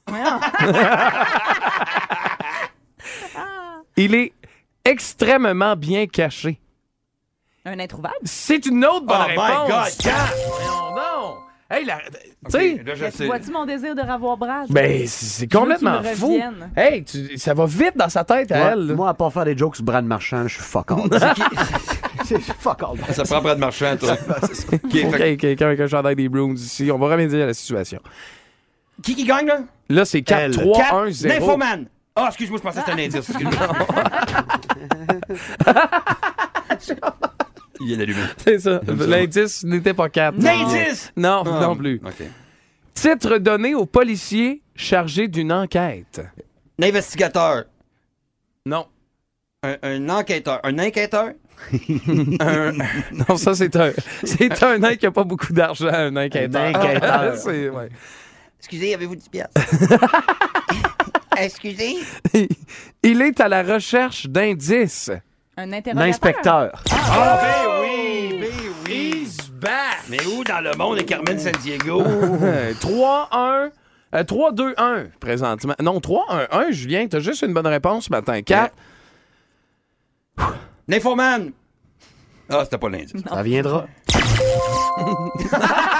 Il 3.96 4.14
est 4.14 4.32
extrêmement 4.90 5.76
bien 5.76 6.06
caché. 6.06 6.60
Un 7.64 7.78
introuvable? 7.78 8.14
C'est 8.24 8.64
une 8.66 8.84
autre 8.84 9.06
bonne 9.06 9.16
Oh 9.20 9.30
my 9.30 9.36
réponse. 9.38 9.68
God, 9.98 10.04
Kat! 10.04 10.34
Voyons 10.48 10.94
donc. 10.94 11.36
Hey, 11.72 11.84
la- 11.84 11.98
tu 11.98 12.08
Ok, 12.46 12.50
sais, 12.50 12.82
là, 12.84 12.94
je 12.96 13.04
Mais 13.04 13.10
tu 13.12 13.16
sais. 13.18 13.26
vois-tu 13.26 13.50
mon 13.52 13.64
désir 13.64 13.94
de 13.94 14.00
revoir 14.00 14.36
Brad? 14.36 14.66
ben, 14.70 15.06
c'est 15.06 15.46
complètement 15.46 16.02
fou. 16.02 16.36
Hey, 16.76 17.04
tu- 17.04 17.38
ça 17.38 17.54
va 17.54 17.64
vite 17.66 17.96
dans 17.96 18.08
sa 18.08 18.24
tête 18.24 18.50
à 18.50 18.58
Moi, 18.58 18.70
elle. 18.72 18.94
moi, 18.96 19.08
à 19.10 19.14
part 19.14 19.32
faire 19.32 19.44
des 19.44 19.56
jokes 19.56 19.76
sur 19.76 19.84
Brad 19.84 20.04
Marchand, 20.04 20.48
je 20.48 20.54
suis 20.54 20.62
fuck 20.64 20.90
all. 20.90 21.08
C'est 22.24 22.40
fuck 22.58 22.82
all. 22.82 23.14
Ça 23.14 23.22
prend 23.22 23.40
de 23.54 23.60
marchand, 23.60 23.96
toi. 23.96 24.14
Ok, 24.14 24.40
Faut 24.40 24.78
fait- 24.80 24.88
qu'il 24.88 24.96
y 25.06 25.28
ait 25.30 25.36
quelqu'un 25.36 25.66
avec 25.66 25.78
un 25.80 25.86
chandail 25.86 26.16
des 26.16 26.28
Bruins 26.28 26.54
ici. 26.54 26.90
On 26.90 26.98
va 26.98 27.06
remédier 27.08 27.42
à 27.42 27.46
la 27.46 27.54
situation. 27.54 28.00
Qui 29.02 29.14
qui 29.14 29.24
gagne, 29.24 29.46
là? 29.46 29.60
Là, 29.88 30.04
c'est 30.04 30.22
4, 30.22 30.40
Elle. 30.40 30.54
3, 32.14 32.24
Quatre. 32.26 32.26
1, 32.26 32.26
0. 32.26 32.26
Nymphoman. 32.26 32.26
Ah, 32.26 32.26
excuse-moi, 32.28 32.58
je 32.58 32.62
pensais 32.62 32.80
que 32.80 32.86
c'était 32.86 33.00
un 33.00 33.04
indice. 33.04 33.28
Excuse-moi. 33.30 33.68
Il 37.80 37.86
vient 37.86 37.96
d'allumer. 37.96 38.20
C'est 38.44 38.58
ça. 38.58 38.80
L'indice 38.86 39.64
n'était 39.64 39.94
pas 39.94 40.08
4. 40.10 40.36
L'indice! 40.38 41.12
Non, 41.16 41.42
Ah, 41.46 41.60
non 41.62 41.76
plus. 41.76 42.00
OK. 42.04 42.22
Titre 42.92 43.38
donné 43.38 43.74
aux 43.74 43.86
policiers 43.86 44.62
chargés 44.74 45.28
d'une 45.28 45.50
enquête. 45.52 46.20
Un 46.78 46.86
investigateur. 46.86 47.64
Non. 48.66 48.86
Un, 49.62 49.76
un 49.82 50.08
enquêteur. 50.10 50.60
Un 50.62 50.78
enquêteur? 50.78 51.30
un, 52.40 52.72
Non, 53.28 53.36
ça, 53.36 53.54
c'est 53.54 53.74
un, 53.76 53.92
c'est 54.24 54.62
un 54.62 54.78
nain 54.78 54.96
qui 54.96 55.06
a 55.06 55.10
pas 55.10 55.24
beaucoup 55.24 55.52
d'argent, 55.52 55.88
un 55.88 56.14
enquêteur. 56.16 56.62
Un 56.62 56.74
enquêteur. 56.74 57.46
Ouais. 57.74 57.88
Excusez, 58.58 58.94
avez-vous 58.94 59.16
10 59.16 59.28
piastres? 59.30 59.60
Excusez? 61.40 61.96
Il 63.02 63.22
est 63.22 63.40
à 63.40 63.48
la 63.48 63.62
recherche 63.62 64.26
d'indices. 64.26 65.10
Un 65.56 65.72
interrogateur. 65.72 66.06
L'inspecteur. 66.06 66.82
Ah, 66.92 67.38
ben 67.42 67.82
oui, 67.82 68.38
ben 68.40 68.50
oui. 68.86 69.22
He's 69.24 69.50
back. 69.50 69.98
Mais 70.08 70.24
où 70.26 70.44
dans 70.44 70.60
le 70.60 70.74
monde 70.76 70.98
est 70.98 71.04
Carmen 71.04 71.38
Sandiego? 71.38 72.02
Euh, 72.42 72.72
3-1. 72.74 73.70
euh, 74.14 74.22
3-2-1 74.24 75.10
présentement. 75.20 75.74
Non, 75.80 75.98
3-1-1, 75.98 76.72
Julien. 76.72 77.06
T'as 77.08 77.20
juste 77.20 77.42
une 77.42 77.52
bonne 77.54 77.66
réponse 77.66 78.06
ce 78.06 78.10
matin. 78.10 78.40
4. 78.42 78.74
Nymphoman! 80.88 81.52
Ah, 82.48 82.62
c'était 82.64 82.78
pas 82.78 82.88
l'indice. 82.88 83.12
Ça 83.28 83.42
viendra. 83.42 83.86